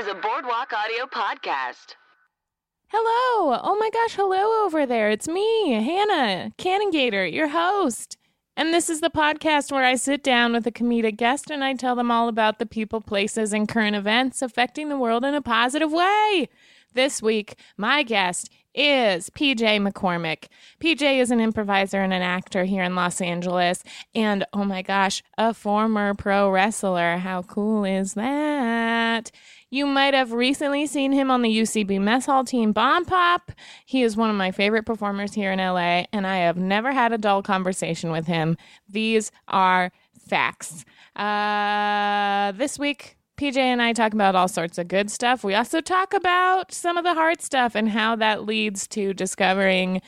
is 0.00 0.06
a 0.06 0.14
Boardwalk 0.14 0.72
Audio 0.72 1.04
podcast. 1.04 1.94
Hello. 2.88 3.60
Oh 3.62 3.76
my 3.78 3.90
gosh, 3.92 4.14
hello 4.14 4.64
over 4.64 4.86
there. 4.86 5.10
It's 5.10 5.28
me, 5.28 5.72
Hannah 5.72 6.52
Canongator, 6.56 7.30
your 7.30 7.48
host. 7.48 8.16
And 8.56 8.72
this 8.72 8.88
is 8.88 9.02
the 9.02 9.10
podcast 9.10 9.70
where 9.70 9.84
I 9.84 9.96
sit 9.96 10.22
down 10.22 10.54
with 10.54 10.66
a 10.66 10.72
comedic 10.72 11.18
guest 11.18 11.50
and 11.50 11.62
I 11.62 11.74
tell 11.74 11.94
them 11.94 12.10
all 12.10 12.28
about 12.28 12.58
the 12.58 12.64
people, 12.64 13.02
places, 13.02 13.52
and 13.52 13.68
current 13.68 13.94
events 13.94 14.40
affecting 14.40 14.88
the 14.88 14.96
world 14.96 15.22
in 15.22 15.34
a 15.34 15.42
positive 15.42 15.92
way. 15.92 16.48
This 16.94 17.20
week, 17.20 17.56
my 17.76 18.02
guest 18.02 18.48
is 18.74 19.28
PJ 19.30 19.86
McCormick. 19.86 20.46
PJ 20.80 21.20
is 21.20 21.30
an 21.30 21.40
improviser 21.40 22.00
and 22.00 22.14
an 22.14 22.22
actor 22.22 22.64
here 22.64 22.82
in 22.82 22.94
Los 22.94 23.20
Angeles. 23.20 23.82
And 24.14 24.46
oh 24.52 24.64
my 24.64 24.80
gosh, 24.80 25.22
a 25.36 25.52
former 25.52 26.14
pro 26.14 26.50
wrestler. 26.50 27.18
How 27.18 27.42
cool 27.42 27.84
is 27.84 28.14
that? 28.14 29.30
You 29.72 29.86
might 29.86 30.14
have 30.14 30.32
recently 30.32 30.86
seen 30.86 31.12
him 31.12 31.30
on 31.30 31.42
the 31.42 31.60
UCB 31.60 32.00
mess 32.00 32.26
hall 32.26 32.44
team 32.44 32.72
Bomb 32.72 33.04
Pop. 33.04 33.52
He 33.86 34.02
is 34.02 34.16
one 34.16 34.28
of 34.28 34.34
my 34.34 34.50
favorite 34.50 34.84
performers 34.84 35.32
here 35.32 35.52
in 35.52 35.60
LA, 35.60 36.06
and 36.12 36.26
I 36.26 36.38
have 36.38 36.56
never 36.56 36.90
had 36.90 37.12
a 37.12 37.18
dull 37.18 37.40
conversation 37.40 38.10
with 38.10 38.26
him. 38.26 38.56
These 38.88 39.30
are 39.46 39.92
facts. 40.28 40.84
Uh, 41.14 42.50
this 42.58 42.80
week, 42.80 43.16
PJ 43.36 43.56
and 43.56 43.80
I 43.80 43.92
talk 43.92 44.12
about 44.12 44.34
all 44.34 44.48
sorts 44.48 44.76
of 44.76 44.88
good 44.88 45.08
stuff. 45.08 45.44
We 45.44 45.54
also 45.54 45.80
talk 45.80 46.14
about 46.14 46.72
some 46.72 46.96
of 46.96 47.04
the 47.04 47.14
hard 47.14 47.40
stuff 47.40 47.76
and 47.76 47.88
how 47.88 48.16
that 48.16 48.44
leads 48.44 48.88
to 48.88 49.14
discovering 49.14 50.02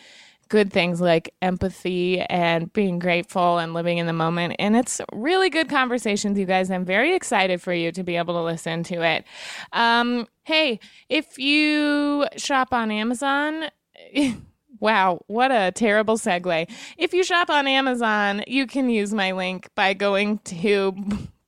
good 0.52 0.70
things 0.70 1.00
like 1.00 1.34
empathy 1.40 2.20
and 2.20 2.70
being 2.74 2.98
grateful 2.98 3.56
and 3.56 3.72
living 3.72 3.96
in 3.96 4.06
the 4.06 4.12
moment. 4.12 4.54
And 4.58 4.76
it's 4.76 5.00
really 5.10 5.48
good 5.48 5.70
conversations, 5.70 6.38
you 6.38 6.44
guys. 6.44 6.70
I'm 6.70 6.84
very 6.84 7.14
excited 7.14 7.62
for 7.62 7.72
you 7.72 7.90
to 7.90 8.02
be 8.04 8.16
able 8.16 8.34
to 8.34 8.42
listen 8.42 8.82
to 8.84 9.00
it. 9.02 9.24
Um, 9.72 10.28
hey, 10.44 10.78
if 11.08 11.38
you 11.38 12.26
shop 12.36 12.74
on 12.74 12.90
Amazon, 12.90 13.70
Wow, 14.80 15.20
what 15.28 15.52
a 15.52 15.70
terrible 15.70 16.18
segue. 16.18 16.68
If 16.98 17.14
you 17.14 17.22
shop 17.22 17.50
on 17.50 17.68
Amazon, 17.68 18.42
you 18.48 18.66
can 18.66 18.90
use 18.90 19.14
my 19.14 19.30
link 19.30 19.68
by 19.76 19.94
going 19.94 20.38
to 20.38 20.92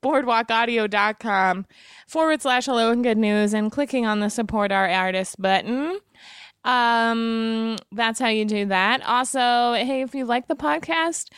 boardwalkaudio.com 0.01 1.65
forward 2.07 2.41
slash 2.41 2.65
hello 2.65 2.91
and 2.91 3.03
good 3.03 3.17
news 3.17 3.53
and 3.53 3.73
clicking 3.73 4.05
on 4.05 4.21
the 4.21 4.29
support 4.29 4.71
our 4.71 4.87
artist 4.87 5.41
button. 5.41 5.99
Um, 6.65 7.77
that's 7.91 8.19
how 8.19 8.27
you 8.27 8.43
do 8.43 8.65
that. 8.65 9.05
Also, 9.05 9.73
hey, 9.73 10.01
if 10.01 10.13
you 10.13 10.25
like 10.25 10.47
the 10.47 10.55
podcast, 10.55 11.29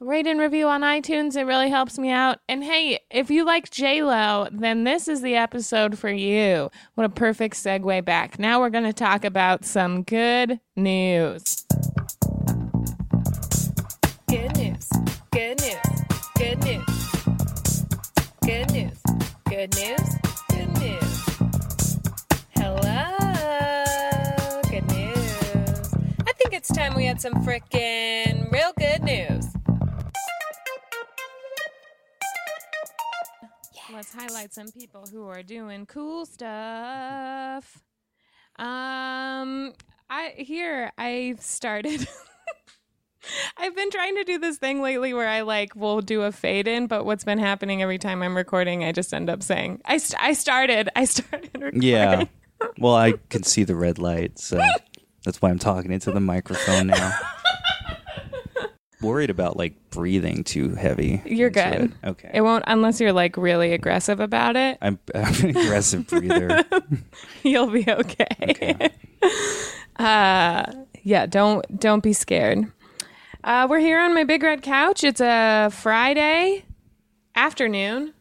rate 0.00 0.26
and 0.26 0.38
review 0.38 0.68
on 0.68 0.82
iTunes. 0.82 1.36
It 1.36 1.44
really 1.44 1.70
helps 1.70 1.98
me 1.98 2.10
out. 2.10 2.38
And 2.48 2.62
hey, 2.62 3.00
if 3.10 3.30
you 3.30 3.44
like 3.44 3.70
J 3.70 4.02
Lo, 4.02 4.48
then 4.52 4.84
this 4.84 5.08
is 5.08 5.22
the 5.22 5.36
episode 5.36 5.98
for 5.98 6.10
you. 6.10 6.70
What 6.94 7.04
a 7.04 7.08
perfect 7.08 7.56
segue 7.56 8.04
back. 8.04 8.38
Now 8.38 8.60
we're 8.60 8.70
going 8.70 8.84
to 8.84 8.92
talk 8.92 9.24
about 9.24 9.64
some 9.64 10.02
good 10.02 10.60
news. 10.76 11.66
Good 14.28 14.56
news. 14.56 14.88
Good 15.30 15.60
news. 15.60 15.78
Good 16.36 16.64
news. 16.64 16.84
Good 16.84 17.74
news. 17.74 17.86
Good 18.44 18.72
news. 18.72 19.02
Good 19.48 19.74
news. 19.76 20.35
We 27.06 27.08
had 27.08 27.20
some 27.20 27.34
freaking 27.34 28.50
real 28.50 28.72
good 28.76 29.00
news. 29.04 29.46
Let's 33.92 34.12
highlight 34.12 34.52
some 34.52 34.72
people 34.72 35.04
who 35.12 35.28
are 35.28 35.44
doing 35.44 35.86
cool 35.86 36.26
stuff. 36.26 37.80
Um, 38.58 39.72
I 40.10 40.34
here 40.36 40.90
I've 40.98 41.40
started. 41.42 42.08
I've 43.56 43.76
been 43.76 43.92
trying 43.92 44.16
to 44.16 44.24
do 44.24 44.40
this 44.40 44.58
thing 44.58 44.82
lately 44.82 45.14
where 45.14 45.28
I 45.28 45.42
like 45.42 45.76
will 45.76 46.00
do 46.00 46.22
a 46.22 46.32
fade 46.32 46.66
in, 46.66 46.88
but 46.88 47.04
what's 47.04 47.22
been 47.22 47.38
happening 47.38 47.82
every 47.82 47.98
time 47.98 48.20
I'm 48.20 48.36
recording, 48.36 48.82
I 48.82 48.90
just 48.90 49.14
end 49.14 49.30
up 49.30 49.44
saying 49.44 49.80
I 49.84 49.98
st- 49.98 50.20
I 50.20 50.32
started 50.32 50.88
I 50.96 51.04
started 51.04 51.50
recording. 51.54 51.82
Yeah. 51.82 52.24
Well, 52.80 52.96
I 52.96 53.12
can 53.28 53.44
see 53.44 53.62
the 53.62 53.76
red 53.76 54.00
light, 54.00 54.40
so 54.40 54.60
that's 55.26 55.42
why 55.42 55.50
I'm 55.50 55.58
talking 55.58 55.90
into 55.90 56.12
the 56.12 56.20
microphone 56.20 56.86
now. 56.86 57.12
Worried 59.02 59.28
about 59.28 59.56
like 59.56 59.90
breathing 59.90 60.44
too 60.44 60.76
heavy. 60.76 61.20
You're 61.26 61.50
good. 61.50 61.74
it. 61.74 61.90
Okay. 62.04 62.30
It 62.32 62.42
won't 62.42 62.62
unless 62.68 63.00
you're 63.00 63.12
like 63.12 63.36
really 63.36 63.72
aggressive 63.72 64.20
about 64.20 64.54
it. 64.56 64.78
I'm, 64.80 65.00
I'm 65.14 65.34
an 65.44 65.50
aggressive 65.50 66.06
breather. 66.06 66.64
You'll 67.42 67.70
be 67.70 67.84
okay. 67.88 68.26
Okay. 68.40 68.88
uh 69.96 70.72
yeah, 71.02 71.26
don't 71.26 71.78
don't 71.78 72.04
be 72.04 72.12
scared. 72.12 72.72
Uh 73.42 73.66
we're 73.68 73.80
here 73.80 73.98
on 73.98 74.14
my 74.14 74.22
big 74.22 74.44
red 74.44 74.62
couch. 74.62 75.02
It's 75.02 75.20
a 75.20 75.70
Friday 75.72 76.64
afternoon. 77.34 78.14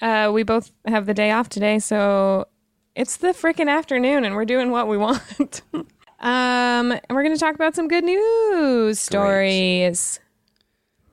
Uh 0.00 0.30
we 0.32 0.44
both 0.44 0.70
have 0.86 1.06
the 1.06 1.14
day 1.14 1.32
off 1.32 1.48
today, 1.48 1.80
so 1.80 2.46
it's 2.94 3.16
the 3.16 3.28
freaking 3.28 3.68
afternoon 3.68 4.24
and 4.24 4.36
we're 4.36 4.44
doing 4.44 4.70
what 4.70 4.86
we 4.86 4.96
want. 4.96 5.62
Um 6.22 6.92
and 6.92 7.02
we're 7.10 7.22
going 7.22 7.34
to 7.34 7.40
talk 7.40 7.54
about 7.54 7.74
some 7.74 7.88
good 7.88 8.04
news 8.04 8.98
stories. 9.00 10.20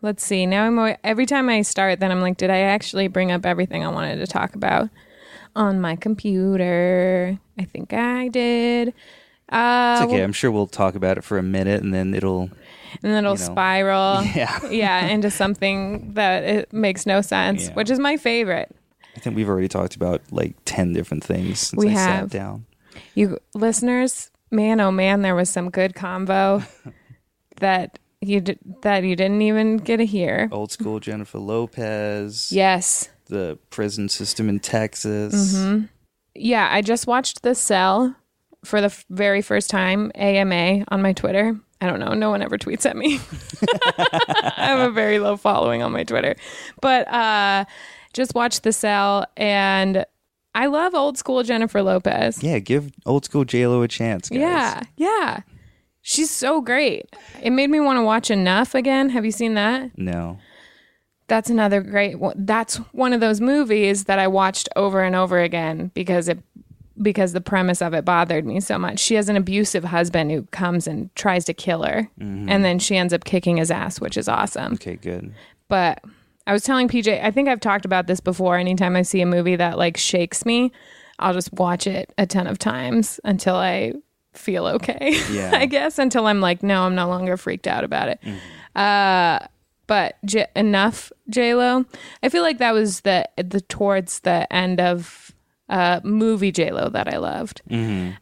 Let's 0.01 0.23
see. 0.23 0.45
Now 0.45 0.65
I'm 0.65 0.95
every 1.03 1.25
time 1.25 1.49
I 1.49 1.61
start 1.63 1.99
then 1.99 2.11
I'm 2.11 2.21
like 2.21 2.37
did 2.37 2.49
I 2.49 2.59
actually 2.59 3.07
bring 3.07 3.31
up 3.31 3.45
everything 3.45 3.83
I 3.83 3.89
wanted 3.89 4.17
to 4.17 4.27
talk 4.27 4.55
about 4.55 4.89
on 5.55 5.81
my 5.81 5.95
computer? 5.95 7.37
I 7.57 7.63
think 7.65 7.91
I 7.93 8.27
did. 8.29 8.93
Uh 9.51 9.97
It's 10.01 10.11
okay. 10.11 10.21
I'm 10.23 10.31
sure 10.33 10.51
we'll 10.51 10.67
talk 10.67 10.95
about 10.95 11.17
it 11.17 11.23
for 11.23 11.37
a 11.39 11.43
minute, 11.43 11.81
and 11.81 11.91
then 11.93 12.13
it'll. 12.13 12.43
and 12.43 13.11
then 13.11 13.25
it'll 13.25 13.33
you 13.33 13.39
know. 13.39 13.45
spiral 13.45 14.23
Yeah. 14.35 14.59
yeah 14.69 15.05
into 15.07 15.31
something 15.31 16.13
that 16.13 16.43
it 16.43 16.71
makes 16.73 17.05
no 17.05 17.21
sense 17.21 17.67
Yeah. 17.67 17.73
which 17.73 17.89
is 17.89 17.99
my 17.99 18.15
favorite 18.17 18.73
I 19.15 19.19
think 19.21 19.35
we've 19.35 19.49
already 19.49 19.67
talked 19.67 19.95
about 19.95 20.21
like 20.31 20.55
ten 20.65 20.93
different 20.93 21.23
things 21.23 21.59
since 21.59 21.79
We 21.83 21.89
I 21.89 21.93
have. 21.93 22.31
sat 22.31 22.37
down. 22.39 22.65
you 23.15 23.39
listeners 23.55 24.29
man 24.51 24.79
oh 24.79 24.91
man 24.91 25.21
there 25.21 25.35
was 25.35 25.49
some 25.49 25.69
good 25.69 25.93
combo 25.95 26.63
that 27.57 27.99
you 28.21 28.41
d- 28.41 28.57
that 28.81 29.03
you 29.03 29.15
didn't 29.15 29.41
even 29.41 29.77
get 29.77 29.97
to 29.97 30.05
hear 30.05 30.49
Old 30.51 30.71
school 30.71 30.99
Jennifer 30.99 31.39
Lopez. 31.39 32.51
yes 32.51 33.09
The 33.27 33.57
prison 33.69 34.09
system 34.09 34.49
in 34.49 34.59
Texas. 34.59 35.53
Mm-hmm. 35.55 35.85
yeah 36.35 36.67
i 36.71 36.81
just 36.81 37.07
watched 37.07 37.41
the 37.43 37.55
cell 37.55 38.15
for 38.65 38.81
the 38.81 38.87
f- 38.87 39.05
very 39.09 39.41
first 39.41 39.69
time 39.69 40.11
ama 40.15 40.83
on 40.89 41.01
my 41.01 41.13
twitter 41.13 41.57
i 41.79 41.85
don't 41.87 41.99
know 41.99 42.13
no 42.13 42.29
one 42.29 42.41
ever 42.41 42.57
tweets 42.57 42.85
at 42.85 42.97
me 42.97 43.19
i 44.57 44.65
have 44.65 44.79
a 44.89 44.91
very 44.91 45.19
low 45.19 45.37
following 45.37 45.81
on 45.81 45.91
my 45.93 46.03
twitter 46.03 46.35
but 46.81 47.07
uh 47.07 47.63
just 48.13 48.33
watched 48.35 48.63
the 48.63 48.73
cell 48.73 49.25
and 49.37 50.05
i 50.55 50.65
love 50.65 50.93
old 50.95 51.17
school 51.17 51.43
jennifer 51.43 51.81
lopez 51.81 52.41
Yeah, 52.43 52.59
give 52.59 52.91
old 53.05 53.25
school 53.25 53.45
J 53.45 53.67
Lo 53.67 53.81
a 53.81 53.87
chance, 53.87 54.29
guys. 54.29 54.39
yeah 54.39 54.81
yeah 54.97 55.39
she's 56.01 56.29
so 56.31 56.61
great 56.61 57.05
it 57.41 57.51
made 57.51 57.69
me 57.69 57.79
want 57.79 57.97
to 57.97 58.03
watch 58.03 58.31
enough 58.31 58.73
again 58.75 59.09
have 59.09 59.25
you 59.25 59.31
seen 59.31 59.53
that 59.55 59.91
No. 59.97 60.39
that's 61.27 61.49
another 61.49 61.81
great 61.81 62.19
one. 62.19 62.33
That's 62.37 62.77
one 62.93 63.13
of 63.13 63.19
those 63.19 63.39
movies 63.39 64.05
that 64.05 64.17
I 64.17 64.27
watched 64.27 64.67
over 64.75 65.03
and 65.03 65.15
over 65.15 65.39
again 65.39 65.91
because 65.93 66.27
it 66.27 66.39
because 67.01 67.31
the 67.33 67.39
premise 67.41 67.81
of 67.81 67.93
it 67.93 68.03
bothered 68.03 68.45
me 68.45 68.59
so 68.59 68.77
much. 68.77 68.99
She 68.99 69.15
has 69.15 69.29
an 69.29 69.37
abusive 69.37 69.85
husband 69.85 70.31
who 70.31 70.41
comes 70.51 70.85
and 70.85 71.13
tries 71.15 71.45
to 71.45 71.53
kill 71.53 71.83
her, 71.83 72.09
mm-hmm. 72.19 72.49
and 72.49 72.65
then 72.65 72.77
she 72.77 72.97
ends 72.97 73.13
up 73.13 73.23
kicking 73.23 73.55
his 73.55 73.71
ass, 73.71 74.01
which 74.01 74.17
is 74.17 74.27
awesome. 74.27 74.73
Okay, 74.73 74.95
good. 74.97 75.31
But 75.69 76.03
I 76.49 76.53
was 76.53 76.63
telling 76.63 76.87
PJ, 76.87 77.23
I 77.23 77.29
think 77.29 77.47
I've 77.47 77.59
talked 77.59 77.85
about 77.85 78.07
this 78.07 78.19
before. 78.19 78.57
Anytime 78.57 78.95
I 78.95 79.03
see 79.03 79.21
a 79.21 79.25
movie 79.27 79.55
that 79.55 79.77
like 79.77 79.97
shakes 79.97 80.45
me, 80.45 80.71
I'll 81.19 81.33
just 81.33 81.53
watch 81.53 81.85
it 81.85 82.11
a 82.17 82.25
ton 82.25 82.47
of 82.47 82.57
times 82.57 83.19
until 83.23 83.55
I 83.55 83.93
feel 84.33 84.65
okay. 84.65 85.15
Yeah. 85.31 85.51
I 85.53 85.67
guess 85.67 85.99
until 85.99 86.25
I'm 86.25 86.41
like, 86.41 86.63
no, 86.63 86.83
I'm 86.83 86.95
no 86.95 87.07
longer 87.07 87.37
freaked 87.37 87.67
out 87.67 87.83
about 87.83 88.09
it. 88.09 88.19
Uh, 88.75 89.39
but 89.85 90.17
J- 90.25 90.47
enough 90.55 91.11
J 91.29 91.53
Lo. 91.53 91.85
I 92.23 92.29
feel 92.29 92.41
like 92.43 92.57
that 92.57 92.73
was 92.73 93.01
the 93.01 93.27
the 93.37 93.61
towards 93.61 94.21
the 94.21 94.51
end 94.51 94.79
of 94.81 95.31
uh 95.67 95.99
movie 96.03 96.51
J 96.51 96.71
Lo 96.71 96.89
that 96.89 97.13
I 97.13 97.17
loved. 97.17 97.61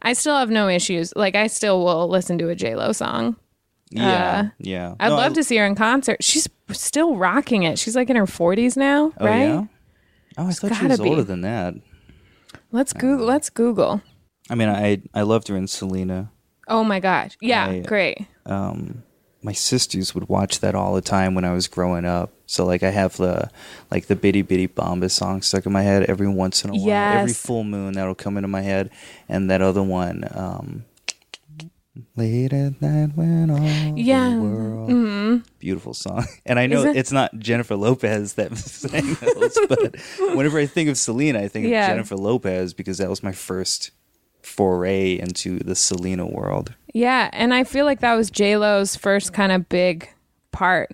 I 0.01 0.13
still 0.13 0.37
have 0.37 0.49
no 0.49 0.67
issues. 0.67 1.13
Like 1.15 1.35
I 1.35 1.47
still 1.47 1.83
will 1.85 2.09
listen 2.09 2.37
to 2.39 2.49
a 2.49 2.55
J 2.55 2.75
Lo 2.75 2.91
song. 2.91 3.37
Yeah, 3.89 4.49
yeah. 4.59 4.95
I'd 4.99 5.09
No, 5.09 5.15
love 5.15 5.31
I- 5.31 5.35
to 5.35 5.43
see 5.43 5.55
her 5.57 5.65
in 5.65 5.75
concert. 5.75 6.23
She's 6.23 6.47
still 6.71 7.15
rocking 7.15 7.63
it. 7.63 7.79
She's 7.79 7.95
like 7.95 8.09
in 8.09 8.15
her 8.15 8.25
40s 8.25 8.75
now, 8.75 9.13
Oh, 9.19 9.25
right? 9.25 9.43
yeah? 9.47 9.63
Oh, 10.37 10.47
I 10.47 10.51
thought 10.51 10.75
she 10.75 10.85
was 10.87 10.99
be. 10.99 11.09
older 11.09 11.23
than 11.23 11.41
that. 11.41 11.73
Let's 12.71 12.93
Google. 12.93 13.25
Let's 13.25 13.49
Google. 13.49 14.01
I 14.49 14.55
mean, 14.55 14.69
I 14.69 15.01
I 15.13 15.21
loved 15.21 15.47
her 15.47 15.55
in 15.57 15.67
Selena. 15.67 16.31
Oh 16.67 16.83
my 16.83 16.99
gosh. 16.99 17.37
Yeah, 17.41 17.65
I- 17.67 17.79
great. 17.79 18.25
Um, 18.45 19.03
my 19.41 19.53
sisters 19.53 20.13
would 20.13 20.27
watch 20.27 20.59
that 20.59 20.75
all 20.75 20.93
the 20.93 21.01
time 21.01 21.33
when 21.33 21.45
I 21.45 21.53
was 21.53 21.67
growing 21.67 22.03
up. 22.05 22.31
So 22.45 22.65
like 22.65 22.83
I 22.83 22.89
have 22.89 23.15
the 23.17 23.49
like 23.89 24.07
the 24.07 24.15
Bidi 24.15 24.43
Bidi 24.45 24.73
bomba 24.73 25.09
song 25.09 25.41
stuck 25.41 25.65
in 25.65 25.71
my 25.71 25.81
head 25.83 26.03
every 26.03 26.27
once 26.27 26.63
in 26.65 26.71
a 26.71 26.73
while. 26.73 27.19
Every 27.19 27.33
full 27.33 27.63
moon 27.63 27.93
that'll 27.93 28.15
come 28.15 28.37
into 28.37 28.47
my 28.49 28.61
head, 28.61 28.89
and 29.29 29.49
that 29.49 29.61
other 29.61 29.83
one. 29.83 30.27
Um, 30.33 30.85
Late 32.15 32.53
at 32.53 32.81
night 32.81 33.09
when 33.15 33.49
all 33.49 33.97
Yeah. 33.97 34.29
the 34.31 34.41
world. 34.41 35.43
Beautiful 35.59 35.93
song. 35.93 36.25
And 36.45 36.59
I 36.59 36.67
know 36.67 36.83
it? 36.85 36.95
it's 36.95 37.11
not 37.11 37.37
Jennifer 37.39 37.75
Lopez 37.75 38.33
that 38.33 38.55
sang 38.57 39.15
those, 39.15 39.57
but 39.67 39.95
whenever 40.35 40.57
I 40.59 40.65
think 40.65 40.89
of 40.89 40.97
Selena, 40.97 41.39
I 41.39 41.47
think 41.47 41.67
Yeah. 41.67 41.85
of 41.87 41.91
Jennifer 41.91 42.15
Lopez 42.15 42.73
because 42.73 42.97
that 42.99 43.09
was 43.09 43.21
my 43.23 43.31
first 43.31 43.91
foray 44.41 45.19
into 45.19 45.59
the 45.59 45.75
Selena 45.75 46.25
world. 46.25 46.73
Yeah, 46.93 47.29
and 47.33 47.53
I 47.53 47.63
feel 47.63 47.85
like 47.85 47.99
that 47.99 48.15
was 48.15 48.29
J 48.31 48.57
Lo's 48.57 48.95
first 48.95 49.33
kind 49.33 49.51
of 49.51 49.67
big 49.69 50.09
part. 50.51 50.91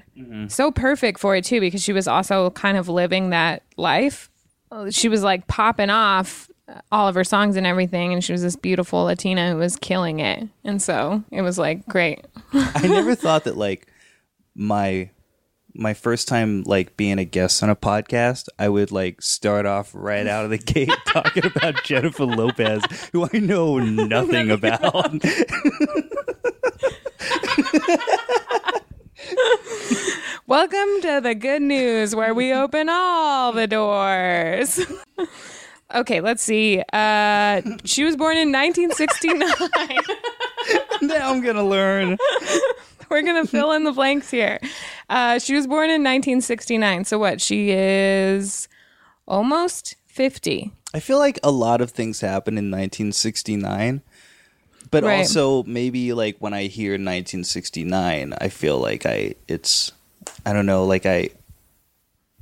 So 0.48 0.72
perfect 0.72 1.20
for 1.20 1.36
it 1.36 1.46
too, 1.46 1.60
because 1.62 1.82
she 1.84 1.94
was 1.94 2.08
also 2.08 2.50
kind 2.52 2.78
of 2.78 2.90
living 2.90 3.30
that 3.30 3.64
life. 3.78 4.30
Uh, 4.72 4.90
She 4.90 5.08
was 5.08 5.24
like 5.24 5.48
popping 5.48 5.90
off 5.90 6.50
all 6.92 7.08
of 7.08 7.16
her 7.16 7.24
songs 7.24 7.56
and 7.56 7.66
everything, 7.66 8.14
and 8.14 8.24
she 8.24 8.32
was 8.32 8.42
this 8.42 8.56
beautiful 8.56 9.04
Latina 9.04 9.52
who 9.52 9.58
was 9.58 9.76
killing 9.76 10.20
it. 10.20 10.48
And 10.64 10.82
so 10.82 11.24
it 11.32 11.42
was 11.42 11.58
like 11.58 11.86
great. 11.88 12.26
I 12.54 12.88
never 12.88 13.16
thought 13.16 13.44
that 13.46 13.58
like 13.58 13.88
my 14.56 15.10
my 15.76 15.94
first 15.96 16.28
time 16.28 16.62
like 16.64 16.96
being 16.96 17.18
a 17.18 17.26
guest 17.26 17.64
on 17.64 17.70
a 17.70 17.76
podcast, 17.76 18.48
I 18.60 18.70
would 18.70 18.92
like 18.92 19.22
start 19.22 19.66
off 19.66 19.92
right 19.94 20.28
out 20.28 20.46
of 20.46 20.52
the 20.52 20.58
gate 20.58 20.92
talking 21.08 21.46
about 21.46 21.84
Jennifer 21.84 22.26
Lopez, 22.26 22.84
who 23.12 23.28
I 23.32 23.40
know 23.40 23.80
nothing 23.80 24.52
about. 24.52 24.84
Welcome 30.46 31.02
to 31.02 31.22
the 31.24 31.34
good 31.36 31.62
news 31.62 32.16
where 32.16 32.34
we 32.34 32.54
open 32.54 32.90
all 32.90 33.52
the 33.54 33.66
doors. 33.66 34.80
Okay, 35.94 36.22
let's 36.22 36.44
see. 36.44 36.82
Uh, 36.92 37.62
she 37.86 38.04
was 38.04 38.16
born 38.16 38.38
in 38.38 38.52
1969. 38.52 39.40
now 41.02 41.32
I'm 41.32 41.42
gonna 41.42 41.64
learn. 41.64 42.18
We're 43.10 43.22
gonna 43.22 43.46
fill 43.46 43.72
in 43.74 43.84
the 43.84 43.92
blanks 43.92 44.32
here. 44.32 44.60
Uh, 45.10 45.38
she 45.40 45.54
was 45.56 45.68
born 45.68 45.86
in 45.90 46.02
1969. 46.04 47.06
So 47.06 47.20
what? 47.20 47.40
She 47.42 47.70
is 47.72 48.68
almost 49.28 49.96
50. 50.08 50.72
I 50.94 51.00
feel 51.00 51.18
like 51.20 51.40
a 51.44 51.52
lot 51.52 51.82
of 51.82 51.92
things 51.92 52.22
happened 52.22 52.58
in 52.60 52.66
1969, 52.72 54.02
but 54.92 55.04
Right. 55.04 55.20
also 55.20 55.64
maybe 55.64 56.14
like 56.14 56.38
when 56.40 56.54
I 56.54 56.64
hear 56.68 56.92
1969, 56.94 58.34
I 58.40 58.50
feel 58.50 58.78
like 58.80 59.06
I 59.06 59.36
it's 59.48 59.92
I 60.46 60.54
don't 60.54 60.66
know, 60.66 60.86
like 60.86 61.06
I 61.06 61.30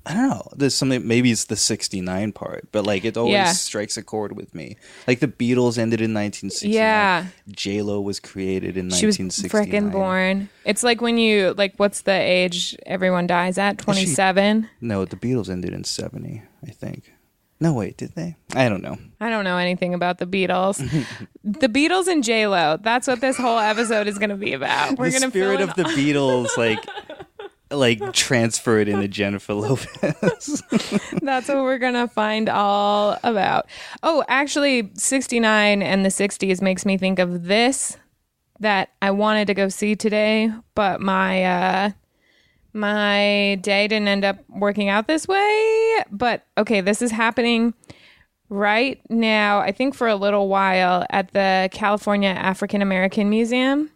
I 0.06 0.14
don't 0.16 0.30
know. 0.30 0.48
There's 0.56 0.74
something 0.74 1.08
maybe 1.08 1.30
it's 1.32 1.46
the 1.46 1.56
69 1.56 2.32
part, 2.32 2.68
but 2.72 2.86
like 2.86 3.06
it 3.06 3.18
always 3.18 3.34
Yeah. 3.34 3.52
strikes 3.54 3.98
a 3.98 4.02
chord 4.04 4.36
with 4.36 4.56
me. 4.56 4.78
Like 5.08 5.20
the 5.20 5.28
Beatles 5.28 5.78
ended 5.78 6.02
in 6.02 6.12
1969. 6.14 6.74
Yeah. 6.74 7.26
J 7.50 7.82
Lo 7.84 8.02
was 8.02 8.20
created 8.20 8.78
in 8.78 8.90
She 8.90 9.06
was 9.06 9.20
1969. 9.20 9.90
frickin' 9.90 9.92
born. 9.92 10.50
It's 10.66 10.82
like 10.84 11.02
when 11.02 11.18
you 11.20 11.54
like, 11.56 11.74
what's 11.78 12.02
the 12.02 12.14
age 12.14 12.76
everyone 12.88 13.28
dies 13.28 13.58
at? 13.60 13.78
27. 13.78 14.68
No, 14.82 15.06
the 15.06 15.16
Beatles 15.16 15.50
ended 15.50 15.72
in 15.74 15.84
70, 15.84 16.42
I 16.68 16.72
think. 16.72 17.14
No, 17.60 17.74
wait, 17.74 17.96
did 17.96 18.16
they? 18.16 18.38
I 18.56 18.70
don't 18.70 18.82
know. 18.82 18.98
I 19.20 19.30
don't 19.30 19.44
know 19.44 19.58
anything 19.58 19.94
about 19.94 20.18
the 20.18 20.26
Beatles. 20.26 20.78
the 21.44 21.70
Beatles 21.70 22.08
and 22.08 22.24
J 22.24 22.48
Lo. 22.48 22.80
That's 22.82 23.06
what 23.08 23.22
this 23.22 23.38
whole 23.38 23.60
episode 23.60 24.08
is 24.08 24.18
going 24.18 24.32
to 24.32 24.36
be 24.36 24.54
about. 24.54 24.98
We're 24.98 25.12
going 25.12 25.22
to 25.22 25.30
spirit 25.30 25.62
of 25.62 25.76
the 25.76 25.84
Beatles, 25.84 26.58
like, 26.58 26.84
like 27.72 28.14
transferred 28.14 28.88
into 28.88 29.08
Jennifer 29.08 29.54
Lopez. 29.54 30.64
That's 31.22 31.48
what 31.48 31.64
we're 31.64 31.80
to 31.80 32.08
find 32.08 32.50
all 32.50 33.18
about. 33.24 33.68
Oh, 34.04 34.24
actually, 34.28 34.92
69 34.96 35.82
and 35.82 36.06
the 36.06 36.10
60s 36.10 36.62
makes 36.62 36.86
me 36.86 36.98
think 36.98 37.20
of 37.20 37.46
this 37.46 37.98
that 38.60 38.90
I 39.02 39.12
wanted 39.12 39.48
to 39.48 39.54
go 39.54 39.70
see 39.70 39.96
today, 39.96 40.52
but 40.76 41.02
my 41.02 41.44
uh 41.44 41.92
my 42.74 43.60
day 43.62 43.88
didn't 43.88 44.08
end 44.08 44.24
up 44.24 44.38
working 44.50 44.88
out 44.88 45.08
this 45.08 45.28
way. 45.28 46.04
But 46.12 46.46
okay, 46.58 46.82
this 46.82 47.02
is 47.02 47.12
happening 47.12 47.74
right 48.52 49.02
now, 49.10 49.60
I 49.60 49.72
think 49.72 49.96
for 49.96 50.08
a 50.08 50.16
little 50.16 50.48
while 50.48 51.06
at 51.10 51.32
the 51.32 51.70
California 51.72 52.30
African 52.30 52.82
American 52.82 53.30
Museum. 53.30 53.90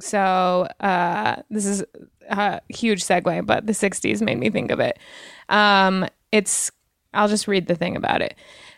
So 0.00 0.68
uh, 0.80 1.36
this 1.48 1.66
is 1.66 1.84
a 2.30 2.60
huge 2.68 3.02
segue, 3.04 3.46
but 3.46 3.66
the 3.66 3.72
60s 3.72 4.22
made 4.22 4.38
me 4.38 4.50
think 4.50 4.70
of 4.70 4.80
it. 4.80 4.98
Um, 5.48 6.06
it's, 6.32 6.70
I'll 7.12 7.28
just 7.28 7.48
read 7.48 7.66
the 7.66 7.74
thing 7.74 7.96
about 7.96 8.22
it. 8.22 8.34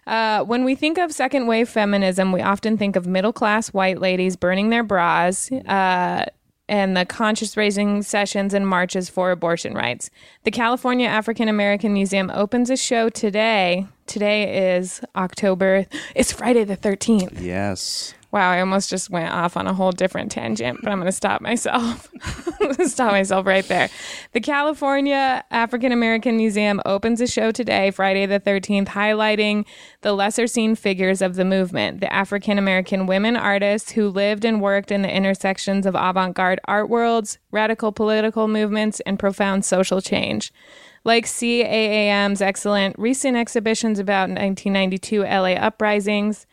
Uh, 0.07 0.43
when 0.45 0.65
we 0.65 0.75
think 0.75 0.99
of 0.99 1.13
second 1.13 1.47
wave 1.47 1.69
feminism, 1.69 2.33
we 2.33 2.41
often 2.41 2.77
think 2.77 2.97
of 2.97 3.07
middle 3.07 3.33
class 3.33 3.69
white 3.69 4.01
ladies 4.01 4.37
burning 4.37 4.71
their 4.71 4.83
bras 4.83 5.51
uh, 5.53 6.25
and 6.69 6.97
the 6.97 7.05
conscious 7.05 7.57
raising 7.57 8.03
sessions 8.03 8.55
and 8.55 8.67
marches 8.67 9.09
for 9.09 9.31
abortion 9.31 9.75
rights. 9.75 10.11
The 10.45 10.51
California 10.51 11.07
African 11.07 11.49
American 11.49 11.93
Museum 11.93 12.31
opens 12.35 12.71
a 12.71 12.77
show 12.77 13.11
today. 13.11 13.87
Today 14.07 14.77
is 14.77 15.01
October, 15.15 15.87
it's 16.17 16.33
Friday 16.33 16.65
the 16.65 16.77
13th. 16.77 17.41
yes. 17.41 18.15
Wow, 18.33 18.51
I 18.51 18.61
almost 18.61 18.89
just 18.89 19.11
went 19.11 19.31
off 19.31 19.59
on 19.59 19.67
a 19.67 19.75
whole 19.75 19.93
different 19.93 20.33
tangent, 20.33 20.79
but 20.83 20.91
I'm 20.91 20.99
going 20.99 21.07
to 21.07 21.13
stop 21.13 21.43
myself. 21.43 22.11
stop 22.87 23.13
myself 23.13 23.47
right 23.47 23.67
there. 23.67 23.89
The 24.33 24.41
California 24.41 25.45
African 25.51 25.93
American 25.93 26.37
Museum 26.37 26.81
opens 26.85 27.21
a 27.21 27.27
show 27.27 27.51
today, 27.51 27.91
Friday 27.91 28.27
the 28.27 28.41
13th, 28.41 28.89
highlighting 28.89 29.65
the 30.03 30.13
lesser 30.13 30.47
seen 30.47 30.75
figures 30.75 31.23
of 31.23 31.35
the 31.35 31.45
movement, 31.45 32.01
the 32.01 32.13
African 32.13 32.59
American 32.59 33.07
women 33.07 33.37
artists 33.37 33.93
who 33.93 34.09
lived 34.09 34.45
and 34.45 34.61
worked 34.61 34.91
in 34.91 35.03
the 35.03 35.15
intersections 35.15 35.87
of 35.87 35.95
avant 35.95 36.35
garde 36.35 36.61
art 36.67 36.89
worlds, 36.89 37.39
radical 37.51 37.93
political 37.93 38.49
movements, 38.49 39.01
and 39.01 39.19
profound 39.19 39.65
social 39.65 40.01
change. 40.01 40.53
Like 41.05 41.27
CAAM's 41.27 42.41
excellent 42.41 42.97
recent 42.99 43.37
exhibitions 43.37 43.99
about 43.99 44.29
1992 44.29 45.23
LA 45.23 45.55
uprisings, 45.55 46.47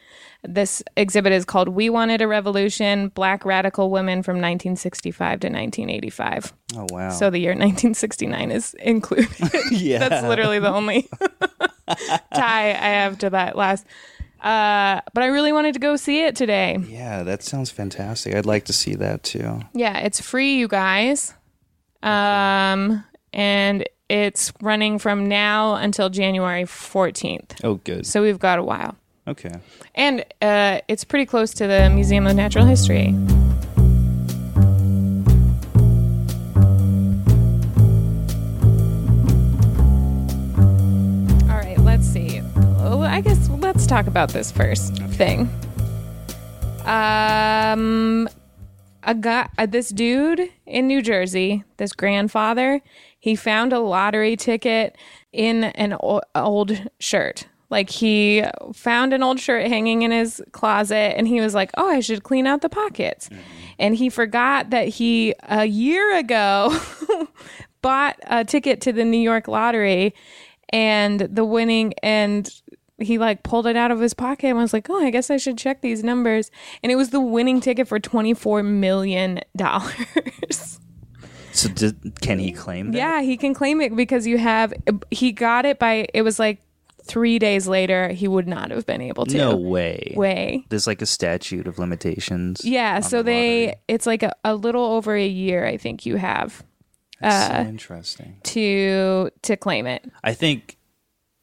this 0.44 0.81
exhibit 0.96 1.34
is 1.34 1.46
called 1.46 1.69
We 1.69 1.90
Wanted 1.90 2.22
a 2.22 2.28
Revolution 2.28 3.10
Black 3.10 3.46
Radical 3.46 3.92
Women 3.92 4.24
from 4.24 4.36
1965 4.36 5.42
to 5.42 5.48
1985. 5.48 6.54
Oh 6.75 6.88
wow. 6.90 7.10
So 7.10 7.30
the 7.30 7.40
year 7.40 7.51
1969 7.51 8.51
is 8.51 8.74
included. 8.75 9.30
yeah. 9.72 10.07
That's 10.07 10.25
literally 10.25 10.60
the 10.60 10.74
only 10.74 11.10
tie 12.34 12.70
I 12.70 12.89
have 13.01 13.18
to 13.20 13.29
that 13.29 13.56
last. 13.56 13.86
Uh, 14.41 15.01
but 15.13 15.24
I 15.24 15.27
really 15.27 15.51
wanted 15.51 15.74
to 15.74 15.79
go 15.79 15.98
see 15.98 16.24
it 16.24 16.36
today. 16.36 16.77
Yeah, 16.88 17.24
that 17.24 17.44
sounds 17.44 17.70
fantastic. 17.70 18.34
I'd 18.34 18.46
like 18.46 18.65
to 18.65 18.74
see 18.74 18.96
that 18.96 19.24
too. 19.24 19.60
Yeah, 19.74 19.98
it's 20.00 20.22
free, 20.22 20.56
you 20.56 20.70
guys. 20.70 21.34
Um, 22.01 23.03
and 23.34 23.86
it's 24.10 24.51
running 24.62 24.98
from 25.00 25.28
now 25.28 25.75
until 25.75 26.10
January 26.10 26.63
14th. 26.63 27.63
Oh, 27.63 27.75
good. 27.75 28.06
So 28.06 28.24
we've 28.24 28.39
got 28.39 28.60
a 28.60 28.63
while. 28.63 28.96
Okay. 29.28 29.54
And 29.94 30.25
uh, 30.42 30.82
it's 30.88 31.04
pretty 31.04 31.28
close 31.28 31.54
to 31.54 31.68
the 31.68 31.89
Museum 31.92 32.25
of 32.25 32.36
Natural 32.36 32.66
History. 32.66 33.10
All 41.48 41.58
right, 41.58 41.78
let's 41.80 42.08
see. 42.08 42.42
Well, 42.56 43.04
I 43.04 43.22
guess 43.22 43.48
let's 43.50 43.86
talk 43.86 44.08
about 44.08 44.30
this 44.30 44.51
first 44.51 44.98
thing. 44.98 45.48
Um, 46.86 48.28
a 49.04 49.13
guy, 49.13 49.48
uh, 49.60 49.68
this 49.68 49.89
dude 49.89 50.50
in 50.66 50.88
New 50.88 51.04
Jersey, 51.04 51.63
this 51.78 51.94
grandfather, 51.94 52.82
he 53.19 53.35
found 53.35 53.73
a 53.73 53.79
lottery 53.79 54.35
ticket 54.35 54.97
in 55.31 55.65
an 55.65 55.93
o- 56.01 56.21
old 56.35 56.89
shirt. 56.99 57.47
Like 57.69 57.89
he 57.89 58.43
found 58.73 59.13
an 59.13 59.21
old 59.21 59.39
shirt 59.39 59.67
hanging 59.67 60.01
in 60.01 60.11
his 60.11 60.41
closet 60.53 61.15
and 61.17 61.27
he 61.27 61.39
was 61.39 61.53
like, 61.53 61.69
"Oh, 61.77 61.88
I 61.88 61.99
should 61.99 62.23
clean 62.23 62.47
out 62.47 62.61
the 62.61 62.69
pockets." 62.69 63.29
Mm-hmm. 63.29 63.41
And 63.77 63.95
he 63.95 64.09
forgot 64.09 64.71
that 64.71 64.88
he 64.88 65.35
a 65.43 65.65
year 65.65 66.17
ago 66.17 66.75
bought 67.81 68.17
a 68.23 68.43
ticket 68.43 68.81
to 68.81 68.91
the 68.91 69.05
New 69.05 69.19
York 69.19 69.47
lottery 69.47 70.15
and 70.69 71.19
the 71.21 71.45
winning 71.45 71.93
and 72.01 72.49
he 72.97 73.17
like 73.17 73.43
pulled 73.43 73.67
it 73.67 73.75
out 73.75 73.91
of 73.91 73.99
his 73.99 74.13
pocket 74.13 74.47
and 74.47 74.57
was 74.57 74.73
like, 74.73 74.89
"Oh, 74.89 75.05
I 75.05 75.11
guess 75.11 75.29
I 75.29 75.38
should 75.38 75.57
check 75.57 75.81
these 75.81 76.03
numbers." 76.03 76.49
And 76.81 76.91
it 76.91 76.95
was 76.95 77.11
the 77.11 77.21
winning 77.21 77.61
ticket 77.61 77.88
for 77.88 77.99
24 77.99 78.63
million 78.63 79.41
dollars. 79.55 80.79
So 81.60 81.68
did, 81.70 82.22
can 82.22 82.39
he 82.39 82.54
claim 82.54 82.92
that? 82.92 82.98
Yeah, 82.98 83.22
he 83.22 83.36
can 83.36 83.54
claim 83.54 83.82
it 83.82 83.94
because 83.96 84.25
you 84.25 84.38
have 84.38 84.74
he 85.12 85.34
got 85.34 85.66
it 85.66 85.78
by 85.78 86.08
it 86.13 86.22
was 86.22 86.39
like 86.39 86.62
three 87.04 87.39
days 87.39 87.68
later, 87.68 88.10
he 88.10 88.28
would 88.28 88.48
not 88.48 88.72
have 88.72 88.86
been 88.86 89.01
able 89.01 89.25
to. 89.25 89.38
No 89.38 89.58
way. 89.58 90.13
way. 90.16 90.63
There's 90.70 90.88
like 90.88 91.01
a 91.01 91.06
statute 91.06 91.68
of 91.68 91.80
limitations. 91.80 92.63
Yeah, 92.63 93.01
so 93.01 93.18
the 93.18 93.24
they 93.24 93.75
it's 93.88 94.06
like 94.06 94.24
a, 94.24 94.34
a 94.46 94.56
little 94.56 94.86
over 94.86 95.16
a 95.16 95.28
year 95.28 95.66
I 95.66 95.75
think 95.75 96.06
you 96.06 96.16
have 96.16 96.63
That's 97.20 97.51
uh, 97.51 97.63
so 97.63 97.70
interesting. 97.70 98.38
to 98.44 99.32
to 99.42 99.58
claim 99.58 99.86
it. 99.86 100.10
I 100.24 100.34
think. 100.34 100.78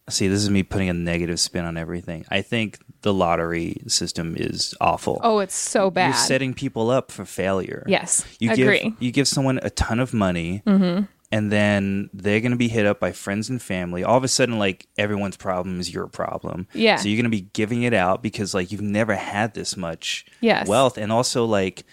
See, 0.08 0.28
this 0.28 0.40
is 0.42 0.50
me 0.50 0.62
putting 0.62 0.88
a 0.88 0.92
negative 0.94 1.40
spin 1.40 1.64
on 1.64 1.76
everything. 1.76 2.24
I 2.30 2.40
think 2.42 2.78
the 3.02 3.12
lottery 3.12 3.82
system 3.88 4.36
is 4.38 4.72
awful. 4.80 5.20
Oh, 5.24 5.40
it's 5.40 5.54
so 5.54 5.90
bad. 5.90 6.08
You're 6.08 6.14
setting 6.16 6.54
people 6.54 6.90
up 6.90 7.10
for 7.10 7.24
failure. 7.24 7.84
yes, 7.88 8.24
You 8.38 8.52
agree. 8.52 8.78
give 8.80 8.94
you 9.02 9.10
give 9.10 9.26
someone 9.28 9.58
a 9.62 9.70
ton 9.70 9.98
of 9.98 10.14
money, 10.14 10.62
mm-hmm. 10.64 11.04
and 11.32 11.50
then 11.52 12.08
they're 12.14 12.40
going 12.40 12.52
to 12.52 12.56
be 12.56 12.68
hit 12.68 12.86
up 12.86 13.00
by 13.00 13.10
friends 13.10 13.48
and 13.50 13.60
family. 13.60 14.04
All 14.04 14.16
of 14.16 14.22
a 14.22 14.28
sudden, 14.28 14.60
like 14.60 14.86
everyone's 14.96 15.36
problem 15.36 15.80
is 15.80 15.92
your 15.92 16.06
problem. 16.06 16.68
Yeah. 16.72 16.96
So 16.96 17.08
you're 17.08 17.16
going 17.16 17.30
to 17.30 17.36
be 17.36 17.48
giving 17.52 17.82
it 17.82 17.92
out 17.94 18.22
because 18.22 18.54
like 18.54 18.70
you've 18.70 18.80
never 18.82 19.16
had 19.16 19.54
this 19.54 19.76
much 19.76 20.24
Yes. 20.40 20.68
wealth, 20.68 20.98
and 20.98 21.10
also 21.10 21.44
like 21.46 21.84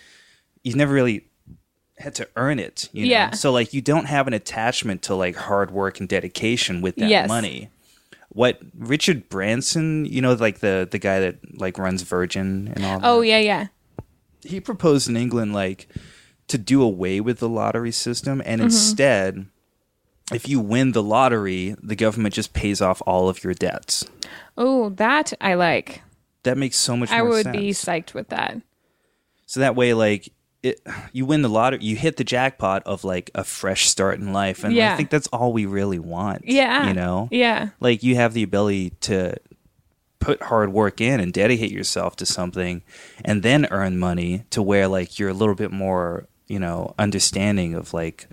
you've 0.64 0.76
never 0.76 0.94
really 0.94 1.26
had 1.98 2.14
to 2.16 2.28
earn 2.36 2.60
it. 2.60 2.90
You 2.94 3.06
know? 3.06 3.12
Yeah. 3.12 3.32
So 3.32 3.52
like 3.52 3.74
you 3.74 3.82
don't 3.82 4.06
have 4.06 4.28
an 4.28 4.34
attachment 4.34 5.02
to 5.04 5.16
like 5.16 5.36
hard 5.36 5.72
work 5.72 6.00
and 6.00 6.08
dedication 6.08 6.82
with 6.82 6.96
that 6.98 7.10
Yes. 7.10 7.28
money. 7.28 7.70
What 8.34 8.60
Richard 8.78 9.30
Branson, 9.30 10.06
you 10.06 10.22
know, 10.22 10.34
like 10.34 10.60
the 10.60 10.88
the 10.90 11.00
guy 11.00 11.20
that 11.20 11.60
like 11.60 11.78
runs 11.78 12.02
Virgin 12.02 12.72
and 12.76 12.84
all. 12.86 13.00
That? 13.00 13.08
Oh 13.08 13.22
that? 13.22 13.28
yeah, 13.28 13.40
yeah. 13.40 13.68
he 14.44 14.60
proposed 14.60 15.08
in 15.08 15.16
England 15.18 15.54
like 15.54 15.88
to 16.48 16.58
do 16.58 16.82
away 16.82 17.22
with 17.22 17.40
the 17.40 17.48
lottery 17.50 17.92
system 17.92 18.42
and 18.46 18.60
Mm-hmm. 18.60 18.66
instead 18.66 19.46
if 20.32 20.48
you 20.48 20.60
win 20.60 20.92
the 20.94 21.04
lottery 21.04 21.76
the 21.82 21.96
government 21.96 22.34
just 22.34 22.54
pays 22.54 22.82
off 22.82 23.02
all 23.06 23.30
of 23.30 23.44
your 23.44 23.54
debts 23.54 24.06
Oh, 24.58 24.90
that 24.90 25.34
I 25.42 25.54
like. 25.56 26.02
that 26.44 26.58
makes 26.58 26.76
so 26.78 26.96
much 26.98 27.12
I 27.12 27.22
would 27.22 27.44
sense 27.44 27.56
be 27.58 27.70
psyched 27.72 28.14
with 28.14 28.30
that. 28.30 28.58
so 29.46 29.60
that 29.62 29.76
way 29.76 29.94
like 29.94 30.32
it, 30.64 30.80
you 31.12 31.26
win 31.26 31.42
the 31.42 31.50
lottery 31.50 31.84
you 31.84 31.96
hit 31.96 32.16
the 32.18 32.24
jackpot 32.24 32.82
of 32.86 33.04
like 33.04 33.30
a 33.36 33.44
fresh 33.44 33.88
start 33.88 34.20
in 34.20 34.32
life 34.34 34.64
and 34.64 34.74
Yeah. 34.74 34.94
i 34.94 34.98
think 34.98 35.10
that's 35.10 35.28
all 35.28 35.52
we 35.54 35.66
really 35.66 36.00
want 36.00 36.44
Yeah. 36.46 36.88
you 36.88 36.94
know 36.94 37.28
Yeah. 37.32 37.70
like 37.80 38.02
you 38.02 38.16
have 38.16 38.34
the 38.34 38.44
ability 38.44 38.92
to 39.02 39.36
put 40.20 40.42
hard 40.44 40.72
work 40.72 41.02
in 41.02 41.20
and 41.20 41.34
dedicate 41.34 41.72
yourself 41.72 42.16
to 42.16 42.26
something 42.26 42.82
and 43.26 43.44
then 43.44 43.68
earn 43.72 44.00
money 44.00 44.46
to 44.52 44.62
where 44.62 44.88
like 44.88 45.20
you're 45.20 45.30
a 45.30 45.34
little 45.34 45.56
bit 45.56 45.72
more 45.72 46.28
you 46.48 46.60
know 46.60 46.96
understanding 46.98 47.74
of 47.74 47.94
like 47.94 48.28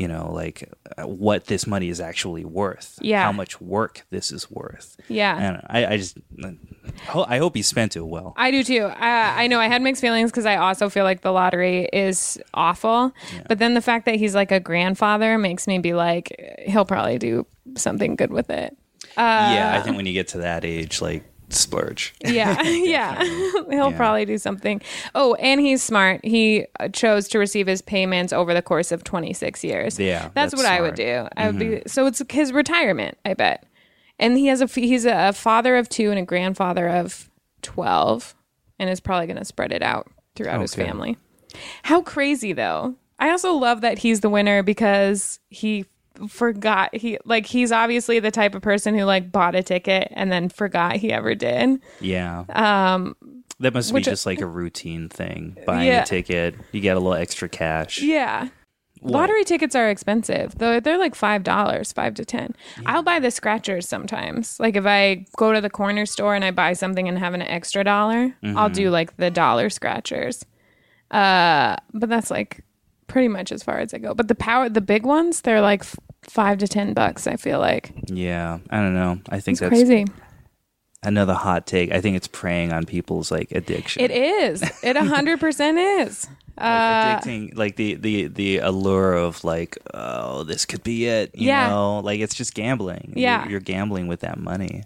you 0.00 0.06
know 0.12 0.30
like 0.32 0.58
uh, 0.96 1.02
what 1.24 1.40
this 1.46 1.66
money 1.66 1.88
is 1.94 2.00
actually 2.00 2.44
worth 2.44 2.98
Yeah. 3.02 3.22
how 3.24 3.32
much 3.32 3.60
work 3.60 3.94
this 4.10 4.30
is 4.36 4.48
worth 4.50 4.96
Yeah. 5.08 5.36
and 5.36 5.54
i, 5.78 5.78
I 5.92 5.96
just 5.96 6.16
i 7.26 7.38
hope 7.38 7.54
he 7.56 7.62
spent 7.62 7.96
it 7.96 8.06
well 8.14 8.32
I 8.36 8.50
do 8.50 8.62
too. 8.62 8.84
Uh, 8.84 8.94
I 9.42 9.46
know 9.48 9.58
I 9.60 9.68
had 9.68 9.82
mixed 9.82 10.00
feelings 10.00 10.30
because 10.30 10.46
I 10.46 10.56
also 10.56 10.88
feel 10.88 11.04
like 11.04 11.20
the 11.22 11.32
lottery 11.32 11.88
is 11.92 12.38
awful. 12.54 13.12
But 13.48 13.58
then 13.58 13.74
the 13.74 13.80
fact 13.82 14.04
that 14.06 14.14
he's 14.16 14.34
like 14.34 14.52
a 14.52 14.60
grandfather 14.60 15.36
makes 15.38 15.66
me 15.66 15.78
be 15.78 15.92
like, 15.94 16.26
he'll 16.66 16.84
probably 16.84 17.18
do 17.18 17.46
something 17.76 18.16
good 18.16 18.32
with 18.32 18.48
it. 18.50 18.76
yeah 19.16 19.72
Uh, 19.74 19.78
i 19.78 19.82
think 19.82 19.96
when 19.96 20.06
you 20.06 20.12
get 20.12 20.28
to 20.28 20.38
that 20.38 20.64
age 20.64 21.00
like 21.02 21.22
splurge 21.50 22.14
Yeah, 22.24 22.60
yeah. 22.62 23.22
He'll 23.24 23.90
Yeah. 23.90 23.96
probably 23.96 24.24
do 24.24 24.38
something. 24.38 24.80
Oh, 25.14 25.34
and 25.34 25.60
he's 25.60 25.82
smart. 25.82 26.24
He 26.24 26.66
uh, 26.80 26.88
chose 26.88 27.28
to 27.28 27.38
receive 27.38 27.66
his 27.66 27.80
payments 27.82 28.32
over 28.32 28.52
the 28.54 28.62
course 28.62 28.92
of 28.92 29.04
26 29.04 29.64
years. 29.64 29.98
Yeah, 29.98 30.22
that's, 30.34 30.52
that's 30.52 30.56
what 30.56 30.66
I 30.66 30.80
would 30.80 30.96
smart. 30.96 31.08
Mm-hmm. 31.08 31.26
do. 31.26 31.42
I 31.42 31.46
would 31.46 31.58
be 31.58 31.82
so 31.88 32.06
it's 32.06 32.22
his 32.30 32.52
retirement, 32.52 33.16
I 33.24 33.34
bet. 33.34 33.64
And 34.18 34.36
he 34.36 34.46
has 34.46 34.60
a 34.60 34.66
he's 34.66 35.04
a 35.06 35.32
father 35.32 35.76
of 35.76 35.88
two 35.88 36.10
and 36.10 36.18
a 36.18 36.24
grandfather 36.24 36.88
of 36.88 37.30
12 37.62 38.34
and 38.78 38.90
is 38.90 39.00
probably 39.00 39.26
going 39.26 39.36
to 39.38 39.44
spread 39.44 39.72
it 39.72 39.82
out 39.82 40.08
throughout 40.36 40.60
his 40.60 40.74
Okay. 40.74 40.84
family. 40.84 41.16
How 41.82 42.02
crazy 42.02 42.52
though. 42.52 42.96
I 43.18 43.30
also 43.30 43.52
love 43.54 43.80
that 43.80 43.98
he's 43.98 44.20
the 44.20 44.28
winner 44.28 44.62
because 44.62 45.40
he 45.50 45.86
forgot 46.28 46.94
he 46.94 47.18
like 47.24 47.46
he's 47.46 47.70
obviously 47.70 48.18
the 48.18 48.30
type 48.30 48.54
of 48.54 48.62
person 48.62 48.96
who 48.98 49.04
like 49.04 49.30
bought 49.30 49.54
a 49.54 49.62
ticket 49.62 50.08
and 50.12 50.32
then 50.32 50.48
forgot 50.48 50.96
he 50.96 51.12
ever 51.12 51.34
did. 51.34 51.80
yeah 52.00 52.44
um 52.50 53.14
that 53.60 53.74
must 53.74 53.92
be 53.94 54.00
just 54.00 54.24
like 54.26 54.40
a 54.40 54.46
routine 54.46 55.08
thing 55.08 55.56
buying 55.66 55.86
Yeah. 55.88 56.02
a 56.02 56.06
ticket 56.06 56.54
you 56.72 56.80
get 56.80 56.96
a 56.96 57.00
little 57.00 57.14
extra 57.14 57.48
cash 57.48 58.00
Yeah. 58.02 58.48
Lottery 59.00 59.44
tickets 59.44 59.76
are 59.76 59.88
expensive. 59.88 60.58
Though 60.58 60.80
they're 60.80 60.98
like 60.98 61.14
five 61.14 61.44
dollars, 61.44 61.92
five 61.92 62.14
to 62.14 62.24
ten. 62.24 62.56
I'll 62.84 63.04
buy 63.04 63.20
the 63.20 63.30
scratchers 63.30 63.86
sometimes. 63.88 64.58
Like 64.58 64.74
if 64.74 64.86
I 64.86 65.24
go 65.36 65.52
to 65.52 65.60
the 65.60 65.70
corner 65.70 66.04
store 66.04 66.34
and 66.34 66.44
I 66.44 66.50
buy 66.50 66.72
something 66.72 67.06
and 67.08 67.16
have 67.16 67.32
an 67.32 67.42
extra 67.42 67.84
dollar, 67.84 68.34
I'll 68.42 68.66
Mm-hmm. 68.66 68.72
do 68.72 68.90
like 68.90 69.16
the 69.16 69.30
dollar 69.30 69.70
scratchers. 69.70 70.44
Uh, 71.12 71.76
but 71.94 72.08
that's 72.08 72.28
like 72.30 72.64
pretty 73.08 73.28
much 73.28 73.50
as 73.50 73.62
far 73.62 73.78
as 73.80 73.92
I 73.92 73.98
go. 73.98 74.14
But 74.14 74.28
the 74.28 74.34
power, 74.36 74.68
the 74.68 74.80
big 74.80 75.04
ones, 75.04 75.40
they're 75.40 75.60
like 75.60 75.80
f- 75.82 75.96
five 76.22 76.58
to 76.58 76.68
ten 76.68 76.94
bucks. 76.94 77.26
I 77.26 77.36
feel 77.36 77.58
like 77.58 77.92
Yeah, 78.06 78.58
I 78.70 78.76
don't 78.80 78.94
know. 78.94 79.18
I 79.28 79.40
think 79.40 79.54
it's 79.56 79.60
that's 79.60 79.70
crazy. 79.70 80.06
another 81.02 81.34
hot 81.34 81.66
take. 81.66 81.90
I 81.92 82.00
think 82.00 82.16
it's 82.16 82.28
preying 82.28 82.72
on 82.72 82.84
people's 82.86 83.30
like 83.30 83.50
addiction. 83.52 84.02
It 84.02 84.10
is. 84.10 84.62
It 84.82 84.96
a 84.96 85.04
hundred 85.04 85.40
percent 85.40 85.78
is. 85.78 86.28
Like, 86.58 86.66
Uh, 86.66 87.20
addicting, 87.20 87.56
like 87.56 87.76
the 87.76 87.94
the 87.94 88.26
the 88.26 88.58
allure 88.58 89.12
of 89.12 89.44
like, 89.44 89.78
oh, 89.94 90.42
this 90.42 90.66
could 90.66 90.82
be 90.82 91.06
it. 91.06 91.30
You 91.32 91.46
Yeah. 91.46 91.68
know, 91.68 92.00
like 92.00 92.18
it's 92.18 92.34
just 92.34 92.52
gambling. 92.52 93.10
You're- 93.14 93.22
Yeah. 93.22 93.48
you're, 93.48 93.60
gambling 93.60 94.08
with 94.08 94.20
that 94.22 94.40
money. 94.40 94.82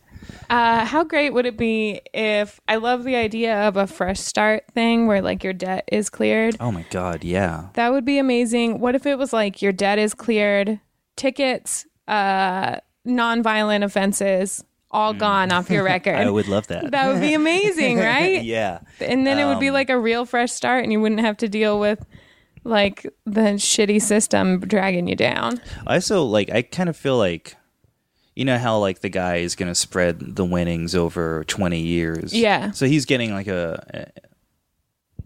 Uh, 0.50 0.84
how 0.84 1.04
great 1.04 1.30
would 1.32 1.46
it 1.46 1.56
be 1.56 2.00
if 2.14 2.60
I 2.68 2.76
love 2.76 3.04
the 3.04 3.16
idea 3.16 3.66
of 3.68 3.76
a 3.76 3.86
fresh 3.86 4.20
start 4.20 4.64
thing 4.74 5.06
where 5.06 5.22
like 5.22 5.42
your 5.44 5.52
debt 5.52 5.88
is 5.90 6.10
cleared? 6.10 6.56
Oh 6.60 6.70
my 6.72 6.84
god, 6.90 7.24
yeah. 7.24 7.68
That 7.74 7.92
would 7.92 8.04
be 8.04 8.18
amazing. 8.18 8.78
What 8.80 8.94
if 8.94 9.06
it 9.06 9.18
was 9.18 9.32
like 9.32 9.62
your 9.62 9.72
debt 9.72 9.98
is 9.98 10.14
cleared, 10.14 10.80
tickets, 11.16 11.86
uh, 12.08 12.76
non-violent 13.04 13.84
offenses, 13.84 14.64
all 14.90 15.14
gone 15.14 15.50
off 15.52 15.70
your 15.70 15.82
record? 15.94 16.16
Mm. 16.16 16.26
I 16.26 16.30
would 16.30 16.48
love 16.48 16.66
that. 16.68 16.90
that 16.90 17.12
would 17.12 17.20
be 17.20 17.34
amazing, 17.34 17.98
right? 18.12 18.42
yeah. 18.42 18.80
And 19.00 19.26
then 19.26 19.38
it 19.38 19.46
would 19.46 19.60
be 19.60 19.68
Um, 19.68 19.74
like 19.74 19.90
a 19.90 19.98
real 19.98 20.24
fresh 20.26 20.52
start, 20.52 20.82
and 20.84 20.92
you 20.92 21.00
wouldn't 21.00 21.20
have 21.22 21.36
to 21.38 21.48
deal 21.48 21.80
with 21.80 22.04
like 22.64 23.02
the 23.26 23.54
shitty 23.58 24.00
system 24.00 24.60
dragging 24.60 25.08
you 25.08 25.16
down. 25.16 25.60
I 25.86 25.94
also 25.94 26.22
like. 26.24 26.50
I 26.50 26.62
kind 26.62 26.88
of 26.88 26.96
feel 26.96 27.16
like. 27.18 27.56
You 28.34 28.44
know 28.46 28.56
how 28.58 28.78
like 28.78 29.00
the 29.00 29.08
guy 29.10 29.36
is 29.36 29.54
going 29.54 29.70
to 29.70 29.74
spread 29.74 30.36
the 30.36 30.44
winnings 30.44 30.94
over 30.94 31.44
20 31.44 31.80
years. 31.80 32.32
Yeah. 32.32 32.70
So 32.70 32.86
he's 32.86 33.04
getting 33.04 33.32
like 33.32 33.46
a, 33.46 34.10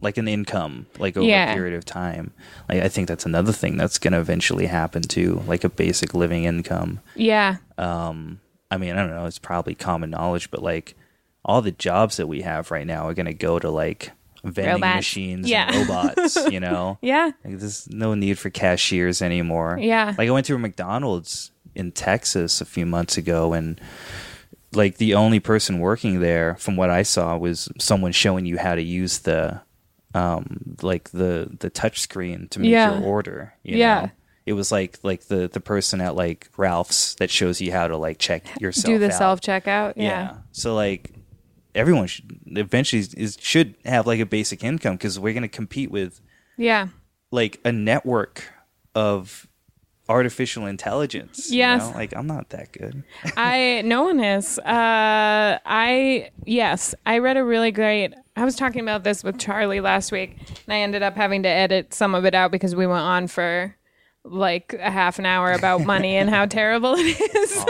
like 0.00 0.18
an 0.18 0.28
income 0.28 0.86
like 0.98 1.16
over 1.16 1.26
Yeah. 1.26 1.50
a 1.52 1.54
period 1.54 1.74
of 1.74 1.84
time. 1.84 2.32
Like 2.68 2.82
I 2.82 2.88
think 2.88 3.08
that's 3.08 3.24
another 3.24 3.52
thing 3.52 3.76
that's 3.76 3.98
going 3.98 4.12
to 4.12 4.18
eventually 4.20 4.66
happen 4.66 5.02
too, 5.02 5.42
like 5.46 5.64
a 5.64 5.68
basic 5.68 6.14
living 6.14 6.44
income. 6.44 7.00
Yeah, 7.14 7.56
Um 7.78 8.40
I 8.70 8.78
mean, 8.78 8.96
I 8.96 8.96
don't 9.06 9.10
know, 9.10 9.26
it's 9.26 9.38
probably 9.38 9.74
common 9.76 10.10
knowledge, 10.10 10.50
but 10.50 10.60
like 10.62 10.96
all 11.44 11.62
the 11.62 11.70
jobs 11.70 12.16
that 12.16 12.26
we 12.26 12.42
have 12.42 12.72
right 12.72 12.86
now 12.86 13.06
are 13.08 13.14
going 13.14 13.26
to 13.26 13.34
go 13.34 13.60
to 13.60 13.70
like 13.70 14.10
vending 14.42 14.74
Robots. 14.82 14.96
machines 14.96 15.48
Yeah. 15.48 15.70
and 15.72 15.88
robots, 15.88 16.36
you 16.50 16.58
know. 16.60 16.98
yeah, 17.00 17.30
Like, 17.44 17.58
there's 17.60 17.88
no 17.88 18.14
need 18.14 18.38
for 18.38 18.50
cashiers 18.50 19.22
anymore. 19.22 19.78
Yeah. 19.80 20.14
Like 20.18 20.28
I 20.28 20.32
went 20.32 20.46
to 20.46 20.56
a 20.56 20.58
McDonald's 20.58 21.52
in 21.76 21.92
Texas 21.92 22.60
a 22.60 22.64
few 22.64 22.86
months 22.86 23.16
ago 23.16 23.52
and 23.52 23.80
like 24.74 24.96
the 24.98 25.14
only 25.14 25.40
person 25.40 25.78
working 25.78 26.20
there 26.20 26.56
from 26.56 26.76
what 26.76 26.90
I 26.90 27.02
saw 27.02 27.36
was 27.36 27.68
someone 27.78 28.12
showing 28.12 28.46
you 28.46 28.58
how 28.58 28.74
to 28.74 28.82
use 28.82 29.20
the 29.20 29.60
um 30.14 30.76
like 30.82 31.10
the 31.10 31.48
the 31.60 31.70
touch 31.70 32.00
screen 32.00 32.48
to 32.48 32.60
make 32.60 32.70
Yeah. 32.70 32.98
your 32.98 33.04
order. 33.06 33.54
You 33.62 33.76
Yeah. 33.78 34.00
Know? 34.02 34.10
It 34.46 34.52
was 34.52 34.70
like 34.72 34.98
like 35.02 35.22
the 35.24 35.48
the 35.48 35.60
person 35.60 36.00
at 36.00 36.14
like 36.14 36.48
Ralph's 36.56 37.14
that 37.16 37.30
shows 37.30 37.60
you 37.60 37.72
how 37.72 37.88
to 37.88 37.96
like 37.96 38.18
check 38.18 38.60
yourself. 38.60 38.86
do 38.86 38.98
the 38.98 39.10
self 39.12 39.40
checkout. 39.40 39.94
Yeah. 39.96 40.02
Yeah. 40.04 40.34
So 40.52 40.74
like 40.74 41.12
everyone 41.74 42.06
should 42.06 42.38
eventually 42.46 43.02
is 43.16 43.36
should 43.40 43.74
have 43.84 44.06
like 44.06 44.20
a 44.20 44.26
basic 44.26 44.62
income 44.64 44.94
because 44.96 45.18
we're 45.18 45.34
gonna 45.34 45.48
compete 45.48 45.90
with 45.90 46.20
yeah, 46.56 46.88
like 47.30 47.60
a 47.64 47.72
network 47.72 48.44
of 48.94 49.45
artificial 50.08 50.66
intelligence. 50.66 51.50
you 51.50 51.58
Yes. 51.58 51.80
know? 51.82 51.96
Like 51.96 52.14
I'm 52.16 52.26
not 52.26 52.50
that 52.50 52.72
good. 52.72 53.02
I 53.36 53.82
no 53.84 54.02
one 54.04 54.20
is. 54.20 54.58
Uh, 54.58 55.58
I 55.64 56.30
yes, 56.44 56.94
I 57.04 57.18
read 57.18 57.36
a 57.36 57.44
really 57.44 57.70
great. 57.72 58.14
I 58.36 58.44
was 58.44 58.54
talking 58.56 58.82
about 58.82 59.02
this 59.04 59.24
with 59.24 59.38
Charlie 59.38 59.80
last 59.80 60.12
week, 60.12 60.36
and 60.66 60.74
I 60.74 60.78
ended 60.80 61.02
up 61.02 61.16
having 61.16 61.42
to 61.44 61.48
edit 61.48 61.94
some 61.94 62.14
of 62.14 62.24
it 62.24 62.34
out 62.34 62.50
because 62.50 62.74
we 62.76 62.86
went 62.86 63.00
on 63.00 63.26
for 63.28 63.74
like 64.24 64.74
a 64.80 64.90
half 64.90 65.18
an 65.20 65.24
hour 65.26 65.52
about 65.52 65.84
money 65.84 66.16
and 66.16 66.28
how 66.28 66.44
terrible 66.60 66.94
it 66.98 67.20
is. 67.34 67.64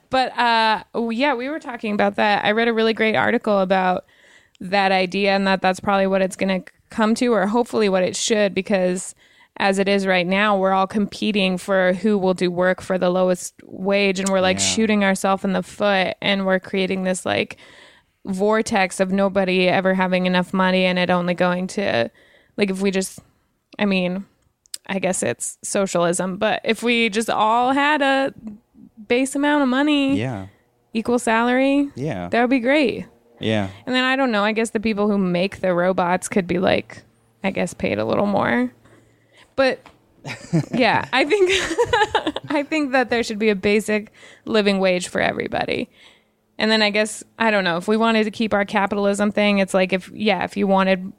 but 0.10 0.36
uh, 0.38 0.82
yeah, 1.10 1.34
we 1.34 1.48
were 1.48 1.60
talking 1.60 1.92
about 1.94 2.16
that. 2.16 2.44
I 2.44 2.52
read 2.52 2.66
a 2.68 2.72
really 2.72 2.94
great 2.94 3.14
article 3.14 3.60
about 3.60 4.04
that 4.60 4.90
idea 4.92 5.32
and 5.32 5.46
that 5.46 5.60
that's 5.60 5.80
probably 5.80 6.06
what 6.06 6.22
it's 6.22 6.36
going 6.36 6.62
to 6.62 6.72
come 6.90 7.14
to, 7.16 7.28
or 7.28 7.46
hopefully 7.46 7.88
what 7.88 8.02
it 8.02 8.16
should, 8.16 8.54
because 8.54 9.14
as 9.58 9.78
it 9.78 9.88
is 9.88 10.06
right 10.06 10.26
now, 10.26 10.56
we're 10.58 10.72
all 10.72 10.86
competing 10.86 11.58
for 11.58 11.92
who 11.92 12.16
will 12.18 12.34
do 12.34 12.50
work 12.50 12.80
for 12.80 12.98
the 12.98 13.10
lowest 13.10 13.54
wage 13.64 14.18
and 14.18 14.28
we're 14.28 14.40
like 14.40 14.58
Yeah. 14.58 14.64
shooting 14.64 15.04
ourselves 15.04 15.44
in 15.44 15.52
the 15.52 15.62
foot 15.62 16.16
and 16.22 16.46
we're 16.46 16.58
creating 16.58 17.04
this 17.04 17.24
like 17.26 17.56
vortex 18.24 19.00
of 19.00 19.10
nobody 19.10 19.68
ever 19.68 19.94
having 19.94 20.26
enough 20.26 20.52
money 20.54 20.84
and 20.84 20.98
it 20.98 21.10
only 21.10 21.34
going 21.34 21.66
to 21.66 22.10
like 22.56 22.70
if 22.70 22.80
we 22.80 22.90
just 22.90 23.18
I 23.78 23.84
mean, 23.86 24.26
I 24.86 24.98
guess 24.98 25.22
it's 25.22 25.58
socialism, 25.62 26.36
but 26.36 26.60
if 26.64 26.82
we 26.82 27.08
just 27.08 27.30
all 27.30 27.72
had 27.72 28.02
a 28.02 28.34
base 29.08 29.34
amount 29.34 29.62
of 29.62 29.68
money, 29.68 30.18
Yeah. 30.18 30.46
equal 30.92 31.18
salary, 31.18 31.88
Yeah. 31.94 32.28
that 32.28 32.40
would 32.40 32.50
be 32.50 32.58
great. 32.60 33.06
Yeah. 33.40 33.68
And 33.86 33.94
then 33.94 34.04
I 34.04 34.14
don't 34.16 34.30
know, 34.30 34.44
I 34.44 34.52
guess 34.52 34.70
the 34.70 34.80
people 34.80 35.08
who 35.10 35.18
make 35.18 35.60
the 35.60 35.74
robots 35.74 36.28
could 36.28 36.46
be 36.46 36.58
like 36.58 37.02
I 37.44 37.50
guess 37.50 37.74
paid 37.74 37.98
a 37.98 38.04
little 38.04 38.26
more. 38.26 38.72
But 39.56 39.80
yeah, 40.72 41.08
I 41.12 41.24
think 41.24 41.50
I 42.50 42.62
think 42.62 42.92
that 42.92 43.10
there 43.10 43.22
should 43.22 43.38
be 43.38 43.50
a 43.50 43.56
basic 43.56 44.12
living 44.44 44.78
wage 44.78 45.08
for 45.08 45.20
everybody. 45.20 45.90
And 46.58 46.70
then 46.70 46.82
I 46.82 46.90
guess 46.90 47.24
I 47.38 47.50
don't 47.50 47.64
know 47.64 47.76
if 47.76 47.88
we 47.88 47.96
wanted 47.96 48.24
to 48.24 48.30
keep 48.30 48.54
our 48.54 48.64
capitalism 48.64 49.32
thing. 49.32 49.58
It's 49.58 49.74
like 49.74 49.92
if 49.92 50.10
yeah, 50.14 50.44
if 50.44 50.56
you 50.56 50.66
wanted 50.66 51.12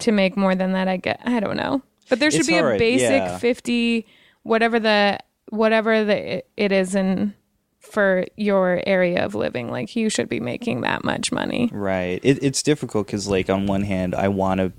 to 0.00 0.12
make 0.12 0.36
more 0.36 0.54
than 0.54 0.72
that, 0.72 0.88
I 0.88 0.96
get 0.96 1.20
I 1.24 1.40
don't 1.40 1.56
know. 1.56 1.82
But 2.08 2.20
there 2.20 2.30
should 2.30 2.40
It's 2.40 2.48
be 2.48 2.58
a 2.58 2.76
basic 2.76 3.08
yeah. 3.08 3.38
fifty, 3.38 4.06
whatever 4.42 4.80
the 4.80 5.18
whatever 5.50 6.04
the 6.04 6.42
it 6.56 6.72
is 6.72 6.94
in 6.94 7.34
for 7.80 8.24
your 8.36 8.82
area 8.86 9.24
of 9.24 9.34
living. 9.34 9.70
Like 9.70 9.94
you 9.94 10.08
should 10.08 10.28
be 10.28 10.40
making 10.40 10.80
that 10.82 11.04
much 11.04 11.30
money. 11.30 11.70
Right. 11.72 12.20
It, 12.22 12.42
it's 12.42 12.62
difficult 12.62 13.06
because, 13.06 13.28
like, 13.28 13.48
on 13.48 13.66
one 13.66 13.82
hand, 13.82 14.14
I 14.14 14.28
want 14.28 14.58
to, 14.58 14.72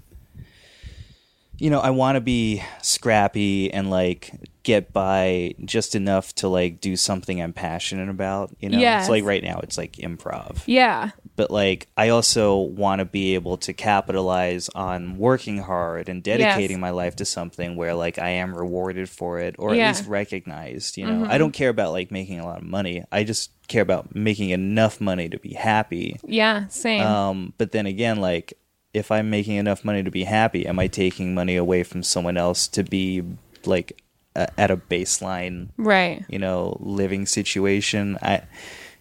you 1.60 1.70
know, 1.70 1.80
I 1.80 1.90
want 1.92 2.16
to 2.16 2.22
be 2.22 2.62
scrappy 2.82 3.72
and 3.74 3.90
like 3.90 4.32
get 4.64 4.92
by 4.92 5.54
just 5.64 5.94
enough 5.96 6.34
to 6.36 6.48
like 6.48 6.82
do 6.82 6.96
something 6.96 7.42
I'm 7.42 7.54
passionate 7.54 8.10
about. 8.10 8.56
You 8.60 8.70
know, 8.70 8.80
Yes. 8.80 9.04
it's 9.04 9.10
like 9.10 9.24
right 9.24 9.44
now 9.44 9.60
it's 9.62 9.78
like 9.78 9.94
improv, 9.94 10.64
Yeah, 10.66 11.12
but 11.36 11.52
like 11.52 11.88
I 11.96 12.10
also 12.10 12.58
want 12.58 13.00
to 13.00 13.06
be 13.06 13.36
able 13.36 13.58
to 13.58 13.74
capitalize 13.74 14.70
on 14.70 15.18
working 15.18 15.60
hard 15.60 16.10
and 16.10 16.24
dedicating 16.24 16.78
Yes. 16.78 16.82
my 16.82 16.90
life 16.90 17.16
to 17.18 17.26
something 17.26 17.76
where 17.76 17.94
like 17.94 18.18
I 18.20 18.30
am 18.30 18.56
rewarded 18.56 19.08
for 19.10 19.40
it 19.40 19.56
or 19.60 19.76
Yeah. 19.76 19.90
at 19.90 19.96
least 19.98 20.10
recognized. 20.10 20.98
You 20.98 21.06
know, 21.06 21.26
I 21.30 21.38
don't 21.38 21.52
care 21.52 21.70
about 21.70 21.92
like 21.92 22.10
making 22.12 22.40
a 22.40 22.46
lot 22.46 22.58
of 22.58 22.64
money. 22.68 23.04
I 23.12 23.24
just 23.24 23.52
care 23.68 23.82
about 23.84 24.16
making 24.16 24.50
enough 24.50 25.00
money 25.00 25.30
to 25.30 25.40
be 25.40 25.54
happy. 25.54 26.18
yeah, 26.26 26.68
same. 26.68 27.02
Um, 27.04 27.54
but 27.58 27.72
then 27.72 27.86
again, 27.86 28.20
like 28.20 28.54
if 28.96 29.12
I'm 29.12 29.30
making 29.30 29.56
enough 29.58 29.84
money 29.86 30.02
to 30.04 30.12
be 30.12 30.24
happy, 30.24 30.66
am 30.66 30.80
I 30.80 30.88
taking 30.88 31.34
money 31.34 31.56
away 31.56 31.84
from 31.84 32.02
someone 32.04 32.38
else 32.38 32.68
to 32.70 32.84
be 32.84 33.24
like 33.66 34.02
a, 34.36 34.48
at 34.60 34.72
a 34.72 34.78
baseline, 34.78 35.70
right. 35.78 36.24
you 36.30 36.40
know, 36.40 36.78
living 36.80 37.26
situation? 37.26 38.18
I, 38.22 38.42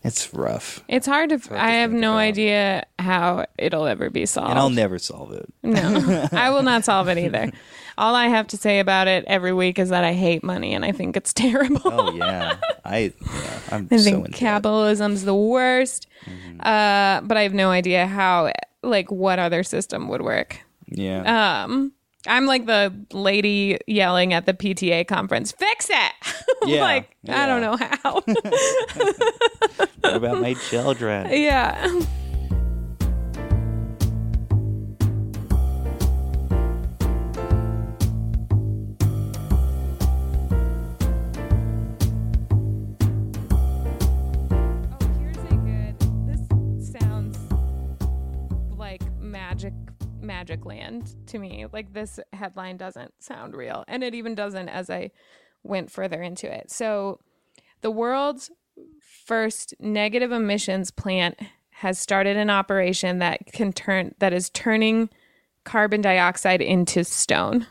it's 0.03 0.35
rough, 0.35 0.83
It's 0.89 1.07
hard 1.07 1.31
to. 1.31 1.39
hard 1.39 1.49
to 1.49 1.63
I 1.63 1.71
have 1.81 1.91
no 1.91 2.11
about. 2.13 2.19
idea 2.19 2.85
how 2.99 3.47
it'll 3.57 3.87
ever 3.87 4.11
be 4.11 4.27
solved. 4.27 4.51
and 4.51 4.59
I'll 4.59 4.69
never 4.69 4.99
solve 4.99 5.33
it. 5.33 5.47
no, 5.63 6.29
I 6.33 6.51
will 6.51 6.63
not 6.63 6.85
solve 6.85 7.09
it 7.09 7.17
either. 7.17 7.51
All 7.97 8.15
I 8.17 8.27
have 8.27 8.49
to 8.49 8.57
say 8.57 8.81
about 8.81 9.07
it 9.07 9.25
every 9.29 9.53
week 9.55 9.79
is 9.79 9.89
that 9.91 10.03
I 10.05 10.13
hate 10.13 10.43
money 10.43 10.75
and 10.75 10.85
I 10.85 10.91
think 10.93 11.17
it's 11.17 11.33
terrible. 11.45 11.81
Oh 11.85 12.13
yeah, 12.15 12.57
I 12.85 13.13
yeah, 13.23 13.59
I'm 13.71 13.89
I 13.91 13.97
so 13.97 14.05
think 14.11 14.27
that. 14.27 14.35
capitalism's 14.35 15.25
the 15.25 15.35
worst. 15.35 16.07
Mm-hmm. 16.27 16.61
Uh, 16.61 17.21
but 17.23 17.37
I 17.39 17.43
have 17.43 17.55
no 17.55 17.71
idea 17.71 18.07
how, 18.07 18.53
like, 18.85 19.11
what 19.11 19.39
other 19.39 19.63
system 19.63 20.09
would 20.09 20.23
work. 20.23 20.59
Yeah, 20.89 21.65
Um, 21.65 21.93
I'm 22.27 22.47
like 22.47 22.67
the 22.67 22.93
lady 23.13 23.79
yelling 23.87 24.33
at 24.33 24.47
the 24.47 24.55
PTA 24.55 25.07
conference, 25.07 25.53
"Fix 25.53 25.91
it!" 25.91 26.13
Yeah, 26.67 26.81
like 26.81 27.15
I 27.29 27.45
don't 27.47 27.61
know 27.61 27.77
how. 27.77 28.21
what 30.01 30.17
about 30.17 30.41
my 30.41 30.55
children? 30.55 31.29
yeah. 31.31 32.01
Magic 50.25 50.65
land 50.65 51.15
to 51.27 51.39
me. 51.39 51.67
Like 51.73 51.93
this 51.93 52.19
headline 52.33 52.77
doesn't 52.77 53.13
sound 53.23 53.55
real, 53.55 53.85
and 53.89 54.03
it 54.03 54.15
even 54.15 54.35
doesn't 54.35 54.69
as 54.69 54.91
I 54.91 55.11
went 55.63 55.91
further 55.91 56.23
into 56.23 56.53
it. 56.53 56.71
So, 56.71 57.21
the 57.81 57.91
world's 57.91 58.51
first 59.27 59.75
negative 59.79 60.33
emissions 60.33 60.91
plant 60.91 61.39
has 61.71 61.99
started 61.99 62.37
an 62.37 62.51
operation 62.51 63.19
that 63.19 63.47
can 63.53 63.73
turn 63.73 64.15
that 64.19 64.33
is 64.33 64.51
turning 64.51 65.09
carbon 65.65 66.01
dioxide 66.01 66.61
into 66.61 67.05
stone. 67.05 67.67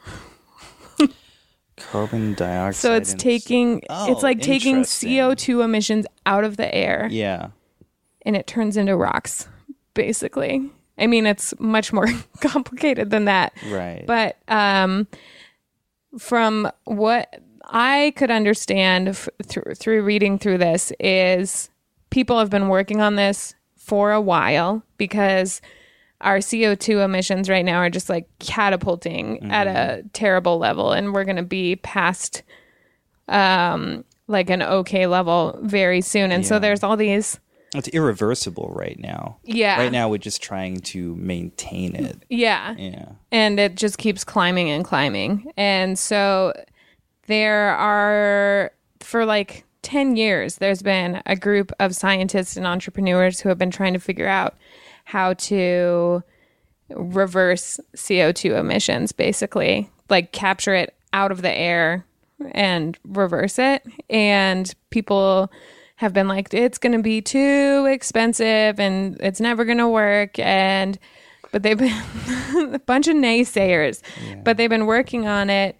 Carbon 1.75 2.35
dioxide. 2.35 2.75
So 2.75 2.93
it's 2.95 3.15
taking 3.15 3.81
Oh, 3.89 4.11
it's 4.11 4.21
like 4.21 4.41
taking. 4.41 4.83
CO2 4.83 5.63
emissions 5.63 6.05
out 6.25 6.43
of 6.43 6.55
the 6.55 6.73
air 6.73 7.07
Yeah, 7.09 7.47
and 8.23 8.35
it 8.35 8.45
turns 8.45 8.77
into 8.77 8.95
rocks 8.95 9.47
basically. 9.95 10.69
I 10.97 11.07
mean 11.07 11.25
it's 11.25 11.53
much 11.59 11.91
more 11.91 12.07
complicated 12.41 13.09
than 13.09 13.25
that. 13.25 13.53
right. 13.69 14.03
But 14.05 14.37
um, 14.47 15.07
from 16.19 16.69
what 16.85 17.39
I 17.65 18.13
could 18.15 18.31
understand 18.31 19.09
f- 19.09 19.29
through 19.43 19.75
through 19.75 20.03
reading 20.03 20.37
through 20.37 20.59
this 20.59 20.91
is 20.99 21.69
people 22.09 22.37
have 22.39 22.49
been 22.49 22.67
working 22.67 23.01
on 23.01 23.15
this 23.15 23.55
for 23.77 24.11
a 24.11 24.21
while 24.21 24.83
because 24.97 25.61
our 26.21 26.37
CO2 26.37 27.03
emissions 27.03 27.49
right 27.49 27.65
now 27.65 27.77
are 27.77 27.89
just 27.89 28.09
like 28.09 28.29
catapulting 28.39 29.51
at 29.51 29.67
a 29.67 30.03
terrible 30.13 30.57
level 30.57 30.91
and 30.93 31.13
we're 31.13 31.25
going 31.25 31.35
to 31.37 31.43
be 31.43 31.75
past 31.77 32.43
um 33.27 34.05
like 34.27 34.49
an 34.49 34.61
okay 34.61 35.05
level 35.07 35.59
very 35.63 35.99
soon 36.01 36.31
and 36.31 36.45
so 36.45 36.59
there's 36.59 36.81
all 36.83 36.95
these 36.95 37.39
it's 37.79 37.87
irreversible 37.89 38.71
right 38.75 38.99
now. 38.99 39.37
yeah 39.43 39.77
Right 39.79 39.91
now, 39.91 40.09
we're 40.09 40.17
just 40.17 40.41
trying 40.43 40.79
to 40.81 41.15
maintain 41.15 41.95
it. 41.95 42.23
yeah 42.29 42.75
Yeah. 42.77 43.09
and 43.31 43.59
it 43.59 43.75
just 43.75 43.97
keeps 43.97 44.23
climbing 44.23 44.69
and 44.69 44.83
climbing. 44.85 45.51
And 45.57 45.97
so 45.97 46.53
there 47.27 47.69
are, 47.75 48.71
for 48.99 49.25
like 49.25 49.63
10 49.81 50.15
years, 50.15 50.57
there's 50.57 50.81
been 50.81 51.21
a 51.25 51.35
group 51.35 51.71
of 51.79 51.95
scientists 51.95 52.55
and 52.57 52.65
entrepreneurs 52.67 53.39
who 53.39 53.49
have 53.49 53.57
been 53.57 53.71
trying 53.71 53.93
to 53.93 53.99
figure 53.99 54.27
out 54.27 54.55
how 55.05 55.33
to 55.33 56.23
reverse 56.89 57.79
CO2 57.95 58.57
emissions, 58.59 59.11
basically, 59.11 59.89
like 60.09 60.31
capture 60.31 60.73
it 60.75 60.93
out 61.13 61.31
of 61.31 61.41
the 61.41 61.51
air 61.51 62.05
and 62.51 62.97
reverse 63.05 63.57
it. 63.59 63.83
And 64.09 64.73
people 64.89 65.51
have 66.03 66.13
been 66.13 66.27
like, 66.27 66.53
it's 66.53 66.77
going 66.77 66.91
to 66.91 67.01
be 67.01 67.21
too 67.21 67.87
expensive 67.89 68.79
and 68.79 69.17
it's 69.21 69.39
never 69.39 69.63
going 69.63 69.77
to 69.77 69.87
work. 69.87 70.37
And, 70.37 70.99
but 71.51 71.63
they've 71.63 71.77
been 71.77 71.93
a 72.73 72.79
bunch 72.79 73.07
of 73.07 73.15
naysayers, 73.15 74.01
but 74.43 74.57
they've 74.57 74.69
been 74.69 74.85
working 74.85 75.27
on 75.27 75.49
it. 75.49 75.77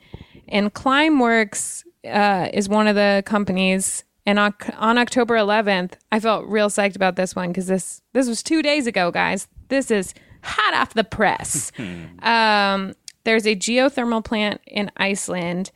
And 0.48 0.74
Climeworks 0.74 1.84
uh, 2.10 2.50
is 2.54 2.70
one 2.70 2.88
of 2.88 2.96
the 2.96 3.22
companies. 3.26 4.06
And 4.26 4.40
on, 4.40 4.54
on 4.78 4.98
October 4.98 5.36
11th, 5.36 5.94
I 6.12 6.22
felt 6.22 6.48
real 6.48 6.70
psyched 6.70 6.96
about 6.96 7.18
this 7.18 7.36
one 7.36 7.50
because 7.50 7.68
this 7.68 8.02
this 8.14 8.30
was 8.30 8.42
two 8.42 8.62
days 8.62 8.88
ago, 8.88 9.12
guys. 9.12 9.50
This 9.68 9.92
is 9.92 10.14
hot 10.42 10.74
off 10.74 10.94
the 10.94 11.04
press. 11.04 11.74
um, 12.22 12.94
there's 13.26 13.46
a 13.46 13.56
geothermal 13.56 14.24
plant 14.24 14.62
in 14.66 14.90
Iceland 14.96 15.72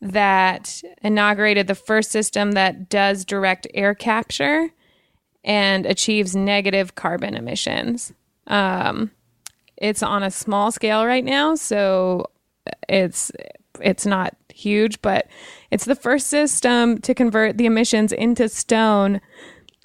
that 0.00 0.82
inaugurated 1.02 1.66
the 1.66 1.74
first 1.74 2.10
system 2.10 2.52
that 2.52 2.88
does 2.88 3.24
direct 3.24 3.66
air 3.74 3.94
capture 3.94 4.70
and 5.44 5.86
achieves 5.86 6.34
negative 6.36 6.94
carbon 6.94 7.34
emissions. 7.34 8.12
Um, 8.46 9.10
it's 9.76 10.02
on 10.02 10.22
a 10.22 10.30
small 10.30 10.70
scale 10.72 11.06
right 11.06 11.24
now, 11.24 11.54
so 11.54 12.30
it's 12.88 13.30
it's 13.80 14.06
not 14.06 14.34
huge, 14.52 15.00
but 15.02 15.28
it's 15.70 15.84
the 15.84 15.94
first 15.94 16.28
system 16.28 16.98
to 16.98 17.14
convert 17.14 17.58
the 17.58 17.66
emissions 17.66 18.12
into 18.12 18.48
stone, 18.48 19.20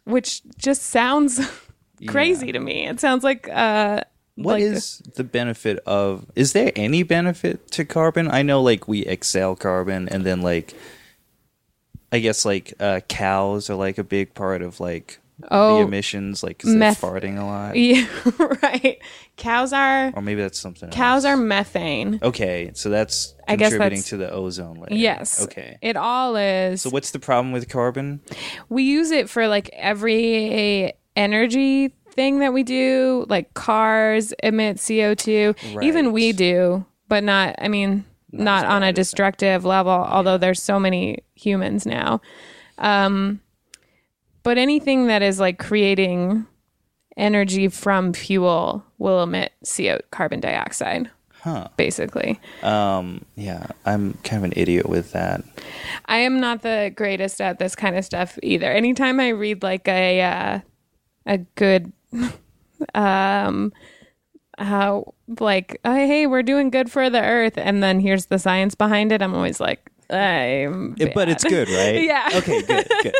which 0.05 0.41
just 0.57 0.83
sounds 0.83 1.39
crazy 2.07 2.51
to 2.51 2.59
me. 2.59 2.87
It 2.87 2.99
sounds 2.99 3.23
like 3.23 3.47
uh 3.49 4.01
What 4.43 4.53
like 4.53 4.63
is 4.63 4.99
the 5.15 5.23
benefit 5.23 5.79
of? 5.85 6.25
Is 6.35 6.53
there 6.53 6.71
any 6.75 7.03
benefit 7.03 7.69
to 7.71 7.85
carbon? 7.85 8.29
I 8.29 8.41
know, 8.41 8.61
like 8.61 8.87
we 8.87 9.05
exhale 9.05 9.55
carbon, 9.55 10.07
and 10.09 10.23
then 10.25 10.41
like, 10.41 10.73
I 12.11 12.19
guess 12.19 12.45
like 12.45 12.73
uh, 12.79 12.99
cows 13.07 13.69
are 13.69 13.75
like 13.75 13.97
a 13.97 14.03
big 14.03 14.33
part 14.33 14.61
of 14.61 14.79
like 14.79 15.19
Oh. 15.49 15.77
the 15.77 15.81
emissions, 15.87 16.43
like 16.43 16.59
'cause 16.59 16.69
Meth- 16.75 17.01
they're 17.01 17.09
farting 17.09 17.39
a 17.39 17.43
lot, 17.43 17.75
Yeah, 17.75 18.05
right. 18.61 18.99
Cows 19.37 19.73
are 19.73 20.11
or 20.15 20.21
maybe 20.21 20.39
that's 20.39 20.59
something. 20.59 20.91
cows 20.91 21.25
else. 21.25 21.33
are 21.33 21.37
methane. 21.41 22.19
okay. 22.21 22.69
So 22.75 22.89
that's 22.91 23.33
I 23.47 23.55
contributing 23.55 23.79
that's- 24.01 24.09
to 24.09 24.17
the 24.17 24.29
ozone 24.31 24.75
layer. 24.75 24.89
Yes. 24.91 25.41
Okay. 25.43 25.79
It 25.81 25.95
all 25.97 26.35
is. 26.35 26.83
So 26.83 26.91
what's 26.91 27.09
the 27.09 27.17
problem 27.17 27.51
with 27.51 27.69
carbon? 27.69 28.19
we 28.69 28.83
use 28.83 29.09
it 29.09 29.31
for 29.31 29.47
like 29.47 29.69
every 29.73 30.93
energy 31.15 31.95
thing 32.13 32.39
that 32.39 32.53
we 32.53 32.63
do 32.63 33.25
like 33.29 33.53
cars 33.53 34.33
emit 34.43 34.77
co2 34.77 35.83
even 35.83 36.11
we 36.11 36.31
do 36.31 36.85
but 37.07 37.23
not 37.23 37.55
i 37.59 37.67
mean 37.67 38.03
not, 38.33 38.65
on 38.65 38.81
a 38.81 38.93
destructive 38.93 39.65
level 39.65 39.91
although 39.91 40.37
there's 40.37 40.61
so 40.61 40.79
many 40.79 41.19
humans 41.35 41.85
now 41.85 42.21
um 42.77 43.41
but 44.43 44.57
anything 44.57 45.07
that 45.07 45.21
is 45.21 45.39
like 45.39 45.59
creating 45.59 46.45
energy 47.17 47.67
from 47.67 48.13
fuel 48.13 48.83
will 48.97 49.21
emit 49.23 49.51
co 49.75 49.99
carbon 50.11 50.39
dioxide 50.39 51.09
Huh. 51.43 51.69
basically 51.75 52.39
Um. 52.61 53.25
Yeah. 53.35 53.65
I'm 53.83 54.13
kind 54.23 54.45
of 54.45 54.51
an 54.51 54.53
idiot 54.55 54.87
with 54.87 55.11
that. 55.13 55.43
I 56.05 56.17
am 56.17 56.39
not 56.39 56.61
the 56.61 56.93
greatest 56.95 57.41
at 57.41 57.57
this 57.57 57.75
kind 57.75 57.97
of 57.97 58.05
stuff 58.05 58.37
either. 58.43 58.71
Anytime 58.71 59.19
I 59.19 59.29
read 59.29 59.63
like 59.63 59.87
a 59.87 60.21
uh, 60.21 60.59
a 61.25 61.39
good 61.55 61.91
um 62.95 63.71
how 64.57 65.13
like 65.39 65.79
oh, 65.85 65.93
hey 65.95 66.27
we're 66.27 66.43
doing 66.43 66.69
good 66.69 66.91
for 66.91 67.09
the 67.09 67.21
earth 67.21 67.57
and 67.57 67.81
then 67.81 67.99
here's 67.99 68.27
the 68.27 68.37
science 68.39 68.75
behind 68.75 69.11
it 69.11 69.21
I'm 69.21 69.33
always 69.33 69.59
like 69.59 69.89
I'm 70.09 70.95
It- 70.99 71.13
but 71.15 71.29
it's 71.29 71.43
good, 71.45 71.69
right? 71.69 72.03
Yeah. 72.03 72.29
Okay. 72.35 72.61
Good. 72.63 72.87
Good. 73.01 73.15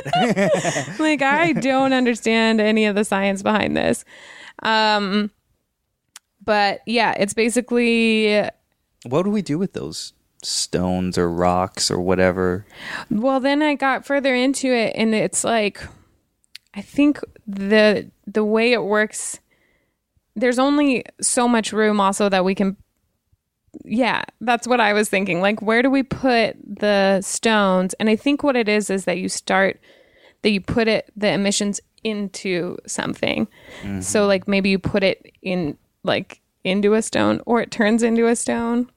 like 1.00 1.22
I 1.22 1.54
don't 1.54 1.94
understand 1.94 2.60
any 2.60 2.86
of 2.86 2.96
the 2.96 3.06
science 3.06 3.42
behind 3.42 3.78
this. 3.78 4.04
Um 4.62 5.32
but 6.44 6.82
yeah, 6.86 7.14
it's 7.18 7.34
basically 7.34 8.44
what 9.06 9.24
do 9.24 9.30
we 9.32 9.42
do 9.42 9.58
with 9.58 9.74
those 9.74 10.14
stones 10.44 11.18
or 11.18 11.30
rocks 11.32 11.90
or 11.90 12.00
whatever? 12.00 12.66
Well, 13.10 13.40
then 13.40 13.62
I 13.62 13.76
got 13.76 14.06
further 14.06 14.34
into 14.36 14.68
it, 14.72 14.94
and 14.96 15.14
it's 15.14 15.44
like, 15.44 15.82
I 16.74 16.82
think 16.82 17.20
the 17.48 18.10
the 18.26 18.44
way 18.46 18.72
it 18.72 18.84
works, 18.84 19.40
there's 20.36 20.60
only 20.60 21.04
so 21.22 21.48
much 21.48 21.74
room, 21.74 22.00
also 22.00 22.30
that 22.30 22.46
we 22.46 22.56
can. 22.56 22.78
Yeah, 23.86 24.24
that's 24.42 24.68
what 24.68 24.80
I 24.82 24.94
was 24.94 25.10
thinking. 25.10 25.42
Like, 25.42 25.62
where 25.62 25.82
do 25.82 25.90
we 25.90 26.04
put 26.04 26.58
the 26.64 27.22
stones? 27.22 27.94
And 27.96 28.10
I 28.10 28.16
think 28.16 28.44
what 28.44 28.56
it 28.56 28.68
is 28.68 28.90
is 28.90 29.06
that 29.06 29.18
you 29.18 29.30
start 29.30 29.80
that 30.42 30.50
you 30.50 30.60
put 30.62 30.88
it 30.88 31.12
the 31.16 31.30
emissions 31.32 31.80
into 32.04 32.78
something. 32.88 33.48
Mm-hmm. 33.82 34.02
So, 34.02 34.26
like, 34.26 34.48
maybe 34.48 34.70
you 34.70 34.80
put 34.80 35.04
it 35.04 35.32
in 35.42 35.78
like 36.04 36.42
into 36.64 36.94
a 36.94 37.02
stone, 37.02 37.42
or 37.46 37.62
it 37.62 37.72
turns 37.72 38.04
into 38.04 38.28
a 38.28 38.36
stone. 38.36 38.90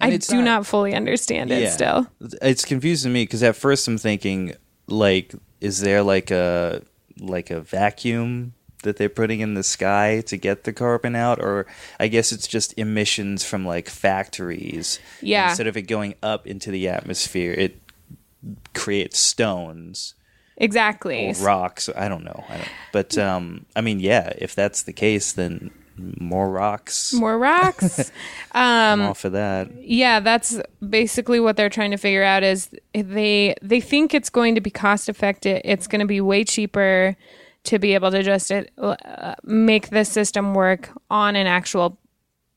I 0.00 0.16
do 0.16 0.36
not- 0.36 0.44
not 0.44 0.66
fully 0.66 0.94
understand 0.94 1.50
it 1.50 1.70
still. 1.72 2.06
It's 2.40 2.64
confusing 2.64 3.12
me 3.12 3.24
because 3.24 3.42
at 3.42 3.56
first 3.56 3.88
I'm 3.88 3.98
thinking 3.98 4.54
like, 4.86 5.34
is 5.60 5.80
there 5.80 6.02
like 6.02 6.30
a 6.30 6.82
like 7.22 7.50
a 7.50 7.60
vacuum 7.60 8.54
that 8.82 8.96
they're 8.96 9.08
putting 9.08 9.40
in 9.40 9.54
the 9.54 9.62
sky 9.62 10.22
to 10.26 10.36
get 10.36 10.64
the 10.64 10.72
carbon 10.72 11.14
out, 11.14 11.40
or 11.40 11.66
I 12.00 12.08
guess 12.08 12.32
it's 12.32 12.48
just 12.48 12.76
emissions 12.76 13.44
from 13.44 13.64
like 13.64 13.88
factories. 13.88 14.98
Yeah. 15.20 15.48
Instead 15.50 15.68
of 15.68 15.76
it 15.76 15.82
going 15.82 16.14
up 16.22 16.46
into 16.46 16.70
the 16.70 16.88
atmosphere, 16.88 17.52
it 17.52 17.80
creates 18.74 19.18
stones 19.18 20.14
Exactly. 20.56 21.30
or 21.30 21.34
rocks. 21.44 21.88
I 21.94 22.08
don't 22.08 22.24
know. 22.24 22.44
I 22.48 22.56
don't, 22.56 22.68
but 22.92 23.18
um, 23.18 23.66
I 23.76 23.80
mean, 23.80 24.00
yeah, 24.00 24.32
if 24.38 24.54
that's 24.54 24.82
the 24.82 24.92
case, 24.92 25.32
then 25.32 25.70
more 25.96 26.50
rocks. 26.50 27.12
More 27.12 27.38
rocks. 27.38 28.10
I'm 28.52 29.02
all 29.02 29.14
for 29.14 29.30
that. 29.30 29.70
yeah, 29.82 30.20
that's 30.20 30.60
basically 30.88 31.40
what 31.40 31.56
they're 31.56 31.68
trying 31.68 31.90
to 31.90 31.96
figure 31.96 32.22
out 32.22 32.42
is 32.42 32.70
they 32.94 33.54
they 33.62 33.80
think 33.80 34.14
it's 34.14 34.30
going 34.30 34.54
to 34.54 34.60
be 34.60 34.70
cost 34.70 35.08
effective. 35.08 35.60
It's 35.64 35.86
going 35.86 36.00
to 36.00 36.06
be 36.06 36.20
way 36.20 36.44
cheaper 36.44 37.16
to 37.64 37.78
be 37.78 37.94
able 37.94 38.10
to 38.10 38.22
just 38.22 38.50
uh, 38.50 39.34
make 39.44 39.90
the 39.90 40.04
system 40.04 40.54
work 40.54 40.90
on 41.10 41.36
an 41.36 41.46
actual 41.46 41.98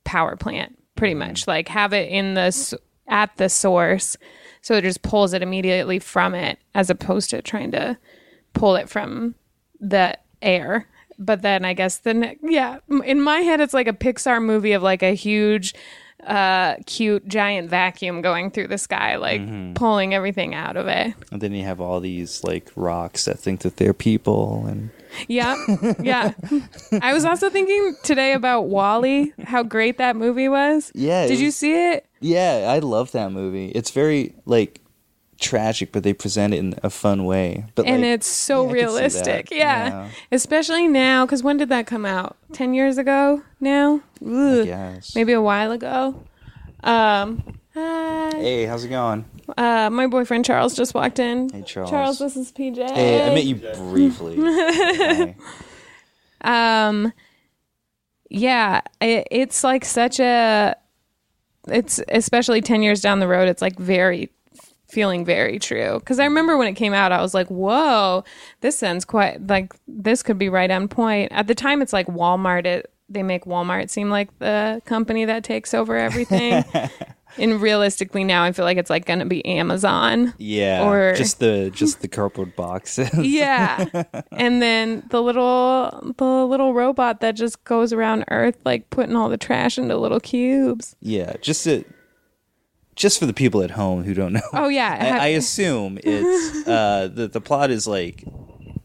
power 0.03 0.35
plant, 0.35 0.77
pretty 0.95 1.13
much. 1.13 1.47
Like 1.47 1.67
have 1.69 1.93
it 1.93 2.09
in 2.09 2.33
the 2.33 2.79
at 3.07 3.35
the 3.37 3.49
source, 3.49 4.17
so 4.61 4.75
it 4.75 4.81
just 4.81 5.01
pulls 5.01 5.33
it 5.33 5.43
immediately 5.43 5.99
from 5.99 6.33
it, 6.33 6.57
as 6.73 6.89
opposed 6.89 7.29
to 7.31 7.41
trying 7.41 7.71
to 7.71 7.97
pull 8.53 8.75
it 8.75 8.89
from 8.89 9.35
the 9.79 10.17
air. 10.41 10.87
But 11.17 11.41
then 11.41 11.65
I 11.65 11.73
guess 11.73 11.97
the 11.97 12.13
ne- 12.13 12.37
yeah, 12.41 12.79
in 13.03 13.21
my 13.21 13.39
head 13.39 13.61
it's 13.61 13.73
like 13.73 13.87
a 13.87 13.93
Pixar 13.93 14.43
movie 14.43 14.73
of 14.73 14.83
like 14.83 15.01
a 15.03 15.13
huge, 15.13 15.73
uh, 16.25 16.75
cute 16.85 17.27
giant 17.27 17.69
vacuum 17.69 18.21
going 18.21 18.51
through 18.51 18.67
the 18.67 18.77
sky, 18.77 19.15
like 19.15 19.41
pulling 19.75 20.13
everything 20.13 20.53
out 20.55 20.75
of 20.77 20.87
it. 20.87 21.13
And 21.31 21.41
then 21.41 21.53
you 21.53 21.63
have 21.63 21.79
all 21.79 21.99
these 21.99 22.43
like 22.43 22.71
rocks 22.75 23.25
that 23.25 23.39
think 23.39 23.61
that 23.61 23.77
they're 23.77 23.93
people 23.93 24.65
and 24.67 24.89
Yeah, 25.27 25.55
yeah. 26.01 26.33
I 27.01 27.13
was 27.13 27.23
also 27.25 27.49
thinking 27.49 27.95
today 28.03 28.33
about 28.33 28.63
WALL-E, 28.63 29.33
how 29.43 29.63
great 29.63 29.97
that 29.97 30.15
movie 30.15 30.49
was. 30.49 30.91
Yeah, 30.93 31.27
Did 31.27 31.39
you 31.39 31.51
see 31.51 31.91
it? 31.91 32.05
Yeah, 32.19 32.65
I 32.67 32.79
love 32.79 33.11
that 33.13 33.31
movie. 33.31 33.69
It's 33.69 33.91
very 33.91 34.35
like 34.45 34.81
tragic, 35.39 35.91
but 35.91 36.03
they 36.03 36.13
present 36.13 36.53
it 36.53 36.57
in 36.57 36.75
a 36.83 36.89
fun 36.89 37.25
way. 37.25 37.65
But 37.75 37.85
and 37.85 38.01
like, 38.01 38.09
it's 38.11 38.27
so 38.27 38.53
yeah, 38.53 38.59
I 38.59 38.63
could 38.63 38.71
see 38.71 38.85
realistic. 38.85 39.51
Yeah. 39.51 39.87
Yeah. 39.87 40.09
Especially 40.31 40.87
now, 40.87 41.25
because 41.25 41.43
when 41.43 41.57
did 41.57 41.69
that 41.69 41.87
come 41.87 42.05
out? 42.05 42.37
10 42.53 42.73
years 42.73 42.97
ago 42.97 43.43
now? 43.59 44.01
Yes. 44.21 45.15
Maybe 45.15 45.33
a 45.33 45.41
while 45.41 45.71
ago. 45.71 46.23
Um, 46.83 47.59
hi. 47.73 48.31
Hey, 48.31 48.65
how's 48.65 48.83
it 48.83 48.89
going? 48.89 49.25
Uh, 49.57 49.89
my 49.91 50.07
boyfriend 50.07 50.45
Charles 50.45 50.75
just 50.75 50.93
walked 50.93 51.19
in. 51.19 51.49
Hey, 51.49 51.61
Charles. 51.63 51.89
Charles, 51.89 52.19
this 52.19 52.35
is 52.35 52.51
PJ. 52.51 52.89
Hey, 52.91 53.29
I 53.29 53.33
met 53.33 53.43
you 53.45 53.55
briefly. 53.55 55.35
Um 56.41 57.11
yeah 58.29 58.81
it, 59.01 59.27
it's 59.31 59.63
like 59.63 59.85
such 59.85 60.19
a 60.19 60.75
it's 61.67 61.99
especially 62.09 62.61
10 62.61 62.81
years 62.83 63.01
down 63.01 63.19
the 63.19 63.27
road 63.27 63.47
it's 63.47 63.61
like 63.61 63.77
very 63.77 64.29
feeling 64.87 65.25
very 65.25 65.59
true. 65.59 65.99
Because 65.99 66.19
i 66.19 66.25
remember 66.25 66.57
when 66.57 66.67
it 66.67 66.73
came 66.73 66.93
out 66.93 67.11
i 67.11 67.21
was 67.21 67.33
like 67.33 67.47
whoa 67.47 68.23
this 68.61 68.77
sounds 68.77 69.05
quite 69.05 69.45
like 69.47 69.73
this 69.87 70.21
could 70.23 70.37
be 70.37 70.49
right 70.49 70.71
on 70.71 70.87
point. 70.87 71.31
At 71.31 71.47
the 71.47 71.55
time 71.55 71.81
it's 71.81 71.93
like 71.93 72.07
walmart 72.07 72.65
it 72.65 72.91
they 73.09 73.21
make 73.23 73.45
walmart 73.45 73.89
seem 73.89 74.09
like 74.09 74.29
the 74.39 74.81
company 74.85 75.25
that 75.25 75.43
takes 75.43 75.73
over 75.73 75.95
everything. 75.95 76.63
And 77.37 77.61
realistically 77.61 78.23
now 78.23 78.43
i 78.45 78.53
feel 78.53 78.63
like 78.63 78.77
it's 78.77 78.89
like 78.89 79.05
gonna 79.05 79.25
be 79.25 79.45
amazon 79.45 80.33
Yeah, 80.37 80.87
Or- 80.87 81.13
just 81.15 81.39
the 81.39 81.69
just 81.73 81.99
the 81.99 82.07
cardboard 82.07 82.55
boxes. 82.55 83.09
yeah. 83.17 83.83
And 84.31 84.61
then 84.61 85.03
the 85.09 85.21
little 85.21 86.13
the 86.17 86.45
little 86.45 86.73
robot 86.73 87.19
that 87.19 87.35
just 87.35 87.61
goes 87.65 87.91
around 87.91 88.23
earth 88.31 88.57
like 88.63 88.89
putting 88.89 89.17
all 89.17 89.27
the 89.27 89.37
trash 89.37 89.77
into 89.77 89.97
little 89.97 90.21
cubes. 90.21 90.95
Yeah, 91.01 91.33
just 91.41 91.65
to, 91.65 91.83
just 92.95 93.19
for 93.19 93.25
the 93.25 93.33
people 93.33 93.61
at 93.61 93.71
home 93.71 94.03
who 94.03 94.13
don't 94.13 94.33
know. 94.33 94.41
oh 94.53 94.67
yeah 94.69 95.17
I, 95.19 95.25
I 95.25 95.27
assume 95.41 95.99
it's 96.03 96.67
uh, 96.67 97.09
the 97.13 97.27
the 97.27 97.41
plot 97.41 97.71
is 97.71 97.87
like 97.87 98.23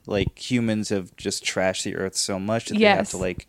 like 0.06 0.38
humans 0.38 0.88
have 0.88 1.14
just 1.16 1.44
trashed 1.44 1.84
the 1.84 1.94
earth 1.96 2.16
so 2.16 2.38
much 2.38 2.68
that 2.68 2.78
they 2.78 2.84
have 2.84 3.10
to 3.10 3.16
like 3.16 3.46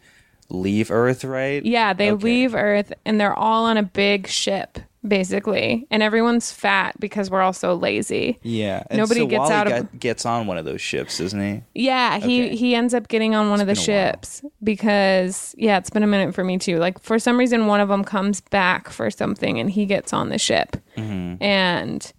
leave 0.49 0.91
Earth, 0.91 1.23
right? 1.23 1.63
yeah 1.65 1.93
they 1.93 2.11
Okay. 2.11 2.23
leave 2.25 2.53
earth 2.53 2.91
and 3.05 3.19
they're 3.19 3.33
all 3.33 3.65
on 3.65 3.77
a 3.77 3.83
big 3.83 4.27
ship 4.27 4.79
basically 5.07 5.87
and 5.89 6.03
everyone's 6.03 6.51
fat 6.51 6.93
because 6.99 7.31
we're 7.31 7.41
all 7.41 7.53
so 7.53 7.73
lazy 7.73 8.37
Yeah. 8.43 8.83
And 8.89 8.99
Nobody 8.99 9.21
so 9.21 9.27
gets 9.27 9.39
WALL-E 9.39 9.53
out 9.53 9.67
of- 9.67 9.73
got- 9.91 9.99
gets 9.99 10.25
on 10.27 10.45
one 10.45 10.57
of 10.59 10.65
those 10.65 10.79
ships, 10.79 11.17
doesn't 11.17 11.41
he? 11.41 11.63
Yeah, 11.73 12.19
he 12.19 12.45
Okay. 12.45 12.55
he 12.55 12.75
ends 12.75 12.93
up 12.93 13.07
getting 13.07 13.33
on 13.33 13.49
one 13.49 13.59
of 13.61 13.65
the 13.67 13.73
ships 13.73 14.43
because 14.63 15.55
yeah, 15.57 15.77
it's 15.77 15.89
been 15.89 16.03
a 16.03 16.07
minute 16.07 16.35
for 16.35 16.43
me 16.43 16.57
too. 16.59 16.77
Like 16.77 16.99
for 16.99 17.17
some 17.17 17.37
reason, 17.37 17.65
one 17.65 17.79
of 17.79 17.89
them 17.89 18.03
comes 18.03 18.41
back 18.41 18.89
for 18.89 19.09
something, 19.09 19.59
and 19.59 19.71
he 19.71 19.85
gets 19.87 20.13
on 20.13 20.29
the 20.29 20.37
ship, 20.37 20.77
Mm-hmm. 20.97 21.41
and 21.43 22.13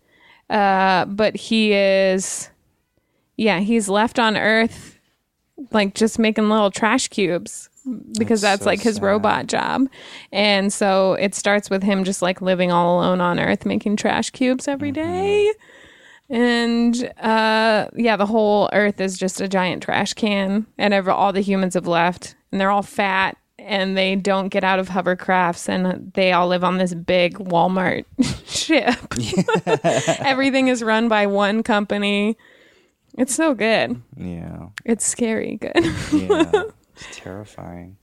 uh, 0.51 1.05
but 1.07 1.37
he 1.37 1.73
is, 1.73 2.51
yeah, 3.37 3.61
he's 3.61 3.89
left 3.89 4.19
on 4.19 4.37
Earth, 4.37 4.99
like 5.71 5.95
just 5.95 6.19
making 6.19 6.49
little 6.51 6.71
trash 6.71 7.09
cubes 7.09 7.69
because 8.19 8.41
That's 8.41 8.61
that's, 8.61 8.63
so 8.63 8.67
like 8.71 8.81
his 8.81 8.97
sad. 8.97 9.03
robot 9.05 9.47
job, 9.47 9.89
and 10.33 10.73
so 10.73 11.15
it 11.15 11.35
starts 11.35 11.69
with 11.71 11.83
him 11.83 12.05
just 12.05 12.23
like 12.23 12.41
living 12.43 12.71
all 12.73 12.99
alone 13.01 13.21
on 13.21 13.39
Earth, 13.41 13.65
making 13.67 13.97
trash 13.97 14.31
cubes 14.31 14.69
every 14.69 14.93
Mm-hmm. 14.93 15.03
day 15.13 15.53
and 16.31 17.13
uh 17.21 17.89
yeah 17.95 18.17
the 18.17 18.25
whole 18.25 18.71
earth 18.73 19.01
is 19.01 19.19
just 19.19 19.41
a 19.41 19.49
giant 19.49 19.83
trash 19.83 20.15
can 20.15 20.65
and 20.79 20.95
ever 20.95 21.11
all 21.11 21.33
the 21.33 21.41
humans 21.43 21.75
have 21.75 21.87
left 21.87 22.37
and 22.51 22.61
they're 22.61 22.71
all 22.71 22.81
fat 22.83 23.37
and 23.59 23.99
they 23.99 24.15
don't 24.17 24.49
get 24.49 24.65
out 24.65 24.79
of 24.79 24.89
hovercrafts 24.89 25.69
and 25.69 26.13
they 26.15 26.33
all 26.33 26.47
live 26.49 26.65
on 26.65 26.79
this 26.79 26.95
big 26.95 27.37
walmart 27.39 28.05
ship 28.47 28.95
everything 30.25 30.69
is 30.69 30.83
run 30.83 31.09
by 31.09 31.27
one 31.27 31.63
company 31.63 32.37
It's 33.19 33.35
so 33.35 33.53
good. 33.55 34.01
Yeah. 34.17 34.69
It's 34.87 35.05
scary 35.05 35.57
good. 35.61 35.85
Yeah. 36.15 36.63
it's 36.95 37.07
terrifying. 37.17 37.97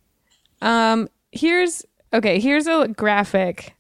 Um, 0.62 1.10
here's 1.32 1.86
okay. 2.14 2.40
Here's 2.40 2.68
a 2.68 2.88
graphic 2.90 3.76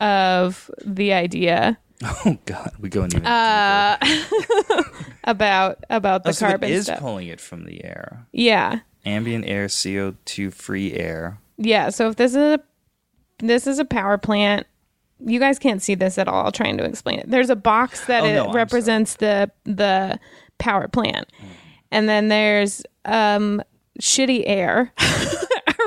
of 0.00 0.70
the 0.84 1.12
idea 1.12 1.78
Oh 2.26 2.36
God, 2.46 2.72
we 2.80 2.88
going 2.88 3.12
even 3.14 3.24
uh, 3.26 3.96
about 5.24 5.84
about 5.90 6.24
the. 6.24 6.30
Oh, 6.30 6.32
so 6.32 6.46
carbon 6.48 6.70
it 6.70 6.74
is 6.74 6.84
stuff. 6.86 6.98
pulling 7.00 7.28
it 7.28 7.40
from 7.40 7.64
the 7.64 7.84
air. 7.84 8.26
yeah, 8.32 8.80
Ambient 9.04 9.44
air, 9.46 9.68
CO 9.68 10.14
two 10.24 10.50
free 10.50 10.92
air. 10.94 11.38
yeah. 11.56 11.90
So 11.90 12.08
if 12.08 12.16
this 12.16 12.32
is 12.32 12.36
a 12.36 12.60
this 13.38 13.66
is 13.66 13.78
a 13.78 13.84
power 13.84 14.18
plant, 14.18 14.66
you 15.24 15.38
guys 15.38 15.58
can't 15.58 15.82
see 15.82 15.94
this 15.94 16.18
at 16.18 16.26
all. 16.28 16.50
Trying 16.52 16.78
to 16.78 16.84
explain 16.84 17.20
it. 17.20 17.30
There's 17.30 17.50
a 17.50 17.56
box 17.56 18.06
that 18.06 18.22
Oh, 18.24 18.26
it 18.26 18.34
no, 18.34 18.52
represents 18.52 19.14
the 19.16 19.50
the 19.64 20.18
power 20.58 20.88
plant, 20.88 21.28
and 21.92 22.08
then 22.08 22.28
there's 22.28 22.82
um 23.04 23.62
shitty 24.00 24.44
air. 24.46 24.92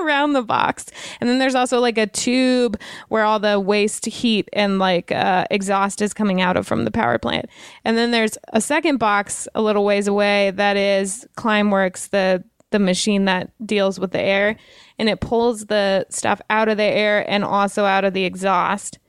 around 0.06 0.34
the 0.34 0.41
box. 0.41 0.86
And 1.20 1.30
then 1.30 1.39
there's 1.39 1.56
also 1.56 1.80
like 1.80 1.98
a 1.98 2.08
tube 2.08 2.80
where 3.10 3.24
all 3.24 3.39
the 3.39 3.60
waste 3.60 4.06
heat 4.06 4.48
and 4.54 4.80
like 4.80 5.12
uh, 5.12 5.46
exhaust 5.50 6.02
is 6.02 6.13
coming 6.13 6.41
out 6.41 6.58
of 6.58 6.68
from 6.68 6.86
the 6.86 6.91
power 6.91 7.18
plant. 7.18 7.50
And 7.84 7.98
then 7.98 8.12
there's 8.12 8.38
a 8.54 8.62
second 8.62 8.98
box 8.98 9.48
a 9.56 9.62
little 9.62 9.84
ways 9.84 10.08
away 10.08 10.52
that 10.52 10.78
is 10.78 11.28
climeworks 11.38 12.10
the 12.10 12.44
the 12.72 12.80
machine 12.80 13.26
that 13.26 13.52
deals 13.65 14.00
with 14.00 14.12
the 14.12 14.22
air. 14.22 14.58
And 15.00 15.08
it 15.08 15.22
pulls 15.22 15.68
the 15.68 16.06
stuff 16.10 16.41
out 16.50 16.68
of 16.68 16.78
the 16.78 16.84
air 16.84 17.30
and 17.30 17.44
also 17.44 17.86
out 17.86 18.04
of 18.04 18.13
the 18.13 18.26
exhaust. 18.26 19.00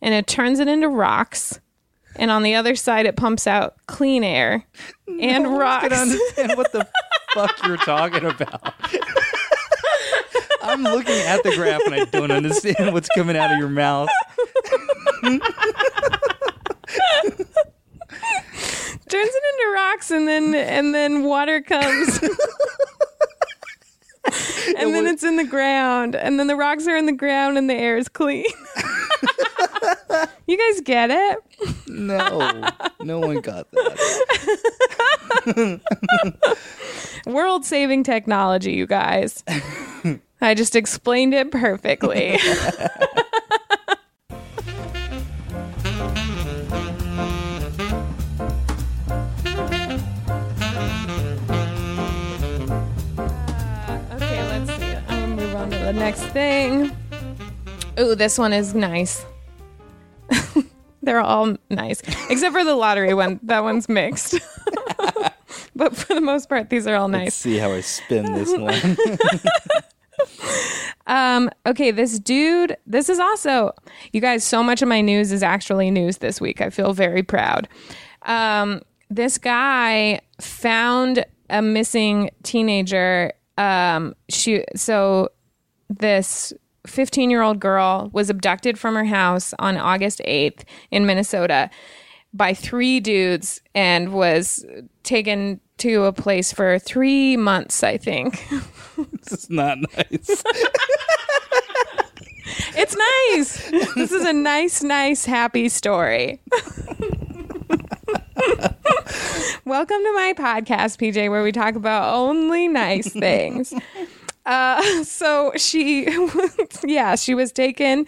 And 0.00 0.14
it 0.14 0.26
turns 0.26 0.58
it 0.58 0.66
into 0.66 0.88
rocks. 0.88 1.60
And 2.16 2.30
on 2.30 2.42
the 2.42 2.54
other 2.54 2.74
side 2.74 3.06
it 3.06 3.16
pumps 3.16 3.46
out 3.46 3.76
clean 3.86 4.24
air 4.24 4.66
and 5.20 5.46
I 5.46 5.56
rocks 5.56 5.88
don't 5.88 6.10
understand 6.10 6.56
what 6.56 6.72
the 6.72 6.86
fuck 7.34 7.66
you're 7.66 7.76
talking 7.76 8.24
about. 8.24 8.74
I'm 10.62 10.82
looking 10.82 11.18
at 11.26 11.42
the 11.42 11.54
graph 11.56 11.82
and 11.86 11.94
I 11.94 12.04
don't 12.06 12.30
understand 12.30 12.92
what's 12.92 13.08
coming 13.08 13.36
out 13.36 13.50
of 13.52 13.58
your 13.58 13.68
mouth. 13.68 14.08
turns 19.08 19.30
it 19.30 19.42
into 19.54 19.72
rocks 19.74 20.10
and 20.10 20.26
then 20.26 20.54
and 20.54 20.94
then 20.94 21.22
water 21.24 21.60
comes 21.60 22.22
and 24.78 24.94
then 24.94 25.06
it's 25.06 25.22
in 25.22 25.36
the 25.36 25.44
ground 25.44 26.14
and 26.16 26.38
then 26.40 26.46
the 26.46 26.56
rocks 26.56 26.86
are 26.86 26.96
in 26.96 27.04
the 27.06 27.12
ground 27.12 27.58
and 27.58 27.68
the 27.68 27.74
air 27.74 27.98
is 27.98 28.08
clean 28.08 28.44
you 30.46 30.56
guys 30.56 30.80
get 30.82 31.10
it 31.10 31.38
No, 31.88 32.62
no 33.00 33.18
one 33.20 33.40
got 33.40 33.70
that. 33.72 33.98
world 37.26 37.64
saving 37.64 38.02
technology 38.04 38.72
you 38.72 38.86
guys. 38.86 39.44
I 40.40 40.54
just 40.54 40.74
explained 40.74 41.34
it 41.34 41.50
perfectly. 41.50 42.38
Uh, 53.18 53.98
okay 54.14 54.42
let's 54.48 54.72
see. 54.78 54.94
I'm 55.08 55.36
gonna 55.36 55.36
move 55.36 55.54
on 55.54 55.70
to 55.70 55.78
the 55.78 55.92
next 55.92 56.22
thing. 56.28 56.96
Ooh, 57.98 58.14
this 58.14 58.38
one 58.38 58.52
is 58.52 58.74
nice. 58.74 59.24
They're 61.02 61.20
all 61.20 61.56
nice 61.68 62.00
except 62.30 62.54
for 62.54 62.64
the 62.64 62.74
lottery 62.74 63.14
one. 63.14 63.40
That 63.42 63.62
one's 63.64 63.88
mixed 63.88 64.38
but 65.76 65.96
for 65.96 66.14
the 66.14 66.20
most 66.20 66.48
part 66.48 66.70
these 66.70 66.86
are 66.86 66.96
all 66.96 67.08
Let's 67.08 67.24
nice 67.24 67.34
see 67.34 67.58
how 67.58 67.72
I 67.72 67.80
spin 67.80 68.32
this 68.32 68.50
one. 68.56 68.96
Um, 71.06 71.50
okay, 71.66 71.90
this 71.90 72.18
dude, 72.18 72.76
this 72.86 73.08
is 73.08 73.18
also, 73.18 73.72
you 74.12 74.20
guys, 74.20 74.44
so 74.44 74.62
much 74.62 74.82
of 74.82 74.88
my 74.88 75.00
news 75.00 75.32
is 75.32 75.42
actually 75.42 75.90
news 75.90 76.18
this 76.18 76.40
week. 76.40 76.60
I 76.60 76.70
feel 76.70 76.92
very 76.92 77.22
proud. 77.22 77.68
Um, 78.22 78.82
this 79.10 79.36
guy 79.36 80.20
found 80.40 81.24
a 81.50 81.60
missing 81.60 82.30
teenager. 82.42 83.32
Um, 83.58 84.14
she, 84.28 84.64
so 84.76 85.30
this 85.90 86.52
15 86.86 87.30
year 87.30 87.42
old 87.42 87.60
girl 87.60 88.10
was 88.12 88.30
abducted 88.30 88.78
from 88.78 88.94
her 88.94 89.04
house 89.04 89.52
on 89.58 89.76
August 89.76 90.20
8th 90.26 90.62
in 90.90 91.04
Minnesota 91.04 91.68
by 92.32 92.54
three 92.54 93.00
dudes 93.00 93.60
and 93.74 94.12
was 94.12 94.64
taken 95.02 95.60
to 95.78 96.04
a 96.04 96.12
place 96.12 96.52
for 96.52 96.78
three 96.78 97.36
months, 97.36 97.82
I 97.82 97.98
think. 97.98 98.46
this 98.96 99.32
is 99.32 99.50
not 99.50 99.78
nice. 99.96 100.42
It's 102.74 102.96
nice. 102.96 103.70
this 103.94 104.12
is 104.12 104.24
a 104.24 104.32
nice, 104.32 104.82
nice, 104.82 105.24
happy 105.24 105.68
story. 105.68 106.40
Welcome 109.64 109.98
to 109.98 110.12
my 110.14 110.34
podcast, 110.36 110.98
PJ, 110.98 111.30
where 111.30 111.42
we 111.42 111.52
talk 111.52 111.74
about 111.76 112.14
only 112.14 112.68
nice 112.68 113.12
things. 113.12 113.72
Uh, 114.44 115.04
so 115.04 115.52
she, 115.56 116.08
yeah, 116.84 117.14
she 117.14 117.34
was 117.34 117.52
taken 117.52 118.06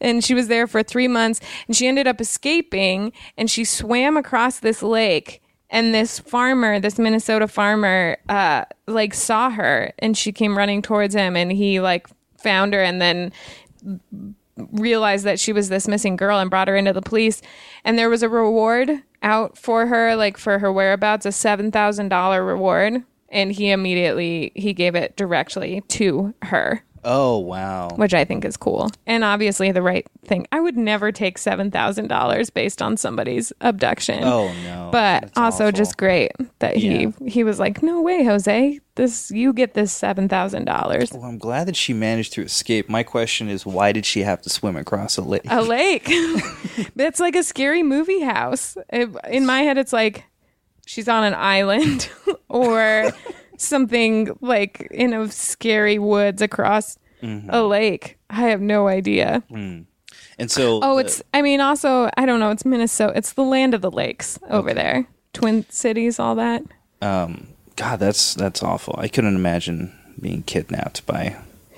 and 0.00 0.24
she 0.24 0.34
was 0.34 0.48
there 0.48 0.66
for 0.66 0.82
three 0.82 1.08
months 1.08 1.40
and 1.66 1.76
she 1.76 1.86
ended 1.86 2.06
up 2.06 2.20
escaping 2.20 3.12
and 3.36 3.50
she 3.50 3.64
swam 3.64 4.16
across 4.16 4.60
this 4.60 4.82
lake. 4.82 5.40
And 5.70 5.94
this 5.94 6.18
farmer, 6.18 6.78
this 6.78 6.98
Minnesota 6.98 7.48
farmer, 7.48 8.18
uh, 8.28 8.66
like 8.86 9.14
saw 9.14 9.48
her 9.48 9.92
and 9.98 10.16
she 10.16 10.30
came 10.30 10.58
running 10.58 10.82
towards 10.82 11.14
him 11.14 11.34
and 11.34 11.50
he 11.50 11.80
like 11.80 12.08
found 12.36 12.74
her 12.74 12.82
and 12.82 13.00
then 13.00 13.32
realized 14.72 15.24
that 15.24 15.40
she 15.40 15.52
was 15.52 15.70
this 15.70 15.88
missing 15.88 16.14
girl 16.16 16.38
and 16.38 16.50
brought 16.50 16.68
her 16.68 16.76
into 16.76 16.92
the 16.92 17.00
police 17.00 17.40
and 17.84 17.98
there 17.98 18.10
was 18.10 18.22
a 18.22 18.28
reward 18.28 19.02
out 19.22 19.56
for 19.56 19.86
her 19.86 20.14
like 20.14 20.36
for 20.36 20.58
her 20.58 20.70
whereabouts 20.70 21.24
a 21.24 21.30
$7000 21.30 22.46
reward 22.46 23.02
and 23.32 23.50
he 23.50 23.70
immediately 23.72 24.52
he 24.54 24.72
gave 24.72 24.94
it 24.94 25.16
directly 25.16 25.82
to 25.88 26.32
her 26.42 26.84
Oh 27.04 27.38
wow. 27.38 27.88
which 27.96 28.14
i 28.14 28.24
think 28.24 28.44
is 28.44 28.56
cool 28.56 28.88
and 29.08 29.24
obviously 29.24 29.72
the 29.72 29.82
right 29.82 30.06
thing 30.24 30.46
i 30.52 30.60
would 30.60 30.76
never 30.76 31.10
take 31.10 31.36
$7000 31.36 32.54
based 32.54 32.80
on 32.80 32.96
somebody's 32.96 33.52
abduction 33.60 34.22
Oh 34.22 34.52
no. 34.62 34.88
but 34.92 35.22
That's 35.22 35.36
also 35.38 35.64
awful. 35.64 35.78
just 35.78 35.96
great 35.96 36.30
that 36.60 36.78
Yeah. 36.78 37.10
he 37.18 37.28
he 37.28 37.42
was 37.44 37.58
like 37.58 37.82
no 37.82 38.00
way 38.02 38.22
jose 38.24 38.78
this 38.94 39.32
you 39.32 39.52
get 39.52 39.74
this 39.74 39.92
$7000 40.00 41.12
Well, 41.12 41.24
I'm 41.24 41.38
glad 41.38 41.66
that 41.66 41.76
she 41.76 41.92
managed 41.94 42.34
to 42.34 42.42
escape. 42.42 42.88
My 42.90 43.02
question 43.02 43.48
is, 43.48 43.64
why 43.64 43.90
did 43.90 44.04
she 44.04 44.20
have 44.20 44.42
to 44.42 44.50
swim 44.50 44.76
across 44.76 45.16
a 45.16 45.22
lake? 45.22 45.42
a 45.48 45.62
lake. 45.62 46.10
That's 46.94 47.18
like 47.18 47.34
a 47.34 47.42
scary 47.42 47.82
movie 47.82 48.20
house. 48.20 48.76
It- 48.92 49.08
in 49.30 49.46
my 49.46 49.62
head, 49.62 49.78
it's 49.78 49.94
like 49.94 50.24
she's 50.86 51.08
on 51.08 51.24
an 51.24 51.34
island 51.34 52.08
or 52.48 53.10
something 53.58 54.36
like 54.40 54.88
in 54.90 55.12
a 55.12 55.30
scary 55.30 55.98
woods 55.98 56.42
across 56.42 56.98
a 57.22 57.62
lake. 57.62 58.18
I 58.30 58.42
have 58.48 58.60
no 58.60 58.88
idea. 58.88 59.42
and 59.50 59.86
so, 60.50 60.80
Oh, 60.82 60.96
the- 60.96 61.02
it's, 61.04 61.22
I 61.32 61.40
mean, 61.42 61.60
also, 61.60 62.10
I 62.16 62.26
don't 62.26 62.40
know. 62.40 62.50
It's 62.50 62.64
Minnesota. 62.64 63.16
It's 63.16 63.34
the 63.34 63.44
land 63.44 63.74
of 63.74 63.80
the 63.80 63.90
lakes 63.92 64.38
over 64.50 64.74
there. 64.74 65.06
Twin 65.32 65.64
Cities, 65.70 66.18
all 66.18 66.34
that. 66.34 66.62
um, 67.00 67.46
God, 67.76 68.00
that's 68.00 68.34
that's 68.34 68.62
awful. 68.62 68.94
I 68.98 69.08
couldn't 69.08 69.34
imagine 69.36 69.96
being 70.20 70.42
kidnapped 70.42 71.06
by 71.06 71.36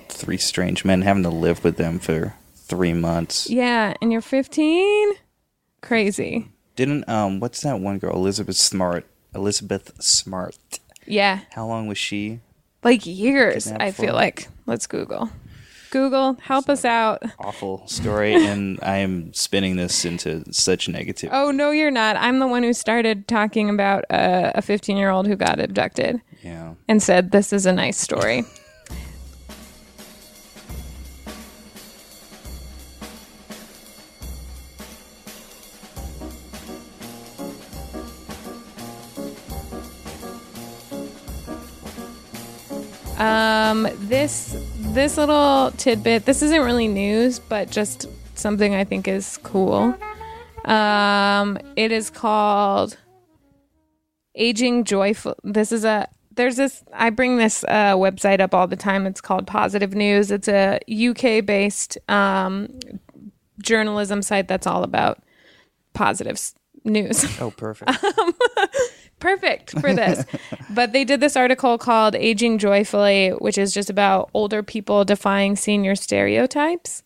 three 0.09 0.37
strange 0.37 0.83
men, 0.83 1.03
having 1.03 1.23
to 1.23 1.29
live 1.29 1.63
with 1.63 1.77
them 1.77 1.99
for 1.99 2.33
three 2.55 2.93
months. 2.93 3.49
Yeah. 3.49 3.93
And 4.01 4.11
you're 4.11 4.19
15? 4.21 5.09
Crazy. 5.81 6.49
Didn't 6.75 7.07
um, 7.09 7.39
what's 7.39 7.61
that 7.61 7.79
one 7.79 7.99
girl, 7.99 8.15
Elizabeth 8.15 8.55
Smart? 8.57 9.05
Elizabeth 9.33 9.91
Smart. 10.03 10.57
Yeah. 11.05 11.39
How 11.51 11.65
long 11.65 11.87
was 11.87 11.97
she? 11.97 12.39
Like 12.83 13.05
years, 13.05 13.71
I 13.71 13.91
feel 13.91 14.13
like. 14.13 14.47
Let's 14.65 14.87
Google. 14.87 15.29
Google, 15.91 16.33
help 16.41 16.67
us 16.69 16.83
out. 16.83 17.23
Awful 17.39 17.87
story, 17.87 18.33
and 18.33 18.79
I 18.81 18.97
am 18.97 19.33
spinning 19.33 19.75
this 19.77 20.03
into 20.03 20.43
such 20.51 20.87
negativity. 20.87 21.29
Oh 21.31 21.51
no, 21.51 21.71
you're 21.71 21.91
not. 21.91 22.17
I'm 22.17 22.39
the 22.39 22.47
one 22.47 22.63
who 22.63 22.73
started 22.73 23.27
talking 23.27 23.69
about 23.69 24.03
uh, 24.09 24.51
a 24.55 24.61
15 24.61 24.97
year 24.97 25.09
old 25.09 25.25
who 25.27 25.35
got 25.37 25.59
abducted 25.59 26.21
Yeah. 26.43 26.73
and 26.89 27.01
said 27.01 27.31
this 27.31 27.53
is 27.53 27.65
a 27.65 27.71
nice 27.73 27.97
story. 27.97 28.43
Um, 43.17 43.87
this 43.95 44.55
this 44.77 45.17
little 45.17 45.71
tidbit. 45.77 46.25
This 46.25 46.41
isn't 46.41 46.61
really 46.61 46.87
news, 46.87 47.39
but 47.39 47.69
just 47.69 48.07
something 48.35 48.75
I 48.75 48.83
think 48.83 49.07
is 49.07 49.37
cool. 49.43 49.95
Um, 50.65 51.57
it 51.75 51.91
is 51.91 52.09
called 52.09 52.97
Aging 54.35 54.83
Joyful. 54.83 55.35
This 55.43 55.71
is 55.71 55.85
a 55.85 56.09
there's 56.35 56.57
this 56.57 56.83
I 56.93 57.09
bring 57.09 57.37
this 57.37 57.63
uh, 57.65 57.95
website 57.95 58.41
up 58.41 58.53
all 58.53 58.67
the 58.67 58.75
time. 58.75 59.05
It's 59.05 59.21
called 59.21 59.47
Positive 59.47 59.93
News. 59.93 60.31
It's 60.31 60.47
a 60.47 60.79
UK 60.89 61.45
based 61.45 61.97
um, 62.09 62.67
journalism 63.61 64.21
site 64.21 64.47
that's 64.47 64.67
all 64.67 64.83
about 64.83 65.21
positive 65.93 66.39
news. 66.83 67.25
Oh, 67.39 67.51
perfect. 67.51 67.91
Perfect 69.19 69.79
for 69.79 69.93
this. 69.93 70.25
but 70.69 70.91
they 70.93 71.03
did 71.03 71.19
this 71.19 71.35
article 71.35 71.77
called 71.77 72.15
Aging 72.15 72.57
Joyfully, 72.57 73.29
which 73.29 73.57
is 73.57 73.73
just 73.73 73.89
about 73.89 74.29
older 74.33 74.61
people 74.61 75.05
defying 75.05 75.55
senior 75.55 75.95
stereotypes. 75.95 77.03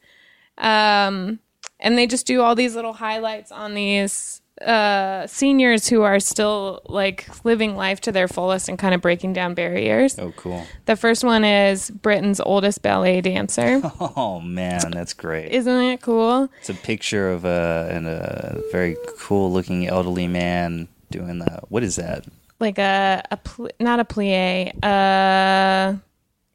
Um, 0.57 1.39
and 1.79 1.97
they 1.97 2.07
just 2.07 2.27
do 2.27 2.41
all 2.41 2.55
these 2.55 2.75
little 2.75 2.93
highlights 2.93 3.51
on 3.51 3.73
these 3.73 4.41
uh, 4.61 5.25
seniors 5.25 5.87
who 5.87 6.01
are 6.01 6.19
still 6.19 6.81
like 6.87 7.27
living 7.45 7.77
life 7.77 8.01
to 8.01 8.11
their 8.11 8.27
fullest 8.27 8.67
and 8.67 8.77
kind 8.77 8.93
of 8.93 8.99
breaking 9.01 9.31
down 9.31 9.53
barriers. 9.53 10.19
oh, 10.19 10.33
cool. 10.35 10.65
The 10.85 10.97
first 10.97 11.23
one 11.23 11.45
is 11.45 11.89
Britain's 11.89 12.41
oldest 12.41 12.81
ballet 12.81 13.21
dancer. 13.21 13.81
Oh 14.21 14.39
man, 14.39 14.91
that's 14.91 15.13
great. 15.13 15.51
Isn't 15.51 15.81
it 15.81 16.01
cool? 16.01 16.49
It's 16.59 16.69
a 16.69 16.73
picture 16.73 17.29
of 17.31 17.45
a 17.45 17.89
and 17.91 18.07
a 18.07 18.61
very 18.71 18.97
cool 19.17 19.51
looking 19.51 19.87
elderly 19.87 20.27
man 20.27 20.87
doing 21.09 21.39
the 21.39 21.59
what 21.69 21.83
is 21.83 21.95
that? 21.97 22.25
Like 22.59 22.77
a, 22.77 23.23
a 23.31 23.37
pl- 23.37 23.69
not 23.79 23.99
a 23.99 24.05
plie. 24.05 24.73
Uh, 24.83 25.97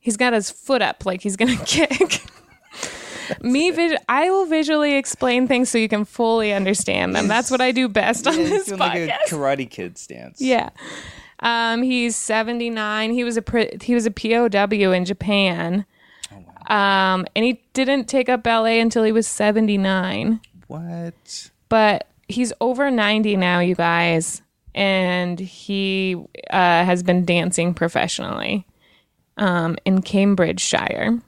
he's 0.00 0.16
got 0.16 0.32
his 0.32 0.50
foot 0.50 0.82
up 0.82 1.04
like 1.06 1.22
he's 1.22 1.36
gonna 1.36 1.56
kick. 1.66 2.22
Me, 3.40 3.70
vis- 3.70 3.98
I 4.08 4.28
will 4.30 4.44
visually 4.44 4.96
explain 4.96 5.48
things 5.48 5.70
so 5.70 5.78
you 5.78 5.88
can 5.88 6.04
fully 6.04 6.52
understand 6.52 7.16
them. 7.16 7.26
That's 7.26 7.50
what 7.50 7.62
I 7.62 7.72
do 7.72 7.88
best 7.88 8.26
on 8.26 8.36
this 8.36 8.66
doing 8.66 8.78
podcast. 8.78 8.78
like 8.78 9.10
a 9.10 9.34
Karate 9.34 9.70
Kid 9.70 9.96
stance. 9.96 10.42
Yeah. 10.42 10.68
Um, 11.40 11.82
he's 11.82 12.16
79. 12.16 13.12
He 13.12 13.24
was 13.24 13.36
a 13.38 13.42
pri- 13.42 13.78
he 13.80 13.94
was 13.94 14.04
a 14.06 14.10
POW 14.10 14.92
in 14.92 15.04
Japan. 15.06 15.86
Um, 16.68 17.26
and 17.36 17.44
he 17.44 17.62
didn't 17.74 18.04
take 18.06 18.28
up 18.30 18.42
ballet 18.42 18.80
until 18.80 19.04
he 19.04 19.12
was 19.12 19.26
79. 19.26 20.40
What? 20.66 21.50
But 21.68 22.06
he's 22.28 22.52
over 22.60 22.90
90 22.90 23.36
now, 23.36 23.60
you 23.60 23.74
guys, 23.74 24.42
and 24.74 25.38
he 25.38 26.16
uh, 26.50 26.84
has 26.84 27.02
been 27.02 27.24
dancing 27.24 27.74
professionally 27.74 28.66
um, 29.36 29.76
in 29.84 30.02
Cambridgeshire. 30.02 31.20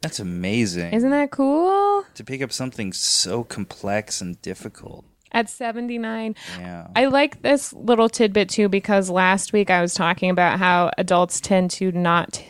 That's 0.00 0.20
amazing. 0.20 0.92
Isn't 0.92 1.10
that 1.10 1.30
cool? 1.30 2.04
to 2.14 2.24
pick 2.24 2.42
up 2.42 2.52
something 2.52 2.92
so 2.92 3.44
complex 3.44 4.20
and 4.20 4.40
difficult. 4.42 5.04
At 5.32 5.50
79. 5.50 6.34
Yeah. 6.58 6.86
I 6.96 7.06
like 7.06 7.42
this 7.42 7.72
little 7.72 8.08
tidbit 8.08 8.48
too 8.48 8.68
because 8.68 9.10
last 9.10 9.52
week 9.52 9.70
I 9.70 9.80
was 9.80 9.94
talking 9.94 10.30
about 10.30 10.58
how 10.58 10.90
adults 10.96 11.40
tend 11.40 11.70
to 11.72 11.92
not 11.92 12.42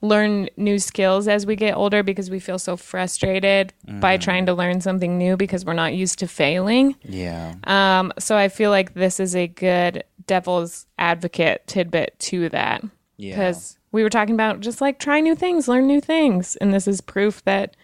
learn 0.00 0.48
new 0.56 0.78
skills 0.78 1.28
as 1.28 1.46
we 1.46 1.56
get 1.56 1.76
older 1.76 2.02
because 2.02 2.30
we 2.30 2.40
feel 2.40 2.58
so 2.58 2.76
frustrated 2.76 3.72
by 4.00 4.16
trying 4.16 4.46
to 4.46 4.54
learn 4.54 4.80
something 4.80 5.18
new 5.18 5.36
because 5.36 5.64
we're 5.64 5.72
not 5.72 5.94
used 5.94 6.18
to 6.20 6.28
failing. 6.28 6.94
yeah. 7.02 7.54
Um, 7.64 8.12
so 8.18 8.36
I 8.36 8.48
feel 8.48 8.70
like 8.70 8.94
this 8.94 9.20
is 9.20 9.34
a 9.34 9.46
good 9.46 10.04
devil's 10.26 10.86
advocate 10.98 11.66
tidbit 11.66 12.18
to 12.18 12.48
that. 12.50 12.84
Yeah. 13.16 13.34
Because 13.34 13.78
we 13.90 14.02
were 14.02 14.10
talking 14.10 14.34
about 14.34 14.60
just 14.60 14.80
like 14.80 14.98
try 14.98 15.20
new 15.20 15.34
things, 15.34 15.66
learn 15.68 15.86
new 15.86 16.00
things. 16.00 16.56
And 16.56 16.72
this 16.72 16.86
is 16.86 17.00
proof 17.00 17.42
that 17.44 17.74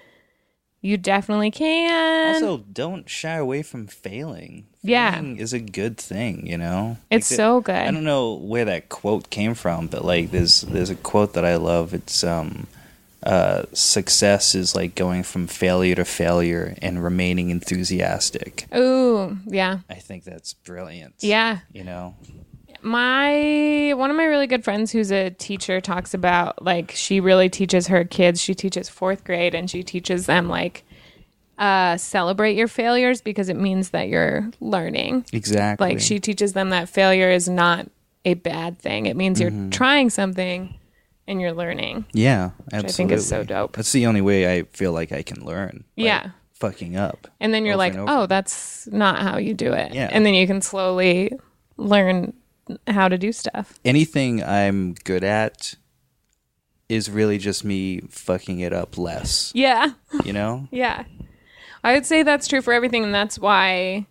you 0.81 0.97
definitely 0.99 1.51
can. 1.51 2.35
also, 2.35 2.59
don't 2.59 3.09
shy 3.09 3.37
away 3.37 3.63
from 3.63 3.87
failing. 3.87 4.67
Yeah. 4.85 5.21
Is 5.23 5.53
a 5.55 5.59
good 5.59 5.97
thing, 5.97 6.47
you 6.47 6.59
know. 6.59 6.99
It's 7.11 7.31
Like, 7.31 7.37
so 7.37 7.61
good. 7.63 7.75
I 7.75 7.91
don't 7.91 8.05
know 8.05 8.35
where 8.35 8.67
that 8.67 8.91
quote 8.91 9.31
came 9.31 9.55
from, 9.55 9.87
but 9.89 10.05
like 10.05 10.31
there's 10.31 10.61
there's 10.61 10.91
a 10.91 10.95
quote 10.95 11.33
that 11.33 11.45
I 11.45 11.57
love. 11.57 11.95
It's 11.95 12.23
um 12.23 12.67
uh 13.23 13.63
success 13.73 14.55
is 14.55 14.75
like 14.75 14.95
going 14.95 15.23
from 15.23 15.47
failure 15.47 15.95
to 15.95 16.05
failure 16.05 16.77
and 16.83 17.03
remaining 17.03 17.49
enthusiastic. 17.49 18.67
Ooh, 18.77 19.39
yeah. 19.47 19.79
I 19.89 19.95
think 19.95 20.25
that's 20.25 20.53
brilliant. 20.53 21.15
Yeah. 21.21 21.61
You 21.73 21.85
know. 21.85 22.15
my 22.83 23.93
one 23.97 24.11
of 24.11 24.17
my 24.17 24.25
really 24.25 24.47
good 24.47 24.63
friends 24.63 24.93
who's 24.93 25.11
a 25.11 25.31
teacher 25.31 25.81
talks 25.81 26.13
about 26.13 26.63
like 26.63 26.91
she 26.91 27.19
really 27.21 27.49
teaches 27.49 27.87
her 27.87 28.05
kids 28.05 28.41
she 28.41 28.55
teaches 28.55 28.89
fourth 28.91 29.25
grade 29.25 29.55
and 29.55 29.71
she 29.71 29.83
teaches 29.83 30.27
them 30.27 30.49
like 30.49 30.85
uh 31.59 31.97
celebrate 31.97 32.57
your 32.57 32.69
failures 32.69 33.21
because 33.21 33.49
it 33.49 33.57
means 33.57 33.91
that 33.91 34.09
you're 34.09 34.51
learning 34.61 35.25
Exactly. 35.33 35.87
like 35.89 36.01
she 36.01 36.19
teaches 36.19 36.53
them 36.53 36.71
that 36.71 36.89
failure 36.89 37.31
is 37.31 37.49
not 37.49 37.89
a 38.25 38.35
bad 38.35 38.79
thing 38.79 39.07
it 39.07 39.17
means 39.17 39.41
Mm-hmm. 39.41 39.63
you're 39.63 39.71
trying 39.71 40.11
something 40.11 40.75
and 41.27 41.41
you're 41.41 41.53
learning 41.53 42.05
Yeah, 42.13 42.51
I 42.73 42.83
think 42.83 43.11
is 43.13 43.27
so 43.29 43.45
dope. 43.45 43.77
That's 43.77 43.93
the 43.93 44.07
only 44.07 44.21
way 44.21 44.59
I 44.59 44.65
feel 44.73 44.93
like 44.93 45.11
I 45.13 45.23
can 45.23 45.45
learn. 45.45 45.85
like, 45.97 46.07
Yeah. 46.07 46.31
Fucking 46.55 46.97
up. 46.97 47.29
and 47.41 47.53
then 47.53 47.65
you're 47.67 47.77
like 47.77 47.95
oh 47.97 48.27
that's 48.27 48.87
not 48.91 49.21
how 49.21 49.39
you 49.39 49.55
do 49.55 49.73
it 49.73 49.93
Yeah. 49.95 50.09
and 50.11 50.25
then 50.27 50.35
you 50.35 50.47
can 50.47 50.61
slowly 50.63 51.33
learn 51.77 52.33
how 52.87 53.09
to 53.09 53.19
do 53.19 53.31
stuff 53.33 53.75
anything 53.85 54.43
I'm 54.43 54.95
good 55.05 55.23
at 55.25 55.75
is 56.89 57.11
really 57.11 57.39
just 57.39 57.65
me 57.65 58.01
fucking 58.11 58.61
it 58.61 58.73
up 58.73 58.97
less. 58.99 59.53
yeah 59.55 59.93
You 60.25 60.33
know? 60.33 60.69
Yeah. 60.73 61.05
I 61.85 61.93
would 61.93 62.07
say 62.07 62.23
that's 62.23 62.49
true 62.49 62.63
for 62.63 62.73
everything. 62.73 63.05
And 63.05 63.15
that's 63.15 63.39
why 63.39 64.07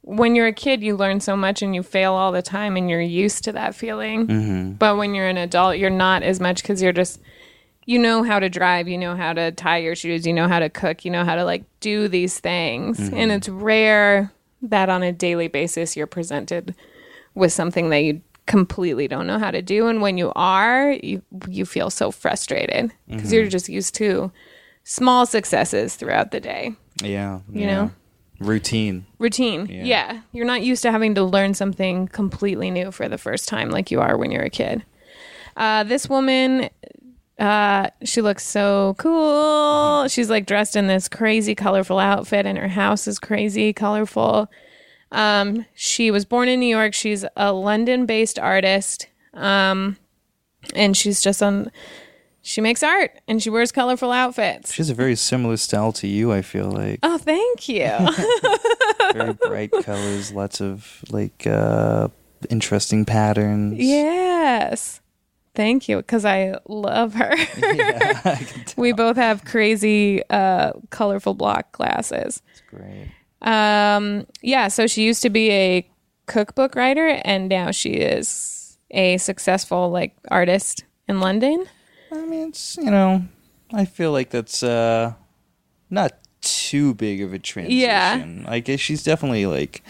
when 0.00 0.34
you're 0.34 0.46
a 0.46 0.52
kid, 0.52 0.82
you 0.82 0.96
learn 0.96 1.20
so 1.20 1.36
much 1.36 1.60
and 1.60 1.74
you 1.74 1.82
fail 1.82 2.14
all 2.14 2.32
the 2.32 2.42
time 2.42 2.76
and 2.76 2.88
you're 2.88 3.00
used 3.00 3.44
to 3.44 3.52
that 3.52 3.74
feeling. 3.74 4.26
Mm-hmm. 4.26 4.72
But 4.72 4.96
when 4.96 5.14
you're 5.14 5.28
an 5.28 5.36
adult, 5.36 5.76
you're 5.76 5.90
not 5.90 6.22
as 6.22 6.40
much 6.40 6.62
because 6.62 6.82
you're 6.82 6.92
just, 6.92 7.20
you 7.84 7.98
know 7.98 8.22
how 8.22 8.38
to 8.38 8.48
drive, 8.48 8.88
you 8.88 8.96
know 8.96 9.14
how 9.14 9.34
to 9.34 9.52
tie 9.52 9.76
your 9.76 9.94
shoes, 9.94 10.26
you 10.26 10.32
know 10.32 10.48
how 10.48 10.58
to 10.58 10.70
cook, 10.70 11.04
you 11.04 11.10
know 11.10 11.24
how 11.24 11.36
to 11.36 11.44
like 11.44 11.64
do 11.80 12.08
these 12.08 12.40
things. 12.40 12.98
Mm-hmm. 12.98 13.16
And 13.16 13.32
it's 13.32 13.48
rare 13.50 14.32
that 14.62 14.88
on 14.88 15.02
a 15.02 15.12
daily 15.12 15.48
basis 15.48 15.96
you're 15.96 16.06
presented 16.06 16.74
with 17.34 17.52
something 17.52 17.90
that 17.90 17.98
you 17.98 18.22
completely 18.46 19.06
don't 19.06 19.26
know 19.26 19.38
how 19.38 19.50
to 19.50 19.60
do 19.60 19.88
and 19.88 20.00
when 20.00 20.16
you 20.16 20.32
are 20.34 20.92
you 21.02 21.20
you 21.48 21.66
feel 21.66 21.90
so 21.90 22.10
frustrated 22.10 22.90
because 23.06 23.24
mm-hmm. 23.24 23.34
you're 23.34 23.46
just 23.46 23.68
used 23.68 23.94
to 23.94 24.32
small 24.84 25.26
successes 25.26 25.96
throughout 25.96 26.30
the 26.30 26.40
day 26.40 26.74
Yeah. 27.02 27.40
You 27.50 27.60
yeah. 27.60 27.74
know? 27.74 27.90
Routine. 28.40 29.04
routine 29.18 29.66
yeah. 29.66 30.20
you're 30.30 30.46
not 30.46 30.62
used 30.62 30.82
to 30.82 30.92
having 30.92 31.16
to 31.16 31.24
learn 31.24 31.54
something 31.54 32.06
completely 32.06 32.70
new 32.70 32.92
for 32.92 33.08
the 33.08 33.18
first 33.18 33.48
time 33.48 33.68
like 33.68 33.90
you 33.90 34.00
are 34.00 34.16
when 34.16 34.30
you're 34.30 34.44
a 34.44 34.50
kid 34.50 34.84
uh, 35.56 35.82
this 35.82 36.08
woman 36.08 36.70
uh, 37.40 37.90
she 38.04 38.20
looks 38.20 38.46
so 38.46 38.94
cool 38.96 40.06
she's 40.06 40.30
like 40.30 40.46
dressed 40.46 40.76
in 40.76 40.86
this 40.86 41.08
crazy 41.08 41.56
colorful 41.56 41.98
outfit 41.98 42.46
and 42.46 42.58
her 42.58 42.68
house 42.68 43.08
is 43.08 43.18
crazy 43.18 43.72
colorful 43.72 44.48
um, 45.10 45.66
she 45.74 46.12
was 46.12 46.24
born 46.24 46.48
in 46.48 46.60
new 46.60 46.66
york 46.66 46.94
she's 46.94 47.24
a 47.36 47.52
london 47.52 48.06
based 48.06 48.38
artist 48.38 49.08
um, 49.34 49.96
and 50.76 50.96
she's 50.96 51.20
just 51.20 51.42
on 51.42 51.72
she 52.42 52.60
makes 52.60 52.82
art 52.82 53.12
and 53.28 53.42
she 53.42 53.50
wears 53.50 53.72
colorful 53.72 54.10
outfits 54.12 54.72
She 54.72 54.78
has 54.80 54.90
a 54.90 54.94
very 54.94 55.16
similar 55.16 55.56
style 55.56 55.92
to 55.94 56.06
you, 56.06 56.32
I 56.32 56.42
feel 56.42 56.70
like. 56.70 57.00
oh 57.02 57.18
thank 57.18 57.68
you 57.68 57.88
Very 59.12 59.32
bright 59.46 59.70
colors, 59.82 60.32
lots 60.32 60.60
of 60.60 61.02
like 61.10 61.46
uh 61.46 62.08
interesting 62.50 63.04
patterns. 63.04 63.74
Yes. 63.78 65.00
Thank 65.54 65.88
you, 65.88 65.96
because 65.96 66.24
I 66.24 66.54
love 66.68 67.14
her. 67.14 67.34
Yeah, 67.56 68.20
I 68.24 68.46
we 68.76 68.92
both 68.92 69.16
have 69.16 69.44
crazy, 69.44 70.22
uh, 70.30 70.72
colorful 70.90 71.34
block 71.34 71.72
glasses. 71.72 72.42
It's 72.52 72.62
great. 72.68 73.08
Um, 73.42 74.26
yeah, 74.40 74.68
so 74.68 74.86
she 74.86 75.02
used 75.02 75.22
to 75.22 75.30
be 75.30 75.50
a 75.50 75.90
cookbook 76.26 76.76
writer, 76.76 77.08
and 77.24 77.48
now 77.48 77.72
she 77.72 77.90
is 77.94 78.78
a 78.92 79.16
successful 79.18 79.90
like 79.90 80.14
artist 80.30 80.84
in 81.08 81.18
London. 81.18 81.66
I 82.12 82.24
mean, 82.26 82.48
it's 82.48 82.76
you 82.76 82.90
know, 82.90 83.24
I 83.72 83.84
feel 83.84 84.12
like 84.12 84.30
that's 84.30 84.62
uh 84.62 85.12
not 85.90 86.12
too 86.40 86.94
big 86.94 87.20
of 87.22 87.32
a 87.32 87.38
transition. 87.38 87.78
Yeah. 87.78 88.24
I 88.50 88.60
guess 88.60 88.80
she's 88.80 89.02
definitely 89.02 89.46
like 89.46 89.82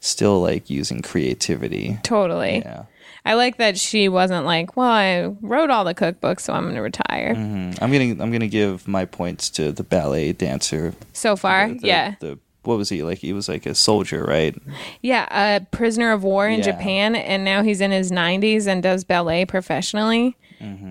still 0.00 0.40
like 0.40 0.68
using 0.70 1.02
creativity. 1.02 1.98
Totally. 2.02 2.58
Yeah. 2.58 2.84
I 3.24 3.34
like 3.34 3.58
that 3.58 3.78
she 3.78 4.08
wasn't 4.08 4.46
like, 4.46 4.76
well, 4.76 4.90
I 4.90 5.26
wrote 5.42 5.70
all 5.70 5.84
the 5.84 5.94
cookbooks, 5.94 6.40
so 6.40 6.52
I'm 6.54 6.64
going 6.64 6.74
to 6.74 6.80
retire. 6.82 7.36
Mm, 7.36 7.78
I'm 7.80 7.92
gonna 7.92 8.20
I'm 8.22 8.32
gonna 8.32 8.48
give 8.48 8.88
my 8.88 9.04
points 9.04 9.48
to 9.50 9.70
the 9.70 9.84
ballet 9.84 10.32
dancer. 10.32 10.92
So 11.12 11.36
far, 11.36 11.68
The- 11.68 11.74
the- 11.78 11.86
yeah. 11.86 12.14
The 12.18 12.38
what 12.64 12.78
was 12.78 12.88
he 12.88 13.02
like? 13.02 13.18
He 13.18 13.32
was 13.32 13.48
like 13.48 13.66
a 13.66 13.74
soldier, 13.74 14.24
right? 14.24 14.56
Yeah, 15.02 15.26
a 15.56 15.60
prisoner 15.72 16.12
of 16.12 16.22
war 16.24 16.46
in 16.48 16.58
Yeah. 16.58 16.64
Japan, 16.72 17.14
and 17.16 17.44
now 17.44 17.62
he's 17.64 17.80
in 17.80 17.90
his 17.90 18.12
90s 18.12 18.68
and 18.68 18.80
does 18.82 19.02
ballet 19.04 19.44
professionally. 19.46 20.36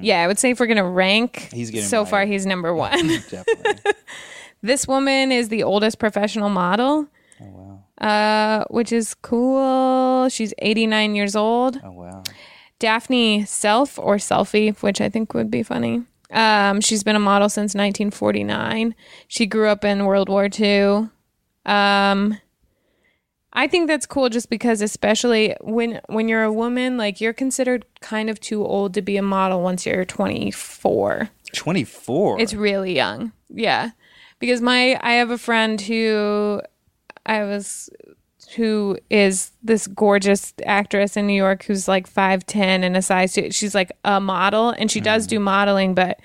Yeah, 0.01 0.21
I 0.23 0.27
would 0.27 0.37
say 0.39 0.51
if 0.51 0.59
we're 0.59 0.65
going 0.67 0.77
to 0.77 0.83
rank, 0.83 1.33
Mm-hmm. 1.47 1.55
He's 1.55 1.71
getting 1.71 1.87
so 1.87 2.03
my- 2.03 2.09
far 2.09 2.25
he's 2.25 2.45
number 2.45 2.73
one. 2.73 3.09
This 4.63 4.87
woman 4.87 5.31
is 5.31 5.49
the 5.49 5.63
oldest 5.63 5.97
professional 5.97 6.49
model. 6.49 7.07
oh 7.41 7.45
wow. 7.99 8.07
uh, 8.07 8.63
which 8.69 8.91
is 8.91 9.15
cool. 9.15 10.29
She's 10.29 10.53
89 10.59 11.15
years 11.15 11.35
old. 11.35 11.79
Oh 11.83 11.91
wow. 11.91 12.23
Daphne 12.77 13.43
Selfe 13.45 13.97
or 13.97 14.17
Selfie, 14.17 14.77
which 14.83 15.01
I 15.01 15.09
think 15.09 15.33
would 15.33 15.49
be 15.49 15.63
funny. 15.63 16.03
Um, 16.31 16.79
she's 16.79 17.03
been 17.03 17.15
a 17.15 17.19
model 17.19 17.49
since 17.49 17.73
1949. 17.75 18.93
She 19.27 19.45
grew 19.47 19.67
up 19.67 19.83
in 19.83 20.05
World 20.05 20.29
War 20.29 20.47
II. 20.59 21.09
Um, 21.65 22.37
I 23.53 23.67
think 23.67 23.87
that's 23.87 24.05
cool 24.05 24.29
just 24.29 24.49
because 24.49 24.81
especially 24.81 25.55
when 25.61 25.99
when 26.07 26.27
you're 26.29 26.43
a 26.43 26.53
woman, 26.53 26.97
like 26.97 27.19
you're 27.19 27.33
considered 27.33 27.85
kind 27.99 28.29
of 28.29 28.39
too 28.39 28.65
old 28.65 28.93
to 28.93 29.01
be 29.01 29.17
a 29.17 29.21
model 29.21 29.61
once 29.61 29.85
you're 29.85 30.05
24. 30.05 31.29
Twenty 31.53 31.83
four. 31.83 32.39
It's 32.39 32.53
really 32.53 32.95
young. 32.95 33.33
Yeah. 33.49 33.91
Because 34.39 34.61
my 34.61 34.97
I 35.01 35.13
have 35.13 35.31
a 35.31 35.37
friend 35.37 35.79
who 35.81 36.61
I 37.25 37.43
was 37.43 37.89
who 38.55 38.97
is 39.09 39.51
this 39.63 39.87
gorgeous 39.87 40.53
actress 40.65 41.15
in 41.15 41.27
New 41.27 41.33
York 41.33 41.63
who's 41.63 41.87
like 41.87 42.11
5'10 42.11 42.83
and 42.83 42.97
a 42.97 43.01
size 43.01 43.33
2. 43.33 43.51
She's 43.51 43.73
like 43.73 43.91
a 44.03 44.19
model 44.19 44.71
and 44.71 44.91
she 44.91 44.99
does 44.99 45.25
hmm. 45.25 45.29
do 45.29 45.39
modeling 45.39 45.93
but 45.93 46.19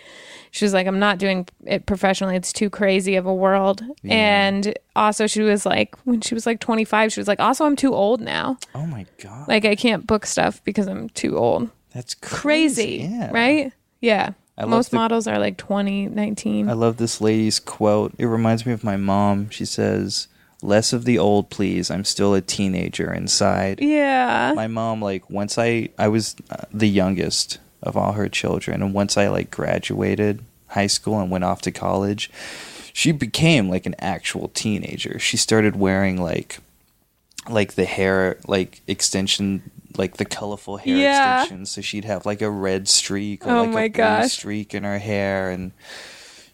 she's 0.51 0.73
like 0.75 0.87
I'm 0.87 0.99
not 0.99 1.19
doing 1.19 1.47
it 1.65 1.87
professionally. 1.87 2.37
It's 2.37 2.53
too 2.53 2.71
crazy 2.71 3.17
of 3.17 3.27
a 3.27 3.35
world. 3.35 3.83
And 4.05 4.77
also 4.95 5.27
she 5.27 5.43
was 5.43 5.67
like 5.67 5.97
when 6.05 6.21
she 6.21 6.35
was 6.35 6.47
like 6.47 6.61
25 6.61 7.13
she 7.13 7.21
was 7.21 7.29
like 7.29 7.41
also 7.41 7.65
I'm 7.65 7.77
too 7.77 7.95
old 7.95 8.21
now. 8.21 8.59
oh 8.75 8.87
my 8.87 9.07
god. 9.23 9.49
Like 9.49 9.65
I 9.65 9.75
can't 9.77 10.07
book 10.07 10.27
stuff 10.27 10.63
because 10.65 10.87
I'm 10.87 11.09
too 11.11 11.37
old. 11.39 11.71
That's 11.93 12.15
Crazy, 12.15 12.99
crazy. 12.99 13.09
Yeah. 13.15 13.31
right? 13.33 13.73
Yeah. 14.01 14.31
I 14.59 14.65
Most 14.65 14.91
the- 14.91 14.97
models 14.97 15.27
are 15.27 15.39
like 15.39 15.57
20, 15.59 16.07
19. 16.09 16.69
I 16.69 16.73
love 16.73 16.97
this 16.97 17.21
lady's 17.21 17.59
quote. 17.61 18.15
It 18.19 18.27
reminds 18.27 18.65
me 18.67 18.73
of 18.73 18.83
my 18.85 18.97
mom. 18.97 19.51
She 19.51 19.67
says, 19.67 20.29
"Less 20.63 20.95
of 20.95 21.05
the 21.05 21.19
old, 21.19 21.51
please. 21.51 21.91
I'm 21.91 22.05
still 22.05 22.33
a 22.35 22.41
teenager 22.41 23.13
inside." 23.13 23.81
yeah. 23.83 24.53
my 24.57 24.67
mom 24.67 25.03
like 25.03 25.29
once 25.29 25.59
i 25.59 25.89
i 25.99 26.09
was 26.09 26.37
uh, 26.51 26.57
the 26.73 26.89
youngest 26.89 27.59
of 27.83 27.97
all 27.97 28.13
her 28.13 28.29
children. 28.29 28.83
And 28.83 28.95
once 28.95 29.17
i 29.17 29.29
like 29.29 29.51
graduated 29.51 30.43
high 30.69 30.87
school 30.89 31.21
and 31.21 31.31
went 31.31 31.45
off 31.45 31.63
to 31.63 31.71
college 31.71 32.31
she 32.93 33.13
became 33.13 33.69
like 33.69 33.85
an 33.85 33.95
actual 33.99 34.49
teenager. 34.49 35.19
She 35.19 35.37
started 35.37 35.77
wearing 35.77 36.21
like 36.21 36.59
like 37.49 37.75
the 37.75 37.85
hair 37.85 38.39
like 38.49 38.81
extension 38.89 39.71
like 39.99 40.17
the 40.17 40.25
colorful 40.25 40.79
hair 40.79 40.97
Yeah. 40.97 41.41
extensions 41.43 41.71
so 41.71 41.81
she'd 41.83 42.05
have 42.07 42.27
like 42.27 42.43
a 42.43 42.51
red 42.51 42.89
streak 42.89 43.47
or 43.47 43.51
Oh 43.51 43.63
like 43.65 43.71
my 43.71 43.83
a 43.83 43.89
blue 43.91 43.97
gosh. 43.99 44.33
streak 44.33 44.75
in 44.75 44.83
her 44.85 44.99
hair. 44.99 45.51
And 45.51 45.73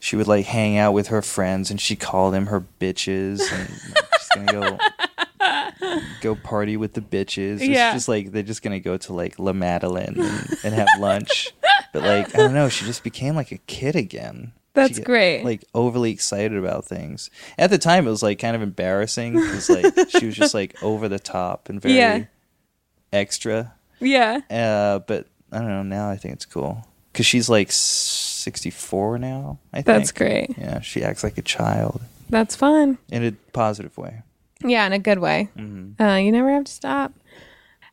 she 0.01 0.17
would 0.17 0.27
like 0.29 0.47
hang 0.47 0.77
out 0.77 0.93
with 0.93 1.09
her 1.09 1.23
friends 1.23 1.71
and 1.71 1.81
she 1.81 1.95
called 1.97 2.35
them 2.35 2.47
her 2.47 2.65
bitches. 2.81 3.41
And 3.53 3.69
like, 3.95 4.05
she's 4.19 4.29
gonna 4.35 4.53
go 4.53 4.79
go 6.21 6.35
party 6.35 6.77
with 6.77 6.95
the 6.95 7.01
bitches. 7.01 7.55
It's 7.57 7.65
Yeah. 7.65 7.93
just 7.93 8.09
like 8.09 8.33
they're 8.33 8.43
just 8.43 8.63
gonna 8.63 8.81
go 8.81 8.97
to 8.97 9.13
like 9.13 9.39
La 9.39 9.53
Madeleine 9.53 10.15
and, 10.21 10.57
and 10.65 10.75
have 10.75 10.89
lunch. 10.99 11.51
But 11.93 12.03
like 12.03 12.35
I 12.35 12.39
don't 12.39 12.55
know, 12.55 12.69
she 12.69 12.85
just 12.85 13.03
became 13.05 13.35
like 13.35 13.53
a 13.53 13.59
kid 13.59 13.97
again. 13.97 14.53
That's 14.75 14.99
great. 14.99 15.45
Like 15.45 15.65
overly 15.75 16.11
excited 16.13 16.57
about 16.57 16.87
things. 16.87 17.29
At 17.59 17.69
the 17.71 17.77
time, 17.79 18.07
it 18.07 18.11
was 18.11 18.23
like 18.23 18.39
kind 18.39 18.57
of 18.57 18.63
embarrassing 18.63 19.35
because 19.35 19.69
like 19.69 20.09
she 20.09 20.27
was 20.27 20.35
just 20.35 20.55
like 20.55 20.83
over 20.83 21.09
the 21.09 21.19
top 21.19 21.69
and 21.69 21.81
very 21.81 21.95
Yeah. 21.97 22.25
extra. 23.13 23.75
Yeah. 24.01 24.41
Uh, 24.51 25.01
but 25.01 25.27
I 25.51 25.59
don't 25.59 25.69
know. 25.69 25.83
Now 25.83 26.09
I 26.11 26.17
think 26.17 26.35
it's 26.35 26.47
cool 26.47 26.87
because 27.13 27.27
she's 27.27 27.49
like 27.51 27.69
sixty 27.71 28.71
four 28.71 29.19
now. 29.19 29.59
I 29.73 29.77
think 29.79 29.87
That's 29.87 30.13
great. 30.13 30.57
Yeah, 30.57 30.81
she 30.81 31.05
acts 31.05 31.23
like 31.23 31.37
a 31.39 31.43
child 31.43 32.01
That's 32.31 32.57
fun. 32.57 32.97
in 33.11 33.25
a 33.25 33.33
positive 33.53 33.97
way. 33.99 34.23
Yeah, 34.65 34.87
in 34.87 34.93
a 34.93 34.99
good 34.99 35.19
way. 35.19 35.49
Mm-hmm. 35.57 36.03
Uh, 36.03 36.17
you 36.17 36.33
never 36.33 36.51
have 36.51 36.65
to 36.65 36.73
stop. 36.73 37.13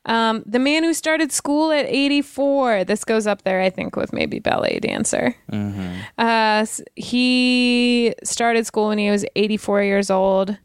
Um, 0.05 0.43
the 0.45 0.59
man 0.59 0.83
who 0.83 0.93
started 0.93 1.31
school 1.31 1.71
at 1.71 1.85
84. 1.85 2.85
This 2.85 3.03
goes 3.03 3.27
up 3.27 3.43
there, 3.43 3.61
I 3.61 3.69
think, 3.69 3.95
with 3.95 4.13
maybe 4.13 4.39
ballet 4.39 4.79
dancer. 4.79 5.35
Mm-hmm. 5.51 5.99
Uh, 6.17 6.65
he 6.95 8.13
started 8.23 8.65
school 8.65 8.87
when 8.87 8.97
he 8.97 9.11
was 9.11 9.25
84 9.35 9.83
years 9.83 10.09
old. 10.09 10.57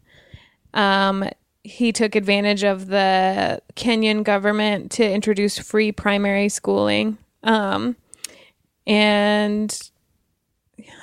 Um, 0.73 1.29
he 1.63 1.93
took 1.93 2.15
advantage 2.15 2.63
of 2.63 2.87
the 2.87 3.61
Kenyan 3.75 4.23
government 4.23 4.91
to 4.93 5.11
introduce 5.11 5.59
free 5.59 5.93
primary 5.93 6.49
schooling. 6.49 7.19
Um, 7.43 7.97
and 8.87 9.91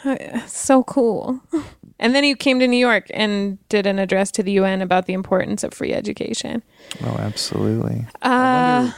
uh, 0.06 0.46
so 0.48 0.84
cool. 0.84 1.42
And 2.02 2.16
then 2.16 2.24
he 2.24 2.34
came 2.34 2.60
to 2.60 2.68
New 2.68 2.78
York 2.78 3.06
and 3.14 3.60
did 3.70 3.86
an 3.86 4.00
address 4.00 4.32
to 4.32 4.44
the 4.44 4.54
UN 4.54 4.82
about 4.82 5.06
the 5.06 5.14
importance 5.14 5.64
of 5.64 5.72
free 5.72 5.94
education. 5.94 6.64
Oh, 7.04 7.16
absolutely. 7.20 8.08
Uh, 8.24 8.92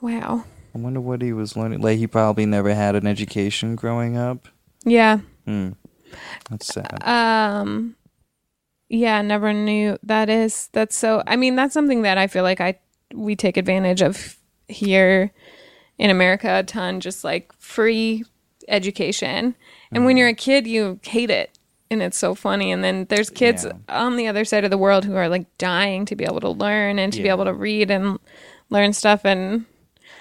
wow. 0.00 0.44
I 0.74 0.78
wonder 0.78 1.00
what 1.00 1.22
he 1.22 1.32
was 1.32 1.56
learning. 1.56 1.80
Like 1.80 1.98
he 1.98 2.08
probably 2.08 2.46
never 2.46 2.74
had 2.74 2.96
an 2.96 3.06
education 3.06 3.76
growing 3.76 4.16
up. 4.16 4.48
Yeah. 4.84 5.20
Hmm. 5.46 5.70
That's 6.50 6.66
sad. 6.66 7.02
Um 7.06 7.94
yeah, 8.88 9.20
never 9.20 9.52
knew 9.52 9.98
that 10.02 10.30
is 10.30 10.68
that's 10.72 10.96
so 10.96 11.22
I 11.26 11.36
mean 11.36 11.56
that's 11.56 11.74
something 11.74 12.02
that 12.02 12.16
I 12.16 12.26
feel 12.26 12.42
like 12.42 12.60
I 12.60 12.78
we 13.14 13.36
take 13.36 13.56
advantage 13.56 14.02
of 14.02 14.36
here 14.66 15.32
in 15.98 16.10
America 16.10 16.58
a 16.58 16.62
ton 16.62 17.00
just 17.00 17.24
like 17.24 17.52
free 17.58 18.24
education. 18.68 19.54
And 19.90 20.04
when 20.04 20.16
you're 20.16 20.28
a 20.28 20.34
kid 20.34 20.66
you 20.66 21.00
hate 21.02 21.30
it 21.30 21.57
and 21.90 22.02
it's 22.02 22.18
so 22.18 22.34
funny 22.34 22.70
and 22.72 22.82
then 22.84 23.06
there's 23.08 23.30
kids 23.30 23.64
Yeah. 23.64 23.72
on 23.88 24.16
the 24.16 24.26
other 24.28 24.44
side 24.44 24.64
of 24.64 24.70
the 24.70 24.78
world 24.78 25.04
who 25.04 25.14
are 25.16 25.28
like 25.28 25.46
dying 25.58 26.04
to 26.06 26.16
be 26.16 26.24
able 26.24 26.40
to 26.40 26.50
learn 26.50 26.98
and 26.98 27.12
to 27.12 27.22
be 27.22 27.28
able 27.28 27.44
to 27.44 27.52
read 27.54 27.90
and 27.90 28.18
learn 28.70 28.92
stuff 28.92 29.24
and 29.24 29.64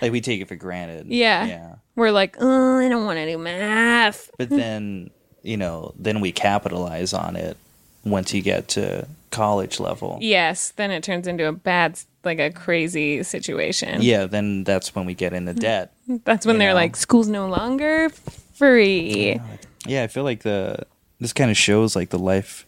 like 0.02 0.12
we 0.12 0.22
take 0.22 0.42
it 0.42 0.48
for 0.48 0.56
granted. 0.56 1.08
yeah. 1.08 1.46
Yeah. 1.46 1.76
We're 1.96 2.12
like, 2.12 2.36
"Oh, 2.40 2.78
I 2.78 2.88
don't 2.90 3.06
want 3.06 3.18
to 3.18 3.26
do 3.26 3.38
math." 3.40 4.30
But 4.38 4.50
then, 4.50 5.10
you 5.42 5.58
know, 5.58 5.94
then 5.98 6.22
we 6.22 6.32
capitalize 6.32 7.12
on 7.14 7.36
it 7.36 7.58
once 8.06 8.32
you 8.36 8.44
get 8.44 8.68
to 8.70 9.08
college 9.32 9.80
level. 9.80 10.20
Yes, 10.22 10.72
then 10.76 10.92
it 10.92 11.02
turns 11.04 11.26
into 11.28 11.48
a 11.48 11.52
bad, 11.52 12.00
like 12.24 12.38
a 12.40 12.52
crazy 12.52 13.24
situation. 13.24 14.04
Yeah, 14.04 14.28
then 14.28 14.64
that's 14.64 14.94
when 14.94 15.08
we 15.08 15.16
get 15.16 15.34
into 15.34 15.54
debt. 15.70 15.92
That's 16.24 16.46
when 16.46 16.60
they're 16.60 16.70
know. 16.70 16.76
like, 16.76 16.96
school's 16.96 17.28
no 17.28 17.48
longer 17.48 18.10
free. 18.54 19.40
Yeah, 19.88 20.04
I 20.04 20.08
feel 20.08 20.24
like 20.24 20.44
the 20.44 20.86
this 21.20 21.34
kind 21.34 21.50
of 21.52 21.58
shows 21.58 21.96
like 21.96 22.10
the 22.10 22.20
life 22.20 22.66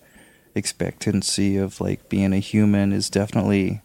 expectancy 0.55 1.57
of 1.57 1.79
like 1.79 2.09
being 2.09 2.33
a 2.33 2.39
human 2.39 2.91
is 2.91 3.09
definitely 3.09 3.81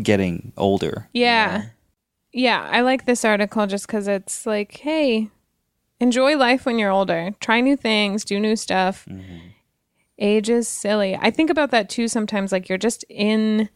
getting 0.00 0.52
older. 0.56 1.08
you 1.12 1.22
Yeah. 1.22 1.58
know? 1.58 1.64
Yeah, 2.32 2.68
I 2.70 2.82
like 2.82 3.04
this 3.06 3.24
article 3.24 3.66
just 3.66 3.86
because 3.86 4.06
it's 4.06 4.44
like, 4.46 4.76
hey, 4.76 5.30
enjoy 5.98 6.36
life 6.36 6.66
when 6.66 6.78
you're 6.78 6.90
older. 6.90 7.30
Try 7.40 7.60
new 7.62 7.76
things, 7.76 8.24
do 8.24 8.38
new 8.38 8.54
stuff. 8.54 9.06
Mm-hmm. 9.10 9.38
Age 10.18 10.50
is 10.50 10.68
silly. 10.68 11.16
I 11.20 11.30
think 11.30 11.48
about 11.48 11.70
that 11.70 11.88
too 11.88 12.06
sometimes. 12.06 12.52
Like, 12.52 12.68
you're 12.68 12.76
just 12.78 13.02
in, 13.08 13.70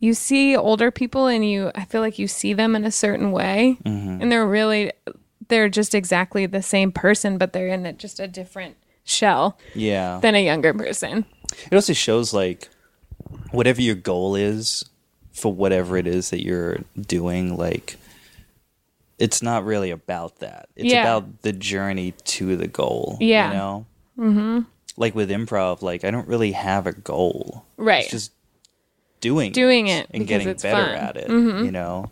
you 0.00 0.12
see 0.12 0.56
older 0.56 0.90
people 0.90 1.28
and 1.28 1.48
you, 1.48 1.70
I 1.76 1.84
feel 1.84 2.00
like 2.00 2.18
you 2.18 2.26
see 2.26 2.52
them 2.52 2.74
in 2.74 2.84
a 2.84 2.90
certain 2.90 3.30
way. 3.30 3.78
Mm-hmm. 3.84 4.22
And 4.22 4.32
they're 4.32 4.46
really, 4.46 4.92
they're 5.46 5.68
just 5.68 5.94
exactly 5.94 6.46
the 6.46 6.62
same 6.62 6.90
person, 6.90 7.38
but 7.38 7.52
they're 7.52 7.68
in 7.68 7.86
a, 7.86 7.92
just 7.92 8.18
a 8.18 8.26
different 8.26 8.76
shell 9.08 9.58
Yeah. 9.74 10.20
than 10.20 10.34
a 10.34 10.44
younger 10.44 10.72
person. 10.74 11.24
It 11.70 11.74
also 11.74 11.92
shows 11.94 12.32
like 12.34 12.68
whatever 13.50 13.80
your 13.80 13.94
goal 13.94 14.36
is 14.36 14.84
for 15.32 15.52
whatever 15.52 15.96
it 15.96 16.06
is 16.06 16.30
that 16.30 16.44
you're 16.44 16.78
doing, 17.00 17.56
like 17.56 17.96
it's 19.18 19.42
not 19.42 19.64
really 19.64 19.90
about 19.90 20.38
that. 20.40 20.68
It's 20.76 20.92
Yeah. 20.92 21.02
about 21.02 21.42
the 21.42 21.52
journey 21.52 22.12
to 22.24 22.56
the 22.56 22.68
goal. 22.68 23.16
Yeah. 23.20 23.48
You 23.48 23.54
know? 23.56 23.86
Mm-hmm. 24.18 24.60
Like 24.96 25.14
with 25.14 25.30
improv, 25.30 25.82
like 25.82 26.04
I 26.04 26.10
don't 26.10 26.28
really 26.28 26.52
have 26.52 26.86
a 26.86 26.92
goal. 26.92 27.64
Right. 27.76 28.02
It's 28.02 28.10
just 28.10 28.32
doing 29.20 29.52
Doing 29.52 29.88
it 29.88 30.06
and 30.12 30.22
because 30.24 30.28
getting 30.28 30.48
it's 30.48 30.62
better 30.62 30.84
fun. 30.84 30.94
Mm-hmm. 30.94 31.04
at 31.04 31.16
it. 31.16 31.64
You 31.64 31.72
know? 31.72 32.10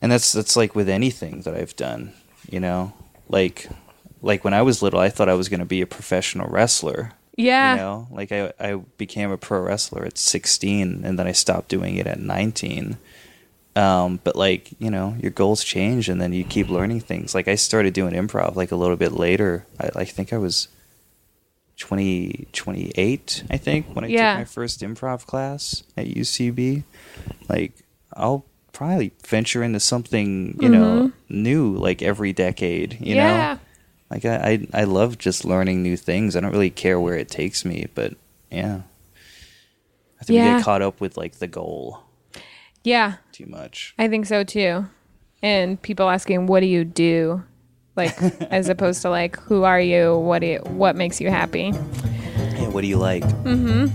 And 0.00 0.10
that's 0.12 0.32
that's 0.32 0.56
like 0.56 0.74
with 0.74 0.88
anything 0.88 1.42
that 1.42 1.54
I've 1.54 1.76
done, 1.76 2.12
you 2.50 2.60
know? 2.60 2.92
Like 3.28 3.68
like 4.22 4.44
when 4.44 4.54
I 4.54 4.62
was 4.62 4.82
little 4.82 5.00
I 5.00 5.08
thought 5.10 5.28
I 5.28 5.34
was 5.34 5.48
gonna 5.48 5.64
be 5.66 5.80
a 5.82 5.86
professional 5.86 6.48
wrestler. 6.48 7.12
Yeah. 7.36 7.72
You 7.72 7.76
know, 7.78 8.08
like 8.10 8.30
I, 8.32 8.52
I 8.60 8.74
became 8.98 9.30
a 9.30 9.38
pro 9.38 9.60
wrestler 9.60 10.04
at 10.04 10.18
16 10.18 11.02
and 11.04 11.18
then 11.18 11.26
I 11.26 11.32
stopped 11.32 11.68
doing 11.68 11.96
it 11.96 12.06
at 12.06 12.20
19. 12.20 12.98
Um, 13.74 14.20
but 14.22 14.36
like, 14.36 14.72
you 14.78 14.90
know, 14.90 15.16
your 15.18 15.30
goals 15.30 15.64
change 15.64 16.10
and 16.10 16.20
then 16.20 16.34
you 16.34 16.44
keep 16.44 16.68
learning 16.68 17.00
things. 17.00 17.34
Like 17.34 17.48
I 17.48 17.54
started 17.54 17.94
doing 17.94 18.12
improv 18.12 18.54
like 18.54 18.70
a 18.70 18.76
little 18.76 18.96
bit 18.96 19.12
later. 19.12 19.64
I, 19.80 19.90
I 20.00 20.04
think 20.04 20.30
I 20.32 20.36
was 20.36 20.68
20, 21.78 22.48
28, 22.52 23.44
I 23.50 23.56
think, 23.56 23.86
when 23.94 24.04
I 24.04 24.08
Yeah. 24.08 24.32
took 24.34 24.40
my 24.40 24.44
first 24.44 24.80
improv 24.82 25.26
class 25.26 25.82
at 25.96 26.06
UCB. 26.06 26.84
Like, 27.48 27.72
I'll 28.14 28.44
probably 28.72 29.12
venture 29.26 29.62
into 29.62 29.80
something, 29.80 30.58
you 30.60 30.68
know, 30.68 31.12
new 31.28 31.74
like 31.74 32.02
every 32.02 32.32
decade, 32.32 32.98
you 33.00 33.14
know? 33.16 33.58
Mm-hmm. 34.20 34.24
yeah. 34.24 34.30
Like 34.30 34.44
I, 34.44 34.68
I 34.74 34.82
I 34.82 34.84
love 34.84 35.18
just 35.18 35.44
learning 35.44 35.82
new 35.82 35.96
things. 35.96 36.36
I 36.36 36.40
don't 36.40 36.52
really 36.52 36.70
care 36.70 37.00
where 37.00 37.16
it 37.16 37.28
takes 37.28 37.64
me, 37.64 37.86
but 37.94 38.14
yeah. 38.50 38.82
I 40.20 40.24
think 40.24 40.36
we 40.36 40.50
get 40.56 40.64
caught 40.64 40.82
up 40.82 41.00
with 41.00 41.16
like 41.16 41.34
the 41.40 41.48
goal 41.48 42.04
Yeah, 42.84 43.14
too 43.32 43.46
much. 43.46 43.94
I 43.98 44.08
think 44.08 44.26
so 44.26 44.44
too. 44.44 44.86
And 45.42 45.80
people 45.82 46.08
asking, 46.08 46.46
"What 46.46 46.60
do 46.60 46.66
you 46.66 46.84
do?" 46.84 47.42
Like 47.96 48.20
as 48.52 48.68
opposed 48.68 49.02
to 49.02 49.10
like, 49.10 49.36
"Who 49.40 49.64
are 49.64 49.80
you? 49.80 50.16
What 50.16 50.40
do 50.40 50.46
you, 50.46 50.58
what 50.58 50.94
makes 50.94 51.20
you 51.20 51.28
happy?" 51.30 51.72
Yeah, 52.54 52.68
what 52.68 52.82
do 52.82 52.86
you 52.86 52.98
like? 52.98 53.24
Um, 53.24 53.90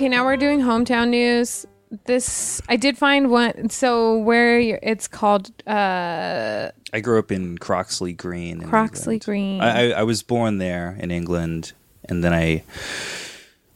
okay, 0.00 0.08
now 0.08 0.24
we're 0.24 0.38
doing 0.38 0.60
hometown 0.60 1.10
news. 1.10 1.66
This 2.06 2.62
I 2.70 2.76
did 2.76 2.96
find 2.96 3.30
one. 3.30 3.68
So 3.68 4.16
where 4.16 4.58
you're, 4.58 4.78
it's 4.82 5.06
called 5.06 5.50
uh, 5.66 6.70
I 6.92 7.00
grew 7.00 7.18
up 7.18 7.30
in 7.30 7.58
Croxley 7.58 8.16
Green. 8.16 8.62
in 8.62 8.68
Croxley 8.68 9.14
England. 9.14 9.24
Green. 9.24 9.60
I, 9.60 9.90
I, 9.90 10.00
I 10.00 10.02
was 10.04 10.22
born 10.22 10.56
there 10.56 10.96
in 10.98 11.10
England, 11.10 11.72
and 12.04 12.24
then 12.24 12.32
I, 12.32 12.62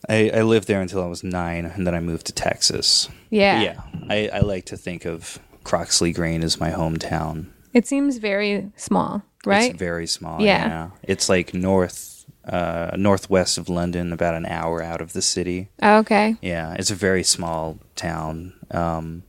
I 0.08 0.30
I 0.30 0.42
lived 0.42 0.66
there 0.66 0.80
until 0.80 1.02
I 1.02 1.06
was 1.06 1.22
nine, 1.22 1.66
and 1.66 1.86
then 1.86 1.94
I 1.94 2.00
moved 2.00 2.26
to 2.26 2.32
Texas. 2.32 3.10
yeah, 3.28 3.60
Yeah, 3.60 3.82
I, 4.08 4.30
I 4.32 4.40
like 4.40 4.64
to 4.66 4.78
think 4.78 5.04
of 5.04 5.38
Croxley 5.64 6.14
Green 6.14 6.42
as 6.42 6.58
my 6.58 6.70
hometown. 6.70 7.50
It 7.74 7.86
seems 7.86 8.16
very 8.16 8.70
small, 8.76 9.22
right? 9.44 9.72
It's 9.72 9.78
very 9.78 10.06
small. 10.06 10.40
Yeah. 10.40 10.68
Yeah, 10.68 10.90
it's 11.02 11.28
like 11.28 11.52
north, 11.52 12.13
uh, 12.46 12.90
northwest 12.96 13.58
of 13.58 13.68
London, 13.68 14.12
about 14.12 14.34
an 14.34 14.46
hour 14.46 14.82
out 14.82 15.00
of 15.00 15.12
the 15.12 15.22
city. 15.22 15.68
Oh, 15.82 15.98
okay. 15.98 16.36
Yeah, 16.42 16.74
it's 16.74 16.90
a 16.90 16.94
very 16.94 17.22
small 17.22 17.78
town. 17.96 18.54
Um, 18.70 19.22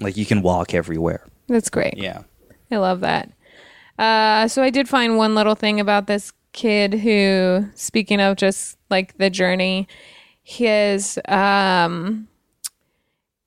like 0.00 0.16
you 0.16 0.26
can 0.26 0.42
walk 0.42 0.74
everywhere. 0.74 1.26
That's 1.48 1.70
great. 1.70 1.96
Yeah. 1.96 2.22
I 2.70 2.76
love 2.76 3.00
that. 3.00 3.30
Uh, 3.98 4.48
so 4.48 4.62
I 4.62 4.70
did 4.70 4.88
find 4.88 5.16
one 5.16 5.34
little 5.34 5.54
thing 5.54 5.80
about 5.80 6.06
this 6.06 6.32
kid 6.52 6.94
who, 6.94 7.68
speaking 7.74 8.20
of 8.20 8.36
just 8.36 8.78
like 8.88 9.18
the 9.18 9.30
journey, 9.30 9.88
his 10.42 11.18
um, 11.28 12.28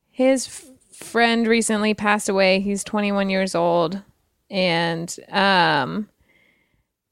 his 0.09 0.69
friend 0.91 1.47
recently 1.47 1.93
passed 1.93 2.29
away. 2.29 2.59
He's 2.59 2.83
21 2.83 3.29
years 3.29 3.55
old, 3.55 4.01
and 4.49 5.13
um, 5.29 6.09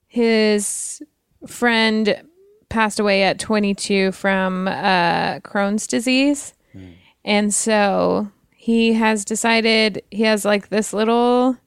his 0.08 1.02
friend 1.48 2.22
passed 2.70 3.00
away 3.00 3.24
at 3.24 3.40
22 3.40 4.12
from 4.14 4.68
uh, 4.68 5.40
Crohn's 5.40 5.88
disease, 5.88 6.54
and 7.26 7.54
so 7.54 8.32
he 8.56 8.94
has 8.94 9.26
decided 9.26 10.04
he 10.12 10.24
has 10.24 10.46
like 10.46 10.70
this 10.70 10.94
little 10.94 11.58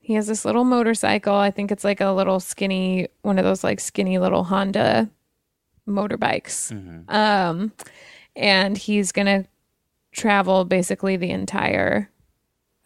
he 0.00 0.14
has 0.14 0.26
this 0.26 0.44
little 0.44 0.64
motorcycle. 0.64 1.34
I 1.34 1.50
think 1.52 1.70
it's 1.70 1.84
like 1.84 2.00
a 2.00 2.10
little 2.10 2.40
skinny, 2.40 3.06
one 3.22 3.38
of 3.38 3.44
those 3.44 3.62
like 3.62 3.78
skinny 3.78 4.18
little 4.18 4.42
Honda 4.44 5.08
motorbikes. 5.88 6.72
Um, 7.08 7.72
and 8.34 8.76
he's 8.76 9.12
gonna 9.12 9.44
travel 10.12 10.64
basically 10.64 11.16
the 11.16 11.30
entire 11.30 12.10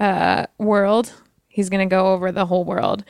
uh, 0.00 0.46
world. 0.58 1.14
He's 1.48 1.70
gonna 1.70 1.86
go 1.86 2.12
over 2.12 2.30
the 2.30 2.44
whole 2.46 2.64
world, 2.64 3.04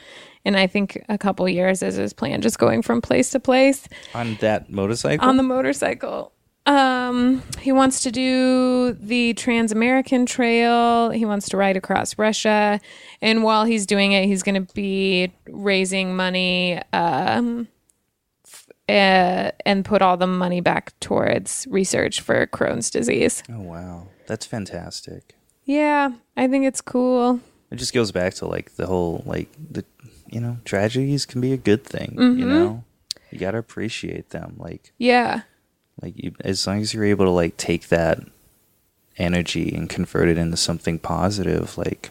and 0.45 0.57
I 0.57 0.67
think 0.67 1.03
a 1.09 1.19
couple 1.19 1.49
years 1.49 1.83
is 1.83 1.97
his 1.97 2.13
plan, 2.13 2.41
just 2.43 2.59
going 2.59 2.83
from 2.83 3.01
place 3.01 3.31
to 3.31 3.41
place 3.41 3.89
On 4.15 4.37
that 4.41 4.71
motorcycle. 4.71 5.27
on 5.29 5.37
the 5.37 5.43
motorcycle. 5.43 6.33
Um, 6.67 7.43
he 7.61 7.73
wants 7.73 8.03
to 8.05 8.11
do 8.11 8.95
the 8.95 9.35
Trans 9.35 9.71
American 9.71 10.25
Trail. 10.25 11.11
He 11.11 11.27
wants 11.27 11.49
to 11.51 11.59
ride 11.59 11.77
across 11.77 12.17
Russia, 12.17 12.81
and 13.21 13.43
while 13.43 13.65
he's 13.67 13.85
doing 13.85 14.13
it, 14.13 14.25
he's 14.25 14.43
going 14.43 14.65
to 14.67 14.73
be 14.75 15.31
raising 15.47 16.17
money, 16.17 16.81
um, 16.95 17.69
f- 18.47 18.67
uh, 18.89 19.51
and 19.67 19.85
put 19.85 20.01
all 20.01 20.17
the 20.17 20.27
money 20.27 20.63
back 20.63 20.99
towards 21.01 21.67
research 21.71 22.23
for 22.23 22.47
Crohn's 22.47 22.89
disease. 22.91 23.43
oh 23.51 23.61
wow, 23.61 24.07
that's 24.27 24.47
fantastic. 24.47 25.35
Yeah, 25.67 26.13
I 26.35 26.49
think 26.49 26.65
it's 26.65 26.81
cool. 26.81 27.41
It 27.71 27.77
just 27.77 27.93
goes 27.93 28.11
back 28.11 28.33
to 28.35 28.47
like 28.47 28.77
the 28.77 28.87
whole 28.87 29.23
like 29.27 29.49
the 29.71 29.85
you 30.29 30.41
know 30.41 30.59
tragedies 30.65 31.27
can 31.27 31.41
be 31.41 31.53
a 31.53 31.59
good 31.59 31.85
thing. 31.85 32.17
Mm-hmm. 32.19 32.39
You 32.39 32.47
know, 32.47 32.85
you 33.31 33.39
gotta 33.39 33.59
appreciate 33.59 34.31
them. 34.31 34.55
Like 34.59 34.93
Yeah, 34.99 35.43
like 36.01 36.15
you, 36.17 36.35
as 36.41 36.67
long 36.67 36.81
as 36.81 36.95
you're 36.95 37.05
able 37.05 37.25
to 37.27 37.31
like 37.31 37.57
take 37.57 37.89
that 37.89 38.21
energy 39.17 39.75
and 39.75 39.89
convert 39.89 40.29
it 40.29 40.39
into 40.39 40.57
something 40.57 40.99
positive, 40.99 41.79
like 41.79 42.11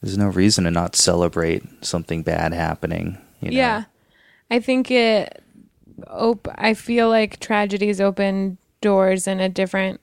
there's 0.00 0.18
no 0.18 0.28
reason 0.28 0.64
to 0.64 0.70
not 0.70 0.96
celebrate 0.96 1.62
something 1.84 2.22
bad 2.22 2.52
happening. 2.52 3.18
You 3.40 3.50
know? 3.50 3.56
Yeah. 3.56 3.84
I 4.50 4.60
think 4.60 4.90
it 4.90 5.42
op- 6.08 6.48
I 6.54 6.74
feel 6.74 7.08
like 7.08 7.40
tragedies 7.40 8.00
open 8.00 8.58
doors 8.80 9.26
in 9.26 9.40
a 9.40 9.48
different 9.48 10.00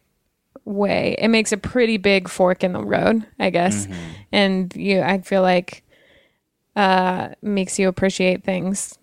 way. 0.65 1.15
It 1.19 1.29
makes 1.29 1.51
a 1.51 1.57
pretty 1.57 1.97
big 1.97 2.27
fork 2.27 2.63
in 2.63 2.73
the 2.73 2.83
road, 2.83 3.25
I 3.39 3.49
guess. 3.49 3.87
And 4.31 4.75
you 4.75 5.01
I 5.01 5.19
feel 5.21 5.41
like 5.41 5.82
uh 6.75 7.29
makes 7.41 7.77
you 7.77 7.87
appreciate 7.87 8.43
things 8.43 8.97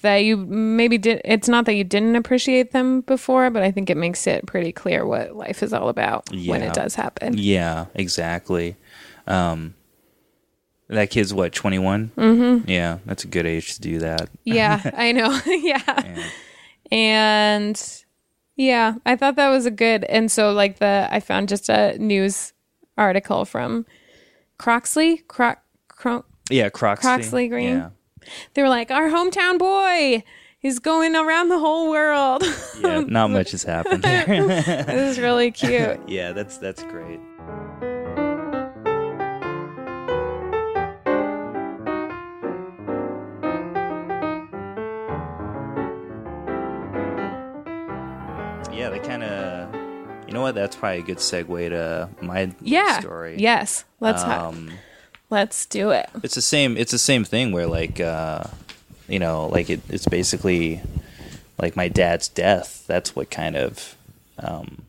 that 0.00 0.18
you 0.18 0.36
maybe 0.36 0.98
did 0.98 1.20
it's 1.24 1.48
not 1.48 1.66
that 1.66 1.74
you 1.74 1.84
didn't 1.84 2.16
appreciate 2.16 2.72
them 2.72 3.02
before, 3.02 3.50
but 3.50 3.62
I 3.62 3.70
think 3.70 3.90
it 3.90 3.96
makes 3.96 4.26
it 4.26 4.46
pretty 4.46 4.72
clear 4.72 5.06
what 5.06 5.36
life 5.36 5.62
is 5.62 5.72
all 5.72 5.88
about 5.88 6.30
when 6.30 6.62
it 6.62 6.74
does 6.74 6.94
happen. 6.94 7.34
Yeah, 7.36 7.86
exactly. 7.94 8.76
Um, 9.26 9.74
that 10.88 11.10
kid's 11.10 11.32
what, 11.32 11.52
21? 11.52 12.10
Mm-hmm. 12.16 12.68
Yeah, 12.68 12.98
that's 13.06 13.24
a 13.24 13.28
good 13.28 13.46
age 13.46 13.74
to 13.76 13.80
do 13.80 13.98
that. 14.00 14.28
Yeah, 14.44 14.80
I 14.96 15.12
know. 15.12 15.38
yeah. 15.46 16.28
And 16.90 18.02
yeah, 18.56 18.94
I 19.06 19.16
thought 19.16 19.36
that 19.36 19.48
was 19.48 19.66
a 19.66 19.70
good 19.70 20.04
and 20.04 20.30
so 20.30 20.52
like 20.52 20.78
the 20.78 21.08
I 21.10 21.20
found 21.20 21.48
just 21.48 21.68
a 21.68 21.96
news 21.98 22.52
article 22.98 23.44
from 23.44 23.86
Croxley, 24.58 25.26
Cro- 25.28 25.56
Cro- 25.88 26.24
Yeah, 26.50 26.68
Croxley. 26.70 27.00
Croxley 27.02 27.48
Green. 27.48 27.68
Yeah. 27.78 27.90
they 28.54 28.62
were 28.62 28.68
like 28.68 28.90
our 28.90 29.08
hometown 29.08 29.58
boy. 29.58 30.22
He's 30.58 30.78
going 30.78 31.16
around 31.16 31.48
the 31.48 31.58
whole 31.58 31.90
world. 31.90 32.44
yeah, 32.80 33.00
not 33.00 33.30
much 33.30 33.50
has 33.50 33.64
happened 33.64 34.02
this 34.04 35.16
is 35.16 35.18
really 35.18 35.50
cute. 35.50 36.00
yeah, 36.08 36.32
that's 36.32 36.58
that's 36.58 36.82
great. 36.84 37.18
Yeah, 48.72 48.88
they 48.90 48.98
kind 49.00 49.22
of. 49.22 49.74
You 50.26 50.32
know 50.34 50.40
what? 50.40 50.54
That's 50.54 50.74
probably 50.76 51.00
a 51.00 51.02
good 51.02 51.18
segue 51.18 51.68
to 51.70 52.08
my 52.24 52.52
Yeah. 52.62 53.00
story. 53.00 53.36
Yes. 53.38 53.84
Let's 54.00 54.22
Um, 54.22 54.72
let's 55.32 55.66
do 55.66 55.90
it. 55.90 56.08
it's 56.22 56.34
the 56.34 56.42
same 56.42 56.76
it's 56.76 56.92
the 56.92 56.98
same 56.98 57.24
thing 57.24 57.50
where 57.52 57.66
like 57.66 57.98
uh 58.00 58.44
you 59.08 59.18
know 59.18 59.46
like 59.48 59.70
it, 59.70 59.80
it's 59.88 60.06
basically 60.06 60.80
like 61.58 61.76
my 61.76 61.88
dad's 61.88 62.28
death. 62.28 62.84
That's 62.86 63.16
what 63.16 63.30
kind 63.30 63.56
of 63.56 63.96
um 64.38 64.82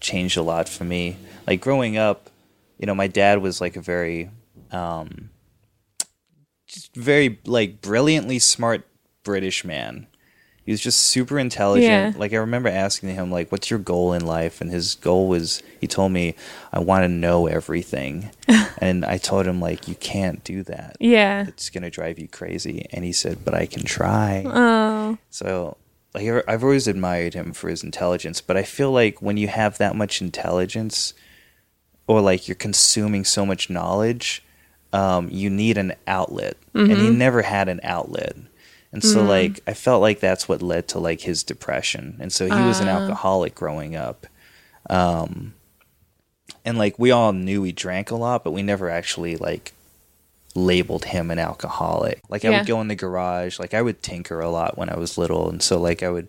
changed 0.00 0.36
a 0.36 0.42
lot 0.42 0.68
for 0.68 0.84
me. 0.84 1.16
Like 1.46 1.60
growing 1.60 1.96
up 1.96 2.30
you 2.82 2.86
know 2.86 2.94
my 2.94 3.06
dad 3.06 3.40
was 3.40 3.60
like 3.60 3.76
a 3.76 3.80
very 3.80 4.28
um 4.72 5.30
just 6.66 6.94
very 6.94 7.38
like 7.46 7.80
brilliantly 7.80 8.38
smart 8.38 8.86
british 9.22 9.64
man 9.64 10.06
he 10.64 10.72
was 10.72 10.80
just 10.80 11.00
super 11.00 11.38
intelligent. 11.38 12.14
Yeah. 12.14 12.20
like 12.20 12.32
i 12.32 12.36
remember 12.36 12.68
asking 12.68 13.14
him 13.14 13.30
like 13.30 13.50
what's 13.50 13.70
your 13.70 13.78
goal 13.78 14.12
in 14.12 14.24
life? 14.24 14.60
And 14.60 14.70
his 14.70 14.94
goal 14.94 15.28
was 15.28 15.62
he 15.80 15.86
told 15.86 16.12
me 16.12 16.34
i 16.72 16.78
want 16.78 17.04
to 17.04 17.08
know 17.08 17.46
everything. 17.46 18.30
And 18.78 19.04
i 19.04 19.16
told 19.16 19.46
him 19.46 19.60
like 19.60 19.86
you 19.86 19.94
can't 19.94 20.42
do 20.42 20.62
that. 20.64 20.96
Yeah. 20.98 21.46
it's 21.46 21.70
gonna 21.70 21.90
drive 21.90 22.18
you 22.18 22.28
crazy. 22.28 22.86
And 22.92 23.04
he 23.04 23.12
said 23.12 23.44
but 23.44 23.54
i 23.54 23.66
can 23.66 23.84
try. 23.84 24.44
Oh. 24.46 25.18
so 25.30 25.76
like 26.14 26.28
i've 26.48 26.62
always 26.64 26.86
admired 26.88 27.34
him 27.34 27.52
for 27.52 27.68
his 27.68 27.82
intelligence 27.82 28.40
but 28.40 28.56
i 28.56 28.62
feel 28.62 28.90
like 28.92 29.22
when 29.22 29.36
you 29.36 29.48
have 29.48 29.78
that 29.78 29.96
much 29.96 30.20
intelligence 30.20 31.14
or 32.06 32.20
like 32.20 32.48
you're 32.48 32.54
consuming 32.54 33.24
so 33.24 33.46
much 33.46 33.70
knowledge 33.70 34.42
um, 34.92 35.28
you 35.30 35.48
need 35.48 35.78
an 35.78 35.94
outlet. 36.06 36.56
And 36.74 36.92
he 36.92 37.08
never 37.08 37.40
had 37.42 37.68
an 37.68 37.80
outlet 37.82 38.36
and 38.92 39.02
so 39.02 39.24
like 39.24 39.60
i 39.66 39.72
felt 39.74 40.00
like 40.02 40.20
that's 40.20 40.48
what 40.48 40.60
led 40.62 40.86
to 40.88 40.98
like 40.98 41.22
his 41.22 41.42
depression 41.42 42.16
and 42.20 42.32
so 42.32 42.46
he 42.46 42.62
was 42.66 42.80
an 42.80 42.88
alcoholic 42.88 43.54
growing 43.54 43.96
up 43.96 44.26
um, 44.90 45.54
and 46.64 46.76
like 46.78 46.98
we 46.98 47.10
all 47.10 47.32
knew 47.32 47.62
he 47.62 47.72
drank 47.72 48.10
a 48.10 48.16
lot 48.16 48.44
but 48.44 48.50
we 48.52 48.62
never 48.62 48.90
actually 48.90 49.36
like 49.36 49.72
labeled 50.54 51.06
him 51.06 51.30
an 51.30 51.38
alcoholic 51.38 52.20
like 52.28 52.44
i 52.44 52.50
Yeah. 52.50 52.58
would 52.58 52.66
go 52.66 52.80
in 52.80 52.88
the 52.88 52.94
garage 52.94 53.58
like 53.58 53.72
i 53.74 53.80
would 53.80 54.02
tinker 54.02 54.40
a 54.40 54.50
lot 54.50 54.76
when 54.76 54.90
i 54.90 54.96
was 54.98 55.16
little 55.16 55.48
and 55.48 55.62
so 55.62 55.80
like 55.80 56.02
i 56.02 56.10
would 56.10 56.28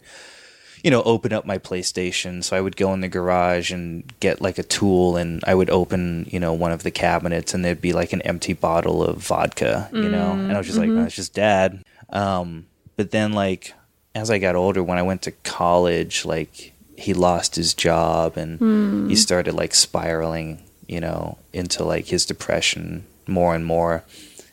you 0.86 0.92
know, 0.92 1.02
open 1.04 1.32
up 1.32 1.46
my 1.46 1.58
PlayStation. 1.58 2.44
So 2.44 2.58
I 2.58 2.60
would 2.60 2.76
go 2.76 2.94
in 2.94 3.00
the 3.00 3.08
garage 3.08 3.72
and 3.72 4.04
get 4.20 4.42
like 4.42 4.58
a 4.58 4.64
tool 4.64 5.16
and 5.16 5.42
I 5.48 5.56
would 5.56 5.70
open, 5.70 6.28
you 6.30 6.42
know, 6.42 6.52
one 6.52 6.74
of 6.74 6.84
the 6.84 6.92
cabinets 6.92 7.54
and 7.54 7.64
there'd 7.64 7.80
be 7.80 7.94
like 7.94 8.12
an 8.12 8.22
empty 8.24 8.52
bottle 8.52 9.02
of 9.02 9.16
vodka, 9.20 9.90
you 9.94 10.10
know? 10.10 10.32
And 10.34 10.52
I 10.52 10.58
was 10.58 10.68
just 10.68 10.78
like, 10.78 10.90
oh, 10.90 11.04
it's 11.06 11.16
just 11.16 11.34
dad. 11.34 11.82
Um, 12.14 12.68
but 12.96 13.12
then 13.12 13.34
like 13.34 13.74
as 14.16 14.30
I 14.30 14.38
got 14.38 14.56
older, 14.56 14.82
when 14.84 14.98
I 14.98 15.02
went 15.02 15.24
to 15.24 15.32
college, 15.32 16.24
like 16.24 16.74
he 16.98 17.14
lost 17.14 17.56
his 17.56 17.74
job 17.74 18.38
and 18.38 19.10
he 19.10 19.16
started 19.16 19.54
like 19.56 19.74
spiraling, 19.74 20.64
you 20.88 21.02
know, 21.02 21.38
into 21.52 21.84
like 21.84 22.06
his 22.06 22.26
depression 22.26 23.06
more 23.28 23.56
and 23.56 23.66
more. 23.66 24.04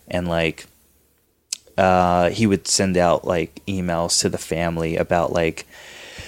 And 0.08 0.26
like 0.26 0.66
uh, 1.76 2.30
he 2.30 2.46
would 2.46 2.66
send 2.66 2.96
out 2.96 3.24
like 3.26 3.62
emails 3.66 4.20
to 4.20 4.28
the 4.28 4.38
family 4.38 4.96
about 4.96 5.32
like 5.32 5.66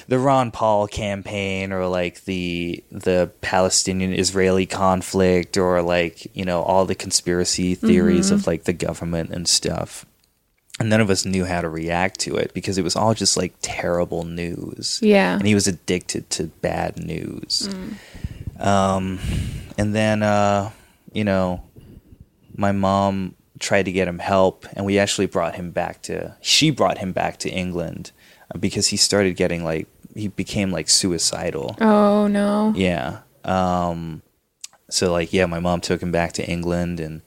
the 0.08 0.18
Ron 0.18 0.50
Paul 0.50 0.86
campaign 0.88 1.72
or 1.72 1.86
like 1.86 2.24
the 2.24 2.84
the 2.90 3.30
Palestinian 3.40 4.12
Israeli 4.12 4.66
conflict 4.66 5.56
or 5.56 5.80
like 5.80 6.34
you 6.36 6.44
know 6.44 6.62
all 6.62 6.84
the 6.84 6.94
conspiracy 6.94 7.74
theories 7.74 8.30
of 8.30 8.46
like 8.46 8.64
the 8.64 8.72
government 8.72 9.30
and 9.30 9.48
stuff. 9.48 10.04
And 10.82 10.90
none 10.90 11.00
of 11.00 11.10
us 11.10 11.24
knew 11.24 11.44
how 11.44 11.60
to 11.60 11.68
react 11.68 12.18
to 12.22 12.34
it 12.34 12.52
because 12.54 12.76
it 12.76 12.82
was 12.82 12.96
all 12.96 13.14
just 13.14 13.36
like 13.36 13.54
terrible 13.62 14.24
news. 14.24 14.98
Yeah. 15.00 15.34
And 15.34 15.46
he 15.46 15.54
was 15.54 15.68
addicted 15.68 16.28
to 16.30 16.48
bad 16.60 16.96
news. 16.96 17.68
Um, 18.58 19.20
and 19.78 19.94
then, 19.94 20.24
uh, 20.24 20.72
you 21.12 21.22
know, 21.22 21.62
my 22.56 22.72
mom 22.72 23.36
tried 23.60 23.84
to 23.84 23.92
get 23.92 24.08
him 24.08 24.18
help, 24.18 24.66
and 24.72 24.84
we 24.84 24.98
actually 24.98 25.26
brought 25.26 25.54
him 25.54 25.70
back 25.70 26.02
to. 26.02 26.36
She 26.40 26.70
brought 26.70 26.98
him 26.98 27.12
back 27.12 27.38
to 27.38 27.48
England 27.48 28.10
uh, 28.52 28.58
because 28.58 28.88
he 28.88 28.96
started 28.96 29.36
getting 29.36 29.62
like 29.62 29.86
he 30.16 30.26
became 30.26 30.72
like 30.72 30.88
suicidal. 30.88 31.76
Oh 31.80 32.26
no. 32.26 32.72
Yeah. 32.74 33.20
Um, 33.44 34.22
so 34.90 35.12
like 35.12 35.32
yeah, 35.32 35.46
my 35.46 35.60
mom 35.60 35.80
took 35.80 36.02
him 36.02 36.10
back 36.10 36.32
to 36.32 36.44
England 36.44 36.98
and 36.98 37.22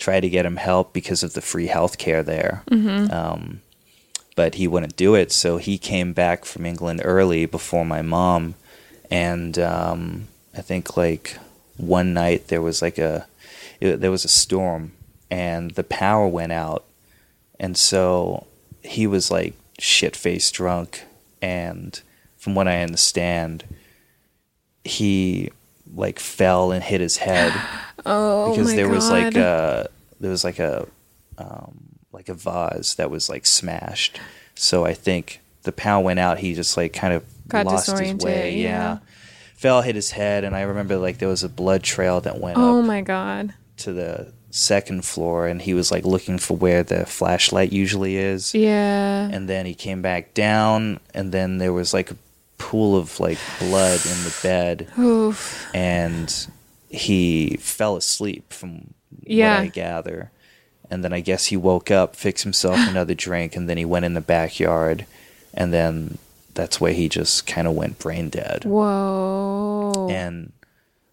tried 0.00 0.20
to 0.20 0.28
get 0.28 0.46
him 0.46 0.56
help 0.56 0.92
because 0.92 1.22
of 1.22 1.34
the 1.34 1.40
free 1.40 1.66
health 1.68 1.98
care 1.98 2.22
there. 2.24 2.64
Um, 3.12 3.60
but 4.34 4.54
he 4.54 4.66
wouldn't 4.66 4.96
do 4.96 5.14
it, 5.14 5.30
so 5.30 5.58
he 5.58 5.76
came 5.78 6.12
back 6.12 6.44
from 6.44 6.64
England 6.66 7.02
early 7.04 7.46
before 7.46 7.84
my 7.84 8.00
mom, 8.02 8.54
and 9.10 9.58
um, 9.58 10.28
I 10.56 10.62
think 10.62 10.96
like 10.96 11.36
one 11.76 12.14
night 12.14 12.48
there 12.48 12.62
was 12.62 12.80
like 12.80 12.98
a 12.98 13.26
it, 13.80 14.00
there 14.00 14.10
was 14.10 14.24
a 14.24 14.28
storm 14.28 14.92
and 15.30 15.72
the 15.72 15.84
power 15.84 16.26
went 16.26 16.52
out, 16.52 16.84
and 17.58 17.76
so 17.76 18.46
he 18.82 19.06
was 19.06 19.30
like 19.30 19.54
shit 19.78 20.16
faced 20.16 20.54
drunk, 20.54 21.04
and 21.42 22.00
from 22.38 22.54
what 22.54 22.66
I 22.66 22.82
understand, 22.82 23.64
he 24.84 25.50
like 25.94 26.18
fell 26.18 26.72
and 26.72 26.82
hit 26.82 27.00
his 27.00 27.18
head 27.18 27.52
Oh 28.12 28.50
because 28.50 28.68
my 28.68 28.76
there 28.76 28.88
was 28.88 29.08
like 29.10 29.36
a 29.36 29.88
there 30.20 30.30
was 30.30 30.44
like 30.44 30.58
a 30.58 30.86
um, 31.38 31.96
like 32.12 32.28
a 32.28 32.34
vase 32.34 32.94
that 32.94 33.10
was 33.10 33.28
like 33.28 33.46
smashed. 33.46 34.20
So 34.54 34.84
I 34.84 34.94
think 34.94 35.40
the 35.62 35.72
power 35.72 36.02
went 36.02 36.18
out. 36.18 36.38
He 36.38 36.54
just 36.54 36.76
like 36.76 36.92
kind 36.92 37.14
of 37.14 37.24
Got 37.48 37.66
lost 37.66 37.98
his 37.98 38.14
way. 38.16 38.58
yeah. 38.60 38.98
fell, 39.56 39.82
hit 39.82 39.94
his 39.94 40.10
head, 40.12 40.44
and 40.44 40.54
I 40.54 40.62
remember 40.62 40.96
like 40.98 41.18
there 41.18 41.28
was 41.28 41.42
a 41.42 41.48
blood 41.48 41.82
trail 41.82 42.20
that 42.22 42.38
went 42.40 42.58
Oh 42.58 42.82
my 42.82 43.00
god. 43.00 43.54
to 43.78 43.92
the 43.92 44.32
second 44.50 45.04
floor, 45.04 45.46
and 45.46 45.62
he 45.62 45.72
was 45.74 45.90
like 45.90 46.04
looking 46.04 46.38
for 46.38 46.56
where 46.56 46.82
the 46.82 47.06
flashlight 47.06 47.72
usually 47.72 48.16
is. 48.16 48.54
Yeah. 48.54 49.28
And 49.32 49.48
then 49.48 49.64
he 49.66 49.74
came 49.74 50.02
back 50.02 50.34
down, 50.34 51.00
and 51.14 51.32
then 51.32 51.58
there 51.58 51.72
was 51.72 51.94
like 51.94 52.10
a 52.10 52.16
pool 52.58 52.96
of 52.96 53.18
like 53.20 53.38
blood 53.58 54.00
in 54.04 54.24
the 54.24 54.36
bed 54.42 54.88
Oof. 54.98 55.66
and 55.74 56.46
he 56.90 57.56
fell 57.60 57.96
asleep 57.96 58.52
from 58.52 58.94
Yeah. 59.22 59.56
what 59.56 59.62
I 59.64 59.66
gather. 59.68 60.30
And 60.90 61.04
then 61.04 61.12
I 61.12 61.20
guess 61.20 61.46
he 61.46 61.56
woke 61.56 61.90
up, 61.90 62.16
fixed 62.16 62.42
himself 62.44 62.76
another 62.88 63.14
drink, 63.14 63.54
and 63.56 63.68
then 63.68 63.76
he 63.78 63.84
went 63.84 64.04
in 64.04 64.14
the 64.14 64.20
backyard, 64.20 65.06
and 65.54 65.72
then 65.72 66.18
that's 66.54 66.80
where 66.80 66.92
he 66.92 67.08
just 67.08 67.46
kind 67.46 67.68
of 67.68 67.74
went 67.74 67.98
brain 68.00 68.28
dead. 68.28 68.64
Whoa. 68.64 70.08
And 70.10 70.52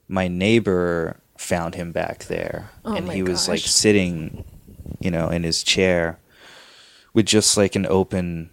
my 0.07 0.27
neighbor 0.27 1.17
found 1.37 1.75
him 1.75 1.91
back 1.91 2.25
there, 2.25 2.71
Oh 2.83 2.95
and 2.95 3.11
he 3.11 3.21
was 3.21 3.47
like 3.47 3.59
sitting, 3.59 4.43
you 4.99 5.11
know, 5.11 5.29
in 5.29 5.43
his 5.43 5.61
chair 5.63 6.17
with 7.13 7.27
just 7.27 7.55
like 7.55 7.75
an 7.75 7.85
open 7.85 8.49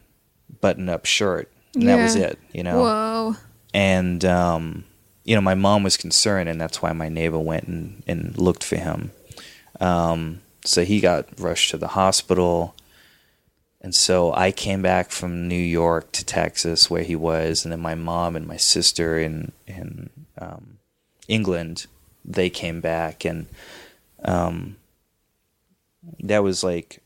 button-up 0.60 1.06
shirt, 1.06 1.50
and 1.74 1.88
that 1.88 2.02
was 2.02 2.14
it, 2.16 2.38
you 2.52 2.62
know 2.62 2.80
Whoa. 2.82 3.36
and 3.72 4.24
um, 4.24 4.84
you 5.24 5.34
know 5.34 5.40
my 5.40 5.54
mom 5.54 5.82
was 5.82 5.96
concerned 5.96 6.48
and 6.48 6.60
that's 6.60 6.82
why 6.82 6.92
my 6.92 7.08
neighbor 7.08 7.38
went 7.38 7.66
and, 7.66 8.02
and 8.06 8.36
looked 8.38 8.64
for 8.64 8.76
him. 8.76 9.10
Um, 9.80 10.40
so 10.64 10.84
he 10.84 11.00
got 11.00 11.28
rushed 11.38 11.70
to 11.70 11.76
the 11.76 11.88
hospital. 11.88 12.74
And 13.80 13.94
so 13.94 14.32
i 14.32 14.50
came 14.50 14.80
back 14.80 15.10
from 15.10 15.46
new 15.46 15.54
york 15.54 16.10
to 16.12 16.24
texas 16.24 16.88
where 16.88 17.02
he 17.02 17.14
was 17.14 17.66
and 17.66 17.72
then 17.72 17.80
my 17.80 17.94
mom 17.94 18.34
and 18.34 18.46
my 18.46 18.56
sister 18.56 19.18
in 19.18 19.52
in 19.66 20.08
um, 20.38 20.78
england 21.28 21.86
they 22.24 22.50
came 22.50 22.80
back. 22.80 23.24
And 23.24 23.46
um, 24.24 24.76
that 26.20 26.42
was 26.42 26.64
like 26.64 27.02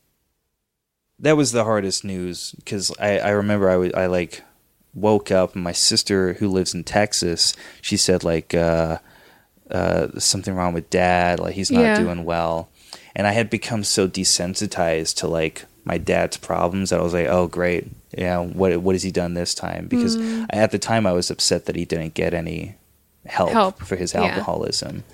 that 1.18 1.36
was 1.36 1.50
the 1.50 1.64
hardest 1.64 2.04
news 2.04 2.52
because 2.52 2.92
I, 3.00 3.18
I 3.18 3.30
remember 3.30 3.68
I 3.68 3.76
was 3.76 3.92
I 3.94 4.06
like 4.06 4.42
woke 5.00 5.30
up 5.30 5.54
and 5.54 5.64
my 5.64 5.72
sister 5.72 6.34
who 6.34 6.48
lives 6.48 6.74
in 6.74 6.84
Texas 6.84 7.54
she 7.80 7.96
said 7.96 8.24
like 8.24 8.54
uh, 8.54 8.98
uh, 9.70 10.08
something 10.18 10.54
wrong 10.54 10.72
with 10.74 10.88
dad 10.90 11.38
like 11.40 11.54
he's 11.54 11.70
not 11.70 11.80
Yeah. 11.82 11.98
doing 11.98 12.24
well 12.24 12.68
and 13.14 13.26
I 13.26 13.32
had 13.32 13.50
become 13.50 13.84
so 13.84 14.08
desensitized 14.08 15.16
to 15.16 15.26
like 15.28 15.64
my 15.84 15.98
dad's 15.98 16.36
problems 16.36 16.90
that 16.90 17.00
I 17.00 17.02
was 17.02 17.12
like 17.14 17.26
oh 17.28 17.46
great 17.46 17.86
yeah 18.16 18.38
what 18.38 18.76
what 18.78 18.94
has 18.94 19.02
he 19.02 19.10
done 19.10 19.34
this 19.34 19.54
time 19.54 19.86
because 19.88 20.16
Mm. 20.16 20.46
at 20.50 20.70
the 20.70 20.78
time 20.78 21.06
I 21.06 21.12
was 21.12 21.30
upset 21.30 21.66
that 21.66 21.76
he 21.76 21.84
didn't 21.84 22.14
get 22.14 22.32
any 22.34 22.76
help, 23.26 23.50
Help. 23.50 23.78
for 23.80 23.96
his 23.96 24.14
Yeah. 24.14 24.22
alcoholism 24.24 25.04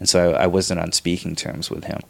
and 0.00 0.08
so 0.08 0.32
I, 0.32 0.44
I 0.44 0.46
wasn't 0.46 0.80
on 0.80 0.92
speaking 0.92 1.34
terms 1.36 1.70
with 1.70 1.84
him 1.84 2.00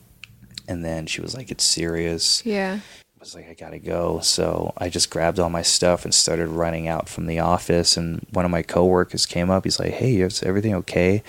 and 0.69 0.85
then 0.85 1.07
she 1.07 1.21
was 1.21 1.35
like 1.37 1.51
it's 1.51 1.65
serious 1.65 2.43
Yeah. 2.47 2.81
Was 3.29 3.35
like, 3.35 3.51
I 3.51 3.53
gotta 3.53 3.79
go. 3.79 4.21
So 4.21 4.73
I 4.79 4.89
just 4.89 5.11
grabbed 5.11 5.39
all 5.39 5.51
my 5.51 5.61
stuff 5.61 6.07
and 6.07 6.15
started 6.15 6.49
running 6.49 6.89
out 6.89 7.11
from 7.11 7.27
the 7.27 7.41
office. 7.41 7.95
And 7.99 8.27
one 8.33 8.47
of 8.47 8.51
my 8.51 8.63
coworkers 8.63 9.27
came 9.27 9.51
up. 9.51 9.65
He's 9.65 9.79
like, 9.79 9.93
Hey, 9.93 10.17
is 10.23 10.43
everything 10.43 10.75
okay? 10.77 11.23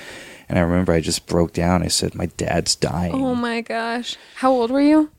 And 0.48 0.58
I 0.58 0.62
remember 0.62 0.94
I 0.94 1.02
just 1.02 1.28
broke 1.28 1.52
down. 1.52 1.84
I 1.84 1.90
said, 1.90 2.16
My 2.16 2.28
dad's 2.28 2.74
dying. 2.74 3.14
Oh 3.14 3.36
my 3.36 3.60
gosh. 3.60 4.16
How 4.36 4.50
old 4.50 4.72
were 4.72 4.80
you? 4.80 5.12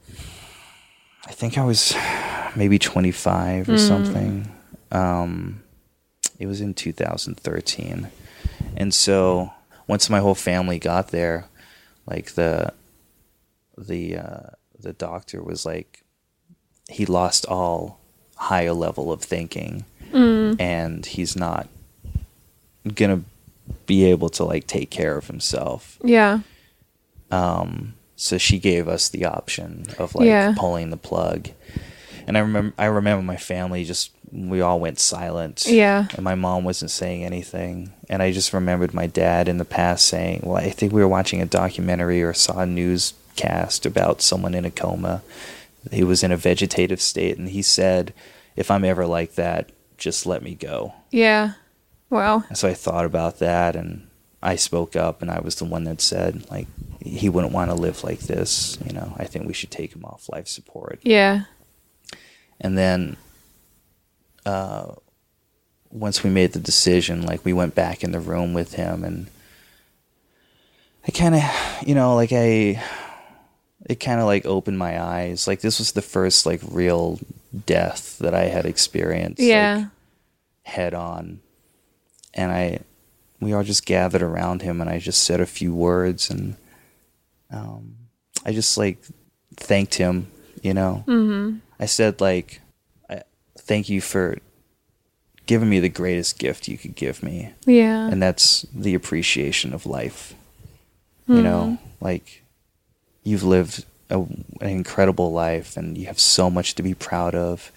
I 1.27 1.33
think 1.33 1.59
I 1.59 1.65
was 1.67 1.95
maybe 2.57 2.79
25 2.79 3.69
or 3.69 3.77
something. 3.77 4.51
Um, 4.91 5.63
it 6.39 6.47
was 6.47 6.63
in 6.63 6.73
2013. 6.73 8.09
And 8.79 8.95
so 8.95 9.53
once 9.87 10.09
my 10.09 10.21
whole 10.21 10.35
family 10.35 10.79
got 10.79 11.09
there, 11.09 11.45
like 12.07 12.33
the 12.37 12.73
the 13.77 14.17
uh, 14.17 14.47
the 14.79 14.95
doctor 14.95 15.43
was 15.43 15.67
like, 15.67 16.00
he 16.91 17.07
lost 17.07 17.47
all 17.47 17.99
higher 18.37 18.73
level 18.73 19.13
of 19.13 19.23
thinking, 19.23 19.85
and 20.13 21.07
he's 21.07 21.37
not 21.37 21.69
gonna 22.95 23.23
be 23.87 24.05
able 24.05 24.29
to 24.31 24.45
like 24.45 24.67
take 24.67 24.91
care 24.91 25.17
of 25.17 25.27
himself. 25.29 25.99
Yeah. 26.03 26.41
Um, 27.31 27.95
so 28.17 28.39
she 28.39 28.59
gave 28.59 28.89
us 28.89 29.09
the 29.09 29.25
option 29.25 29.87
of 29.99 30.15
like 30.15 30.27
Yeah. 30.27 30.55
pulling 30.57 30.91
the 30.91 30.97
plug. 30.97 31.49
And 32.27 32.37
I 32.37 32.41
remember 32.41 32.75
I 32.79 32.87
remember 32.87 33.23
my 33.23 33.37
family 33.37 33.85
just 33.85 34.11
we 34.33 34.61
all 34.61 34.79
went 34.81 34.99
silent. 35.01 35.65
Yeah. 35.67 36.07
And 36.15 36.23
my 36.23 36.35
mom 36.35 36.65
wasn't 36.65 36.91
saying 36.93 37.25
anything. 37.25 37.93
And 38.09 38.23
I 38.23 38.31
just 38.33 38.53
remembered 38.53 38.95
my 38.95 39.07
dad 39.07 39.49
in 39.49 39.59
the 39.59 39.65
past 39.65 40.07
saying, 40.07 40.41
Well, 40.45 40.57
I 40.57 40.71
think 40.71 40.93
we 40.93 41.01
were 41.01 41.09
watching 41.09 41.41
a 41.43 41.47
documentary 41.47 42.23
or 42.23 42.33
saw 42.35 42.61
a 42.61 42.67
newscast 42.67 43.87
about 43.87 44.23
someone 44.23 44.55
in 44.55 44.65
a 44.65 44.71
coma. 44.71 45.23
He 45.91 46.05
was 46.05 46.23
in 46.23 46.33
a 46.33 46.37
vegetative 46.37 47.01
state 47.01 47.39
and 47.39 47.49
he 47.49 47.63
said, 47.63 48.13
If 48.57 48.71
I'm 48.71 48.85
ever 48.85 49.07
like 49.07 49.35
that, 49.35 49.71
just 49.97 50.27
let 50.27 50.43
me 50.43 50.55
go. 50.55 50.95
Yeah. 51.11 51.53
Wow. 52.11 52.45
And 52.49 52.59
so 52.59 52.69
I 52.69 52.75
thought 52.75 53.05
about 53.05 53.39
that 53.39 53.77
and 53.77 54.09
I 54.43 54.57
spoke 54.57 54.97
up 54.97 55.23
and 55.23 55.31
I 55.31 55.41
was 55.41 55.57
the 55.57 55.65
one 55.65 55.85
that 55.85 56.01
said, 56.01 56.51
like, 56.51 56.67
he 57.01 57.29
wouldn't 57.29 57.53
want 57.53 57.71
to 57.71 57.77
live 57.77 58.03
like 58.03 58.21
this. 58.21 58.79
You 58.85 58.93
know, 58.93 59.15
I 59.17 59.25
think 59.25 59.47
we 59.47 59.55
should 59.55 59.71
take 59.71 59.95
him 59.95 60.05
off 60.05 60.29
life 60.31 60.49
support. 60.49 60.99
Yeah. 61.03 61.45
And 62.61 62.77
then, 62.77 63.17
uh, 64.45 64.95
once 65.91 66.23
we 66.23 66.31
made 66.31 66.53
the 66.53 66.61
decision, 66.61 67.23
like, 67.23 67.45
we 67.45 67.53
went 67.53 67.75
back 67.75 68.03
in 68.03 68.13
the 68.13 68.21
room 68.21 68.55
with 68.55 68.75
him 68.75 69.05
and 69.05 69.29
I 71.07 71.11
kind 71.11 71.35
of, 71.35 71.43
you 71.87 71.95
know, 71.95 72.15
like, 72.15 72.33
I, 72.33 72.83
it 73.89 73.97
kind 74.01 74.21
of 74.21 74.27
like 74.27 74.45
opened 74.47 74.79
my 74.79 75.01
eyes. 75.03 75.47
Like, 75.47 75.61
this 75.61 75.79
was 75.79 75.93
the 75.93 76.03
first, 76.03 76.47
like, 76.47 76.61
real 76.71 77.19
death 77.67 78.19
that 78.19 78.35
I 78.35 78.45
had 78.45 78.67
experienced. 78.67 79.41
Like, 79.41 79.49
Yeah. 79.49 79.87
head 80.65 80.95
on. 80.95 81.41
And 82.35 82.53
I, 82.53 82.81
we 83.41 83.53
all 83.53 83.65
just 83.65 83.87
gathered 83.87 84.23
around 84.23 84.63
him, 84.63 84.81
and 84.81 84.89
I 84.91 84.99
just 84.99 85.25
said 85.25 85.41
a 85.41 85.47
few 85.47 85.75
words, 85.75 86.31
and 86.31 86.57
um, 87.51 87.97
I 88.45 88.53
just 88.53 88.77
like 88.79 88.99
thanked 89.57 89.95
him, 89.95 90.29
you 90.63 90.75
know. 90.75 91.03
Mm-hmm. 91.09 91.57
I 91.81 91.87
said 91.87 92.21
like, 92.21 92.61
I, 93.09 93.23
"Thank 93.59 93.89
you 93.89 94.01
for 94.01 94.39
giving 95.47 95.69
me 95.69 95.81
the 95.81 95.89
greatest 95.89 96.39
gift 96.39 96.69
you 96.69 96.79
could 96.79 96.95
give 96.95 97.23
me," 97.23 97.51
Yeah. 97.67 98.07
and 98.09 98.23
that's 98.23 98.63
the 98.75 98.95
appreciation 98.95 99.73
of 99.73 99.87
life. 99.87 100.35
You 101.27 101.43
know, 101.43 101.79
like 102.01 102.43
you've 103.23 103.43
lived 103.43 103.85
a, 104.09 104.19
an 104.19 104.45
incredible 104.61 105.33
life, 105.33 105.77
and 105.77 105.97
you 105.97 106.07
have 106.07 106.19
so 106.19 106.51
much 106.51 106.75
to 106.77 106.83
be 106.83 106.95
proud 106.95 107.35
of. 107.35 107.71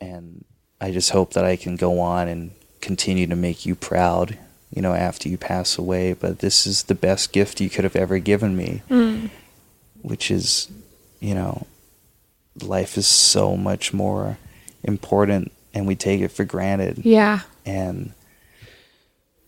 And 0.00 0.44
I 0.80 0.90
just 0.90 1.10
hope 1.10 1.32
that 1.32 1.44
I 1.44 1.56
can 1.56 1.76
go 1.76 2.00
on 2.00 2.28
and 2.28 2.50
continue 2.80 3.26
to 3.26 3.36
make 3.36 3.64
you 3.64 3.74
proud, 3.74 4.38
you 4.70 4.82
know, 4.82 4.92
after 4.92 5.28
you 5.28 5.38
pass 5.38 5.78
away. 5.78 6.12
But 6.12 6.40
this 6.40 6.66
is 6.66 6.84
the 6.84 6.94
best 6.94 7.32
gift 7.32 7.60
you 7.60 7.70
could 7.70 7.84
have 7.84 7.96
ever 7.96 8.18
given 8.18 8.56
me, 8.56 8.82
which 10.02 10.30
is, 10.30 10.68
you 11.20 11.34
know, 11.34 11.66
life 12.62 12.98
is 12.98 13.06
so 13.06 13.56
much 13.56 13.92
more 13.92 14.38
important, 14.82 15.52
and 15.74 15.86
we 15.86 15.96
take 15.96 16.20
it 16.20 16.28
for 16.28 16.44
granted 16.44 16.98
yeah. 17.04 17.40
and 17.66 18.12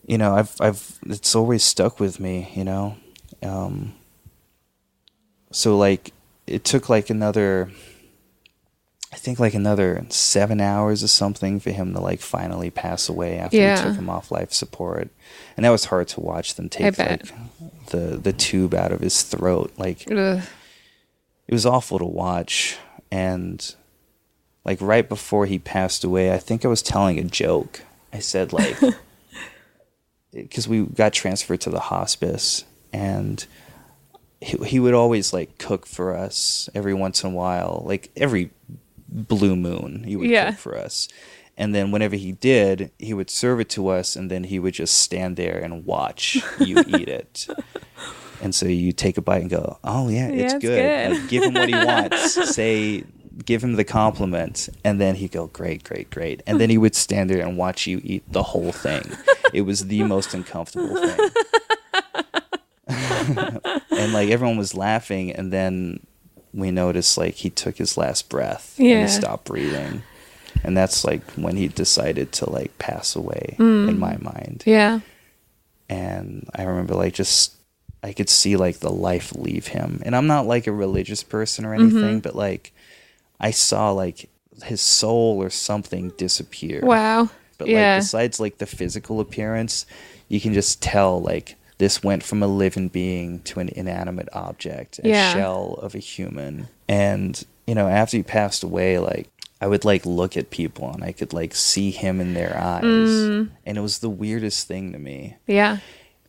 you 0.05 0.17
know 0.17 0.35
i've 0.35 0.55
i've 0.59 0.99
it's 1.07 1.33
always 1.33 1.63
stuck 1.63 1.99
with 1.99 2.19
me 2.19 2.51
you 2.53 2.63
know 2.63 2.97
um 3.41 3.93
so 5.57 5.77
like 5.77 6.13
it 6.45 6.63
took 6.63 6.87
like 6.89 7.09
another 7.09 7.69
i 9.11 9.15
think 9.17 9.39
like 9.39 9.53
another 9.55 10.05
seven 10.09 10.61
hours 10.61 11.03
or 11.03 11.07
something 11.07 11.59
for 11.59 11.71
him 11.71 11.93
to 11.93 11.99
like 11.99 12.19
finally 12.21 12.69
pass 12.69 13.09
away 13.09 13.37
after 13.39 13.57
Yeah. 13.57 13.75
we 13.81 13.89
took 13.89 13.95
him 13.99 14.09
off 14.09 14.31
life 14.31 14.51
support. 14.53 15.09
And 15.55 15.63
that 15.65 15.71
was 15.71 15.85
hard 15.85 16.07
to 16.09 16.19
watch 16.21 16.53
them 16.55 16.69
take 16.69 16.97
like 16.99 17.23
the 17.87 18.17
the 18.27 18.33
tube 18.33 18.73
out 18.75 18.91
of 18.91 18.99
his 18.99 19.23
throat. 19.23 19.71
Like 19.77 19.99
Ugh. 20.11 20.41
it 21.47 21.53
was 21.53 21.65
awful 21.65 21.97
to 21.99 22.05
watch. 22.05 22.77
And 23.09 23.57
like 24.63 24.79
right 24.81 25.07
before 25.09 25.45
he 25.47 25.57
passed 25.59 26.03
away 26.03 26.33
i 26.33 26.37
think 26.37 26.63
i 26.65 26.67
was 26.67 26.81
telling 26.83 27.17
a 27.17 27.23
joke. 27.23 27.81
I 28.13 28.19
said 28.19 28.53
like 28.53 28.77
because 30.31 30.67
we 30.67 30.85
got 30.85 31.13
transferred 31.13 31.61
to 31.61 31.69
the 31.69 31.79
hospice. 31.79 32.63
And 32.93 33.45
he, 34.41 34.57
he 34.65 34.79
would 34.79 34.93
always 34.93 35.33
like 35.33 35.57
cook 35.57 35.85
for 35.87 36.15
us 36.15 36.69
every 36.75 36.93
once 36.93 37.23
in 37.23 37.31
a 37.31 37.33
while 37.33 37.83
like 37.85 38.11
every 38.15 38.51
blue 39.09 39.55
moon 39.55 40.03
he 40.03 40.15
would 40.15 40.29
Yeah. 40.29 40.51
cook 40.51 40.59
for 40.59 40.77
us. 40.77 41.07
And 41.59 41.73
then 41.73 41.89
whenever 41.91 42.15
he 42.15 42.33
did 42.33 42.91
he 42.99 43.13
would 43.13 43.29
serve 43.31 43.59
it 43.59 43.69
to 43.69 43.87
us 43.87 44.15
and 44.15 44.29
then 44.29 44.43
he 44.43 44.59
would 44.59 44.75
just 44.75 44.97
stand 44.99 45.37
there 45.37 45.57
and 45.57 45.85
watch 45.85 46.37
you 46.59 46.83
eat 46.87 47.09
it. 47.09 47.47
And 48.41 48.53
so 48.53 48.67
you 48.67 48.91
take 48.91 49.17
a 49.17 49.21
bite 49.21 49.41
and 49.41 49.49
go 49.49 49.79
oh 49.83 50.09
yeah 50.09 50.27
it's, 50.27 50.37
Yeah, 50.37 50.43
it's 50.43 50.53
good, 50.53 50.59
good. 50.61 51.19
Like, 51.21 51.29
give 51.29 51.43
him 51.43 51.53
what 51.55 51.69
he 51.69 51.75
wants. 51.85 52.53
Say 52.55 53.03
give 53.45 53.63
him 53.63 53.73
the 53.75 53.83
compliment. 53.83 54.67
And 54.83 54.99
then 55.01 55.15
he'd 55.15 55.31
go 55.31 55.47
great 55.47 55.83
great 55.83 56.09
great. 56.11 56.43
And 56.45 56.59
then 56.61 56.69
he 56.69 56.77
would 56.77 56.95
stand 56.95 57.29
there 57.31 57.41
and 57.45 57.57
watch 57.57 57.87
you 57.87 58.01
eat 58.03 58.23
the 58.31 58.43
whole 58.43 58.71
thing. 58.71 59.03
It 59.53 59.61
was 59.61 59.87
the 59.87 60.03
most 60.03 60.33
uncomfortable 60.35 60.95
thing 60.95 61.29
and 63.97 64.13
like 64.13 64.29
everyone 64.29 64.57
was 64.57 64.73
laughing 64.75 65.31
and 65.31 65.51
then 65.51 66.05
we 66.53 66.71
noticed 66.71 67.17
like 67.17 67.35
he 67.35 67.49
took 67.49 67.77
his 67.77 67.97
last 67.97 68.29
breath 68.29 68.75
and 68.79 69.01
he 69.01 69.07
stopped 69.07 69.45
breathing 69.45 70.03
and 70.63 70.75
that's 70.75 71.03
like 71.03 71.21
when 71.33 71.55
he 71.55 71.67
decided 71.67 72.31
to 72.31 72.49
like 72.49 72.77
pass 72.77 73.15
away 73.15 73.55
in 73.59 73.65
mm. 73.65 73.97
my 73.97 74.17
mind 74.17 74.63
Yeah. 74.65 75.01
and 75.89 76.49
I 76.55 76.63
remember 76.63 76.95
like 76.95 77.13
just 77.13 77.57
I 78.03 78.13
could 78.13 78.29
see 78.29 78.55
like 78.55 78.79
the 78.79 78.91
life 78.91 79.33
leave 79.33 79.67
him. 79.67 80.01
And 80.05 80.15
I'm 80.15 80.27
not 80.27 80.45
like 80.45 80.67
a 80.67 80.71
religious 80.71 81.23
person 81.23 81.65
or 81.65 81.73
anything, 81.73 82.01
mm-hmm. 82.01 82.19
but 82.19 82.35
like 82.35 82.71
I 83.39 83.51
saw 83.51 83.91
like 83.91 84.29
his 84.63 84.81
soul 84.81 85.41
or 85.41 85.49
something 85.49 86.09
disappear. 86.17 86.81
Wow. 86.83 87.29
But 87.57 87.67
yeah. 87.67 87.95
like 87.95 88.03
besides 88.03 88.39
like 88.39 88.59
the 88.59 88.65
physical 88.65 89.19
appearance, 89.19 89.85
you 90.27 90.39
can 90.39 90.53
just 90.53 90.81
tell 90.81 91.21
like 91.21 91.55
this 91.77 92.03
went 92.03 92.23
from 92.23 92.41
a 92.41 92.47
living 92.47 92.87
being 92.87 93.39
to 93.41 93.59
an 93.59 93.69
inanimate 93.69 94.29
object, 94.33 94.99
a 95.03 95.07
Yeah. 95.09 95.33
shell 95.33 95.77
of 95.81 95.93
a 95.95 95.99
human. 95.99 96.67
And 96.87 97.43
you 97.67 97.75
know, 97.75 97.87
after 97.87 98.17
he 98.17 98.23
passed 98.23 98.63
away, 98.63 98.97
like 98.97 99.29
I 99.59 99.67
would 99.67 99.83
like 99.83 100.05
look 100.05 100.37
at 100.37 100.49
people 100.51 100.89
and 100.91 101.03
I 101.03 101.11
could 101.11 101.33
like 101.33 101.53
see 101.53 101.91
him 101.91 102.21
in 102.21 102.33
their 102.33 102.55
eyes. 102.57 102.83
Mm. 102.83 103.49
And 103.65 103.77
it 103.77 103.81
was 103.81 103.99
the 103.99 104.09
weirdest 104.09 104.67
thing 104.67 104.91
to 104.93 104.99
me 104.99 105.35
yeah. 105.47 105.77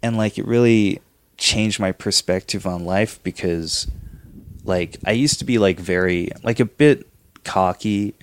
and 0.02 0.16
like 0.16 0.38
it 0.38 0.46
really 0.46 1.00
changed 1.36 1.78
my 1.78 1.92
perspective 1.92 2.66
on 2.66 2.84
life 2.84 3.22
because 3.22 3.86
like 4.64 4.98
I 5.06 5.12
used 5.12 5.38
to 5.38 5.44
be 5.44 5.58
like 5.58 5.78
very 5.78 6.30
like 6.42 6.58
a 6.58 6.64
bit 6.64 7.06
cocky 7.44 8.14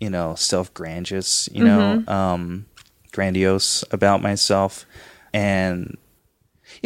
you 0.00 0.08
know 0.08 0.34
self-grandiose 0.36 1.48
you 1.52 1.64
know 1.64 2.04
um 2.06 2.64
grandiose 3.12 3.82
about 3.90 4.22
myself 4.22 4.86
and 5.32 5.96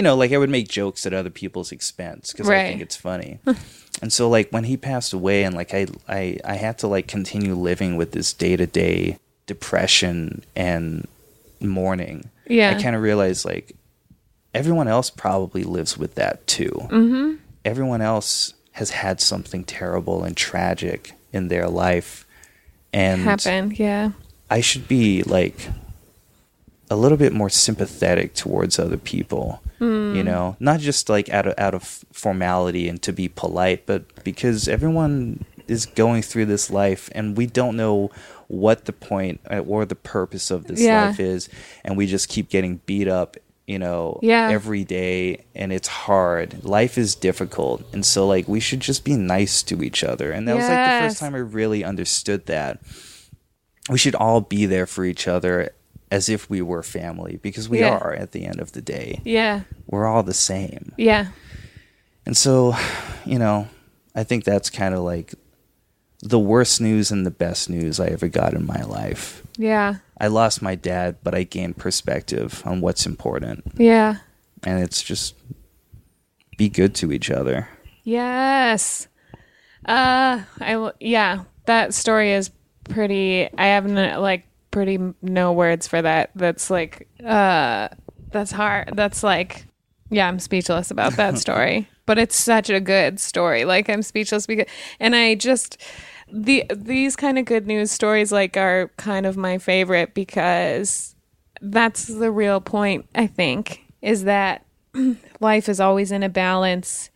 you 0.00 0.04
know 0.04 0.16
like 0.16 0.32
I 0.32 0.38
would 0.38 0.48
make 0.48 0.66
jokes 0.66 1.04
at 1.04 1.12
other 1.12 1.28
people's 1.28 1.72
expense 1.72 2.32
because 2.32 2.48
I 2.48 2.62
think 2.68 2.80
it's 2.80 2.96
funny 2.96 3.38
and 4.00 4.10
so 4.10 4.30
like 4.30 4.48
when 4.50 4.64
he 4.64 4.78
passed 4.78 5.12
away 5.12 5.44
and 5.44 5.54
like 5.54 5.74
I 5.74 5.88
I 6.08 6.38
I 6.42 6.54
had 6.54 6.78
to 6.78 6.86
like 6.86 7.06
continue 7.06 7.54
living 7.54 7.96
with 7.98 8.12
this 8.12 8.32
day-to-day 8.32 9.18
depression 9.46 10.42
and 10.56 11.06
mourning 11.60 12.30
Yeah. 12.46 12.74
I 12.74 12.82
kind 12.82 12.96
of 12.96 13.02
realized 13.02 13.44
like 13.44 13.76
everyone 14.54 14.88
else 14.88 15.10
probably 15.10 15.64
lives 15.64 15.98
with 15.98 16.14
that 16.14 16.46
too. 16.46 16.72
Mm-hmm. 16.90 17.34
Everyone 17.66 18.00
else 18.00 18.54
has 18.72 18.90
had 18.90 19.20
something 19.20 19.64
terrible 19.64 20.24
and 20.24 20.34
tragic 20.34 21.12
in 21.32 21.48
their 21.48 21.68
life, 21.68 22.26
and 22.92 23.20
Happen. 23.22 23.72
Yeah. 23.76 24.12
I 24.48 24.62
should 24.62 24.88
be 24.88 25.22
like 25.24 25.68
a 26.90 26.96
little 26.96 27.16
bit 27.16 27.32
more 27.32 27.48
sympathetic 27.48 28.34
towards 28.34 28.78
other 28.78 28.96
people. 28.98 29.62
You 29.80 30.22
know, 30.22 30.56
not 30.60 30.80
just 30.80 31.08
like 31.08 31.30
out 31.30 31.46
of 31.46 31.54
out 31.56 31.72
of 31.74 32.04
formality 32.12 32.86
and 32.86 33.00
to 33.02 33.14
be 33.14 33.28
polite, 33.28 33.86
but 33.86 34.22
because 34.24 34.68
everyone 34.68 35.46
is 35.68 35.86
going 35.86 36.20
through 36.20 36.44
this 36.46 36.68
life, 36.70 37.08
and 37.14 37.34
we 37.34 37.46
don't 37.46 37.76
know 37.76 38.10
what 38.48 38.84
the 38.84 38.92
point 38.92 39.40
uh, 39.50 39.60
or 39.60 39.86
the 39.86 39.94
purpose 39.94 40.50
of 40.50 40.64
this 40.66 40.82
Yeah. 40.82 41.06
life 41.06 41.18
is, 41.20 41.48
and 41.82 41.96
we 41.96 42.06
just 42.06 42.28
keep 42.28 42.50
getting 42.50 42.80
beat 42.84 43.08
up. 43.08 43.38
You 43.66 43.78
know, 43.78 44.18
Yeah. 44.20 44.48
every 44.50 44.82
day, 44.84 45.44
and 45.54 45.72
it's 45.72 45.86
hard. 45.88 46.64
Life 46.64 46.98
is 46.98 47.14
difficult, 47.14 47.82
and 47.94 48.04
so 48.04 48.26
like 48.26 48.48
we 48.48 48.60
should 48.60 48.80
just 48.80 49.04
be 49.04 49.14
nice 49.16 49.62
to 49.62 49.82
each 49.82 50.02
other. 50.04 50.30
And 50.32 50.46
that 50.48 50.56
was 50.56 50.66
like 50.68 50.76
the 51.00 51.06
first 51.08 51.18
time 51.20 51.34
I 51.34 51.38
really 51.38 51.84
understood 51.84 52.46
that 52.46 52.80
we 53.88 53.96
should 53.96 54.14
all 54.16 54.40
be 54.42 54.66
there 54.66 54.86
for 54.86 55.04
each 55.04 55.26
other 55.28 55.70
as 56.10 56.28
if 56.28 56.50
we 56.50 56.60
were 56.62 56.82
family 56.82 57.38
because 57.42 57.68
we 57.68 57.80
Yeah. 57.80 57.96
are 57.98 58.12
at 58.12 58.32
the 58.32 58.44
end 58.44 58.60
of 58.60 58.72
the 58.72 58.82
day. 58.82 59.20
Yeah. 59.24 59.62
We're 59.86 60.06
all 60.06 60.22
the 60.22 60.34
same. 60.34 60.92
Yeah. 60.96 61.28
And 62.26 62.36
so, 62.36 62.74
you 63.24 63.38
know, 63.38 63.68
I 64.14 64.24
think 64.24 64.44
that's 64.44 64.70
kind 64.70 64.94
of 64.94 65.00
like 65.00 65.34
the 66.22 66.38
worst 66.38 66.80
news 66.80 67.10
and 67.10 67.24
the 67.24 67.30
best 67.30 67.70
news 67.70 67.98
I 68.00 68.08
ever 68.08 68.28
got 68.28 68.54
in 68.54 68.66
my 68.66 68.82
life. 68.82 69.42
Yeah. 69.56 69.96
I 70.20 70.26
lost 70.26 70.60
my 70.62 70.74
dad, 70.74 71.16
but 71.22 71.34
I 71.34 71.44
gained 71.44 71.76
perspective 71.78 72.62
on 72.66 72.80
what's 72.80 73.06
important. 73.06 73.64
Yeah. 73.76 74.16
And 74.64 74.80
it's 74.82 75.02
just 75.02 75.34
be 76.58 76.68
good 76.68 76.94
to 76.96 77.10
each 77.12 77.30
other. 77.30 77.68
Yes. 78.02 79.06
Uh, 79.86 80.42
I 80.60 80.90
yeah, 81.00 81.44
that 81.64 81.94
story 81.94 82.32
is 82.32 82.50
pretty. 82.84 83.48
I 83.56 83.66
haven't 83.68 83.94
like 84.20 84.44
pretty 84.70 84.98
no 85.22 85.52
words 85.52 85.86
for 85.86 86.02
that. 86.02 86.30
That's 86.34 86.70
like 86.70 87.08
uh, 87.24 87.88
that's 88.30 88.52
hard. 88.52 88.90
That's 88.94 89.22
like 89.22 89.66
yeah, 90.10 90.28
I'm 90.28 90.38
speechless 90.38 90.90
about 90.90 91.14
that 91.16 91.38
story. 91.46 91.88
but 92.06 92.18
it's 92.18 92.36
such 92.36 92.70
a 92.70 92.80
good 92.80 93.20
story. 93.20 93.64
Like 93.64 93.88
I'm 93.88 94.02
speechless 94.02 94.46
because, 94.46 94.66
and 94.98 95.14
I 95.14 95.36
just 95.36 95.76
the 96.32 96.64
these 96.74 97.16
kind 97.16 97.38
of 97.38 97.44
good 97.44 97.66
news 97.66 97.90
stories 97.90 98.32
like 98.32 98.56
are 98.56 98.90
kind 98.96 99.26
of 99.26 99.36
my 99.36 99.58
favorite 99.58 100.14
because 100.14 101.14
that's 101.60 102.06
the 102.06 102.30
real 102.30 102.60
point. 102.60 103.08
I 103.14 103.26
think 103.26 103.84
is 104.02 104.24
that 104.24 104.64
life 105.40 105.68
is 105.68 105.80
always 105.80 106.10
in 106.12 106.22
a 106.22 106.28
balance 106.28 107.10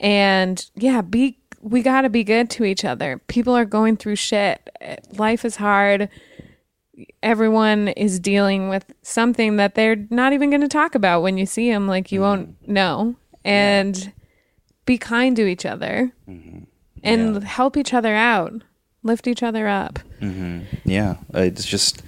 and 0.00 0.68
yeah 0.74 1.00
be 1.00 1.38
we 1.60 1.82
got 1.82 2.02
to 2.02 2.10
be 2.10 2.24
good 2.24 2.50
to 2.50 2.64
each 2.64 2.84
other 2.84 3.18
people 3.28 3.54
are 3.56 3.64
going 3.64 3.96
through 3.96 4.16
shit 4.16 4.68
life 5.16 5.44
is 5.44 5.56
hard 5.56 6.08
everyone 7.22 7.88
is 7.88 8.20
dealing 8.20 8.68
with 8.68 8.92
something 9.02 9.56
that 9.56 9.74
they're 9.74 10.06
not 10.10 10.32
even 10.32 10.50
going 10.50 10.60
to 10.60 10.68
talk 10.68 10.94
about 10.94 11.22
when 11.22 11.38
you 11.38 11.46
see 11.46 11.70
them 11.70 11.86
like 11.88 12.12
you 12.12 12.20
won't 12.20 12.68
know. 12.68 13.16
And 13.44 14.12
be 14.86 14.96
kind 14.96 15.36
to 15.36 15.46
each 15.46 15.66
other. 15.66 16.12
And 17.02 17.44
help 17.44 17.76
each 17.76 17.92
other 17.92 18.14
out. 18.14 18.62
Lift 19.02 19.26
each 19.26 19.42
other 19.42 19.68
up. 19.68 19.98
Yeah, 20.84 21.16
it's 21.34 21.66
just 21.66 22.02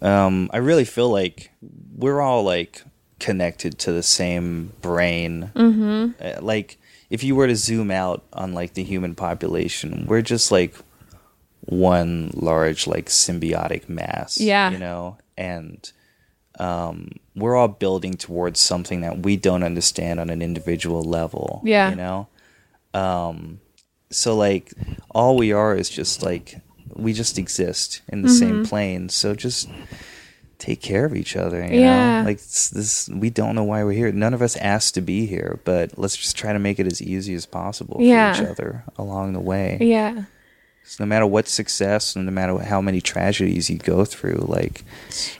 um, 0.00 0.50
I 0.52 0.58
really 0.58 0.84
feel 0.84 1.10
like 1.10 1.50
we're 1.96 2.20
all 2.20 2.44
like 2.44 2.84
connected 3.18 3.78
to 3.80 3.92
the 3.92 4.02
same 4.02 4.72
brain. 4.80 5.50
Mm-hmm. 5.54 6.44
like 6.44 6.78
if 7.10 7.24
you 7.24 7.34
were 7.34 7.46
to 7.46 7.56
zoom 7.56 7.90
out 7.90 8.22
on 8.32 8.54
like 8.54 8.74
the 8.74 8.84
human 8.84 9.14
population, 9.14 10.04
we're 10.06 10.22
just 10.22 10.52
like 10.52 10.76
one 11.66 12.30
large 12.34 12.86
like 12.86 13.06
symbiotic 13.06 13.88
mass. 13.88 14.40
Yeah. 14.40 14.70
you 14.70 14.78
know, 14.78 15.18
and 15.36 15.90
um, 16.58 17.12
we're 17.34 17.56
all 17.56 17.68
building 17.68 18.14
towards 18.14 18.60
something 18.60 19.00
that 19.00 19.20
we 19.20 19.36
don't 19.36 19.62
understand 19.62 20.20
on 20.20 20.30
an 20.30 20.42
individual 20.42 21.02
level. 21.02 21.60
Yeah. 21.64 21.90
you 21.90 21.96
know. 21.96 22.28
Um, 22.92 23.60
so 24.10 24.36
like 24.36 24.72
all 25.10 25.36
we 25.36 25.52
are 25.52 25.74
is 25.74 25.88
just 25.90 26.22
like 26.22 26.60
we 26.94 27.12
just 27.12 27.38
exist 27.38 28.02
in 28.08 28.22
the 28.22 28.28
Mm-hmm. 28.28 28.38
same 28.38 28.64
plane. 28.64 29.08
So 29.08 29.34
just 29.34 29.68
take 30.58 30.80
care 30.80 31.04
of 31.04 31.16
each 31.16 31.34
other. 31.34 31.64
You 31.66 31.80
Yeah. 31.80 32.20
know, 32.22 32.26
like 32.28 32.38
this. 32.38 33.08
We 33.12 33.30
don't 33.30 33.56
know 33.56 33.64
why 33.64 33.82
we're 33.82 33.92
here. 33.92 34.12
None 34.12 34.32
of 34.34 34.40
us 34.42 34.54
asked 34.56 34.94
to 34.94 35.00
be 35.00 35.26
here, 35.26 35.58
but 35.64 35.98
let's 35.98 36.16
just 36.16 36.36
try 36.36 36.52
to 36.52 36.58
make 36.60 36.78
it 36.78 36.86
as 36.86 37.02
easy 37.02 37.34
as 37.34 37.46
possible 37.46 37.96
Yeah. 38.00 38.32
for 38.34 38.42
each 38.42 38.48
other 38.50 38.84
along 38.96 39.32
the 39.32 39.40
way. 39.40 39.78
Yeah. 39.80 40.24
So 40.84 41.02
no 41.02 41.08
matter 41.08 41.26
what 41.26 41.48
success, 41.48 42.14
and 42.14 42.26
no 42.26 42.32
matter 42.32 42.58
how 42.58 42.80
many 42.80 43.00
tragedies 43.00 43.70
you 43.70 43.78
go 43.78 44.04
through, 44.04 44.44
like 44.48 44.84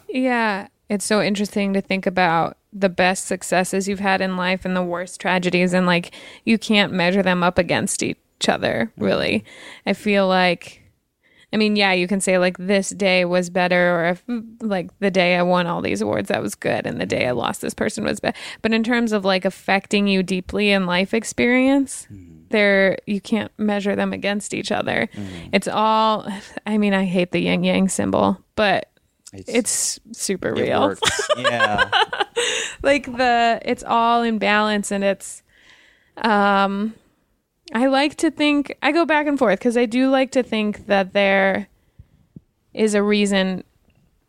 Yeah. 0.09 0.68
It's 0.88 1.05
so 1.05 1.22
interesting 1.22 1.72
to 1.72 1.80
think 1.80 2.07
about 2.07 2.59
the 2.72 2.88
best 2.88 3.26
successes 3.26 3.88
you've 3.88 4.01
had 4.01 4.20
in 4.20 4.36
life 4.36 4.64
and 4.64 4.76
the 4.76 4.82
worst 4.82 5.20
tragedies 5.20 5.72
and 5.72 5.86
like 5.86 6.11
you 6.45 6.59
can't 6.59 6.92
measure 6.92 7.22
them 7.22 7.42
up 7.42 7.57
against 7.57 8.03
each 8.03 8.18
other, 8.49 8.92
really. 8.97 9.45
I 9.86 9.92
feel 9.92 10.28
like 10.28 10.82
I 11.55 11.57
mean, 11.57 11.76
yeah, 11.76 11.92
you 11.92 12.09
can 12.09 12.20
say 12.20 12.36
like 12.36 12.59
this 12.59 12.88
day 12.88 13.24
was 13.24 13.49
better 13.49 13.97
or 13.97 14.09
if 14.09 14.24
like 14.61 14.90
the 14.99 15.11
day 15.11 15.36
I 15.36 15.42
won 15.42 15.68
all 15.68 15.80
these 15.82 16.01
awards 16.01 16.28
that 16.28 16.42
was 16.42 16.57
good 16.57 16.84
and 16.84 17.01
the 17.01 17.07
day 17.07 17.28
I 17.28 17.30
lost 17.30 17.61
this 17.61 17.74
person 17.74 18.03
was 18.03 18.18
bad. 18.18 18.34
But 18.61 18.72
in 18.72 18.82
terms 18.82 19.12
of 19.12 19.24
like 19.24 19.45
affecting 19.45 20.09
you 20.09 20.24
deeply 20.24 20.72
in 20.72 20.84
life 20.84 21.14
experience, 21.14 22.07
hmm. 22.07 22.34
They're 22.51 22.99
you 23.07 23.20
can't 23.20 23.51
measure 23.59 23.97
them 23.97 24.12
against 24.12 24.55
each 24.55 24.70
other. 24.72 25.09
It's 25.53 25.68
all 25.68 26.26
I 26.66 26.78
mean, 26.78 26.95
I 26.95 27.05
hate 27.05 27.32
the 27.32 27.40
yin 27.40 27.64
yang 27.64 27.88
symbol, 27.88 28.38
but 28.57 28.90
it's 29.32 29.99
super 30.12 30.51
it 30.51 30.61
real. 30.61 30.82
works. 30.82 31.28
yeah, 31.36 31.90
like 32.82 33.07
the 33.07 33.61
it's 33.64 33.82
all 33.82 34.22
in 34.22 34.38
balance 34.38 34.90
and 34.92 35.03
it's 35.03 35.42
um 36.18 36.95
I 37.72 37.86
like 37.86 38.16
to 38.16 38.30
think 38.30 38.76
I 38.82 38.92
go 38.92 39.05
back 39.05 39.26
and 39.26 39.38
forth 39.38 39.59
cuz 39.61 39.76
I 39.76 39.86
do 39.86 40.09
like 40.11 40.30
to 40.32 40.42
think 40.42 40.86
that 40.86 41.12
there 41.12 41.68
is 42.72 42.95
a 42.95 43.03
reason 43.03 43.64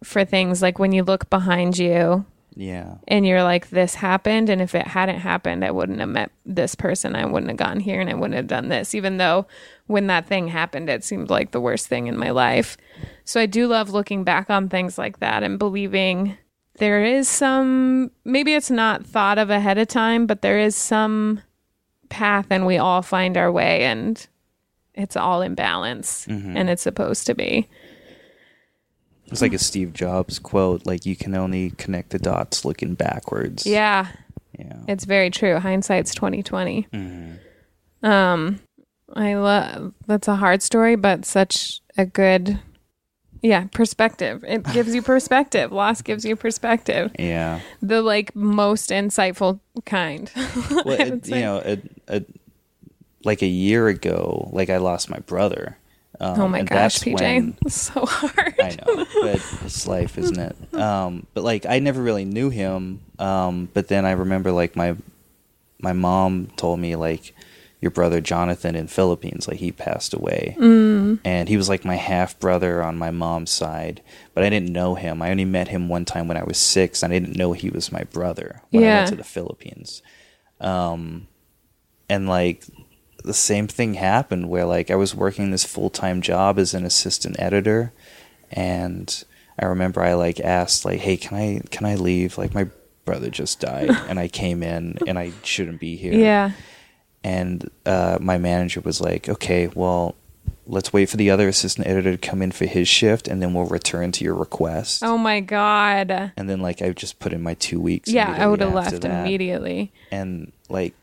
for 0.04 0.24
things 0.26 0.62
like 0.62 0.80
when 0.80 0.92
you 0.92 1.04
look 1.04 1.30
behind 1.30 1.78
you 1.78 2.26
yeah, 2.56 2.96
and 3.08 3.28
you're 3.28 3.44
like 3.44 3.70
this 3.70 3.96
happened 3.96 4.50
and 4.50 4.62
if 4.62 4.74
it 4.74 4.88
hadn't 4.88 5.20
happened 5.20 5.66
I 5.66 5.72
wouldn't 5.72 6.00
have 6.00 6.10
met 6.10 6.32
this 6.46 6.74
person. 6.74 7.16
I 7.16 7.26
wouldn't 7.26 7.50
have 7.50 7.58
gone 7.58 7.80
here 7.80 8.00
and 8.00 8.10
I 8.10 8.14
wouldn't 8.14 8.36
have 8.36 8.48
done 8.48 8.70
this. 8.70 8.96
Even 8.96 9.18
though 9.18 9.46
when 9.88 10.08
that 10.08 10.28
thing 10.28 10.48
happened 10.48 10.90
it 10.90 11.04
seemed 11.04 11.30
like 11.30 11.52
the 11.52 11.62
worst 11.62 11.88
thing 11.88 12.08
in 12.08 12.18
my 12.18 12.32
life. 12.32 12.78
So 13.26 13.42
I 13.42 13.46
do 13.46 13.68
love 13.68 13.90
looking 13.90 14.24
back 14.24 14.50
on 14.50 14.70
things 14.70 14.98
like 14.98 15.20
that 15.20 15.44
and 15.44 15.60
believing 15.60 16.38
there 16.78 17.04
is 17.04 17.28
some 17.28 18.12
maybe 18.24 18.54
it's 18.54 18.72
not 18.72 19.06
thought 19.06 19.38
of 19.38 19.50
ahead 19.50 19.78
of 19.78 19.88
time 19.88 20.26
but 20.26 20.42
there 20.42 20.60
is 20.60 20.76
some 20.76 21.42
path 22.10 22.48
and 22.50 22.66
we 22.66 22.78
all 22.78 23.02
find 23.02 23.38
our 23.38 23.52
way 23.52 23.84
and 23.84 24.28
it's 24.94 25.18
all 25.18 25.42
in 25.42 25.56
balance 25.56 26.26
mm-hmm. 26.28 26.56
and 26.56 26.70
it's 26.70 26.82
supposed 26.82 27.26
to 27.26 27.36
be 27.36 27.68
it's 29.28 29.42
like 29.42 29.54
a 29.54 29.60
Steve 29.60 29.94
Jobs 29.94 30.40
quote: 30.40 30.86
"Like 30.86 31.06
you 31.06 31.16
can 31.16 31.36
only 31.36 31.72
connect 31.72 32.12
the 32.12 32.20
dots 32.20 32.66
looking 32.66 32.94
backwards." 32.96 33.66
yeah 33.66 34.08
yeah, 34.58 34.78
It's 34.88 35.06
very 35.06 35.30
true. 35.30 35.60
Hindsight's 35.60 36.14
twenty 36.14 36.44
Um, 38.04 38.60
I 39.14 39.36
love 39.36 39.94
that's 40.08 40.28
a 40.28 40.36
hard 40.36 40.62
story, 40.62 40.96
but 40.96 41.26
such 41.26 41.82
a 41.98 42.06
good, 42.06 42.60
yeah, 43.42 43.66
perspective. 43.72 44.44
It 44.48 44.64
gives 44.72 44.96
you 44.96 45.02
perspective. 45.02 45.72
Loss 45.72 46.02
gives 46.04 46.26
you 46.26 46.36
perspective. 46.36 47.12
yeah. 47.20 47.62
The 47.82 48.02
like 48.02 48.36
most 48.36 48.90
insightful 48.92 49.60
kind. 49.86 50.32
well, 50.86 51.02
it, 51.02 51.28
you 51.28 51.36
know, 51.36 51.62
a, 51.66 51.82
a, 52.08 52.24
like 53.24 53.42
a 53.42 53.48
year 53.48 53.88
ago, 53.88 54.50
like 54.54 54.70
I 54.70 54.78
lost 54.78 55.10
my 55.10 55.20
brother. 55.20 55.78
Um, 56.20 56.42
oh 56.42 56.48
my 56.48 56.64
gosh, 56.64 57.00
PJ, 57.00 57.20
when- 57.20 57.58
so 57.70 58.06
hard. 58.06 58.56
I 58.60 58.70
know, 58.70 59.06
but 59.22 59.36
it's 59.64 59.88
life, 59.88 60.18
isn't 60.18 60.40
it? 60.40 60.56
Um, 60.76 61.26
but 61.34 61.44
like 61.44 61.66
I 61.66 61.80
never 61.80 62.02
really 62.02 62.26
knew 62.26 62.50
him. 62.50 63.02
Um, 63.18 63.70
but 63.74 63.88
then 63.88 64.06
I 64.06 64.12
remember 64.12 64.52
like 64.52 64.76
my 64.76 64.96
my 65.80 65.94
mom 65.94 66.48
told 66.58 66.80
me 66.80 66.96
like 66.96 67.34
your 67.82 67.92
brother 67.92 68.20
Jonathan 68.20 68.76
in 68.76 68.88
Philippines, 68.88 69.48
like 69.48 69.58
he 69.58 69.72
passed 69.72 70.14
away, 70.14 70.56
mm. 70.60 71.20
and 71.24 71.48
he 71.48 71.56
was 71.56 71.70
like 71.70 71.86
my 71.86 71.96
half 71.96 72.38
brother 72.40 72.84
on 72.84 72.98
my 72.98 73.12
mom's 73.12 73.52
side. 73.52 74.02
But 74.34 74.44
I 74.44 74.50
didn't 74.50 74.74
know 74.74 74.96
him. 74.96 75.22
I 75.22 75.32
only 75.32 75.46
met 75.46 75.70
him 75.70 75.88
one 75.88 76.04
time 76.04 76.28
when 76.28 76.38
I 76.38 76.44
was 76.44 76.58
six, 76.58 77.04
and 77.04 77.14
I 77.14 77.20
didn't 77.20 77.38
know 77.38 77.54
he 77.54 77.70
was 77.70 77.92
my 77.92 78.04
brother 78.04 78.62
when 78.70 78.84
I 78.84 78.88
went 78.88 79.10
to 79.10 79.16
the 79.16 79.24
Philippines. 79.24 80.02
Um, 80.60 81.28
and 82.10 82.28
like 82.28 82.64
the 83.26 83.34
same 83.34 83.68
thing 83.68 83.96
happened 83.96 84.50
where 84.50 84.66
like 84.66 84.90
I 84.92 84.96
was 84.96 85.14
working 85.16 85.52
this 85.52 85.64
full 85.66 85.90
time 85.90 86.22
job 86.22 86.58
as 86.60 86.74
an 86.74 86.86
assistant 86.86 87.36
editor, 87.40 87.92
and 88.52 89.24
I 89.60 89.66
remember 89.66 90.02
I 90.02 90.14
like 90.14 90.40
asked 90.40 90.86
like, 90.86 91.00
"Hey, 91.00 91.18
can 91.18 91.38
I 91.38 91.62
can 91.72 91.86
I 91.86 91.96
leave? 91.96 92.38
Like 92.38 92.54
my 92.54 92.68
brother 93.06 93.30
just 93.30 93.60
died, 93.60 93.90
and 94.10 94.20
I 94.20 94.28
came 94.28 94.64
in 94.64 94.98
and 95.08 95.18
I 95.20 95.32
shouldn't 95.44 95.80
be 95.80 95.96
here." 95.96 96.14
Yeah. 96.14 96.52
And 97.24 97.70
uh, 97.86 98.18
my 98.22 98.38
manager 98.38 98.82
was 98.82 99.02
like, 99.02 99.28
"Okay, 99.30 99.68
well." 99.74 100.16
Let's 100.68 100.92
wait 100.92 101.10
for 101.10 101.18
the 101.18 101.30
other 101.30 101.48
assistant 101.48 101.86
editor 101.86 102.18
to 102.18 102.18
come 102.18 102.42
in 102.42 102.52
for 102.52 102.66
his 102.66 102.88
shift, 102.88 103.28
and 103.28 103.40
then 103.40 103.54
we'll 103.54 103.66
return 103.66 104.12
to 104.14 104.24
your 104.24 104.34
request. 104.34 105.04
Oh 105.04 105.16
my 105.16 105.40
god. 105.40 106.32
And 106.36 106.50
then, 106.50 106.60
like, 106.60 106.82
I 106.82 106.90
just 106.90 107.20
put 107.20 107.34
in 107.34 107.44
my 107.44 107.54
two 107.54 107.80
weeks. 107.80 108.10
Yeah, 108.10 108.36
I 108.36 108.48
would 108.48 108.62
have 108.62 108.74
left 108.74 109.00
that 109.02 109.06
immediately. 109.06 109.94
and 110.12 110.52
like 110.68 110.96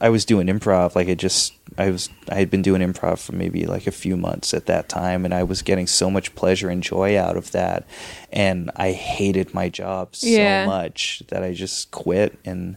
I 0.00 0.08
was 0.08 0.24
doing 0.24 0.46
improv 0.46 0.94
like 0.94 1.08
I 1.08 1.14
just 1.14 1.52
I 1.76 1.90
was 1.90 2.08
I 2.28 2.36
had 2.36 2.50
been 2.50 2.62
doing 2.62 2.80
improv 2.80 3.18
for 3.18 3.32
maybe 3.34 3.66
like 3.66 3.86
a 3.86 3.90
few 3.92 4.16
months 4.16 4.54
at 4.54 4.66
that 4.66 4.88
time 4.88 5.24
and 5.24 5.34
I 5.34 5.42
was 5.42 5.62
getting 5.62 5.86
so 5.86 6.10
much 6.10 6.34
pleasure 6.34 6.70
and 6.70 6.82
joy 6.82 7.18
out 7.18 7.36
of 7.36 7.50
that 7.52 7.86
and 8.32 8.70
I 8.76 8.92
hated 8.92 9.52
my 9.52 9.68
job 9.68 10.16
so 10.16 10.26
Yeah. 10.28 10.64
much 10.66 11.22
that 11.28 11.42
I 11.42 11.52
just 11.52 11.90
quit 11.90 12.38
and 12.44 12.76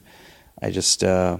I 0.62 0.70
just 0.70 1.04
uh 1.04 1.38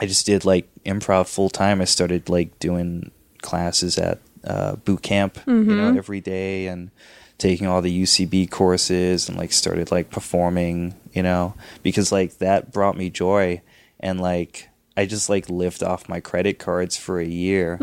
I 0.00 0.06
just 0.06 0.26
did 0.26 0.44
like 0.44 0.68
improv 0.84 1.26
full 1.26 1.48
time. 1.48 1.80
I 1.80 1.84
started 1.86 2.28
like 2.28 2.58
doing 2.58 3.10
classes 3.42 3.96
at 3.98 4.18
uh 4.44 4.76
boot 4.76 5.02
camp 5.02 5.38
you 5.46 5.52
know 5.74 5.96
every 5.96 6.20
day 6.20 6.66
and 6.66 6.90
taking 7.38 7.66
all 7.66 7.82
the 7.82 8.02
UCB 8.02 8.50
courses 8.50 9.28
and 9.28 9.36
like 9.36 9.52
started 9.52 9.90
like 9.90 10.08
performing, 10.10 10.94
you 11.12 11.22
know, 11.22 11.52
because 11.82 12.10
like 12.10 12.38
that 12.38 12.72
brought 12.72 12.96
me 12.96 13.10
joy 13.10 13.60
and 14.00 14.20
like 14.20 14.68
I 14.96 15.06
just 15.06 15.28
like 15.28 15.48
lived 15.50 15.82
off 15.82 16.08
my 16.08 16.20
credit 16.20 16.58
cards 16.58 16.96
for 16.96 17.20
a 17.20 17.26
year 17.26 17.76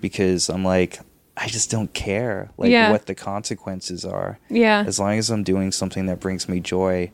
because 0.00 0.48
I'm 0.48 0.64
like 0.64 1.00
I 1.36 1.46
just 1.46 1.70
don't 1.70 1.92
care 1.94 2.50
like 2.58 2.70
Yeah. 2.70 2.90
what 2.90 3.06
the 3.06 3.14
consequences 3.14 4.04
are. 4.04 4.38
Yeah. 4.50 4.82
As 4.86 4.98
long 4.98 5.18
as 5.18 5.30
I'm 5.30 5.44
doing 5.44 5.70
something 5.70 6.06
that 6.06 6.18
brings 6.18 6.48
me 6.48 6.58
joy, 6.58 7.12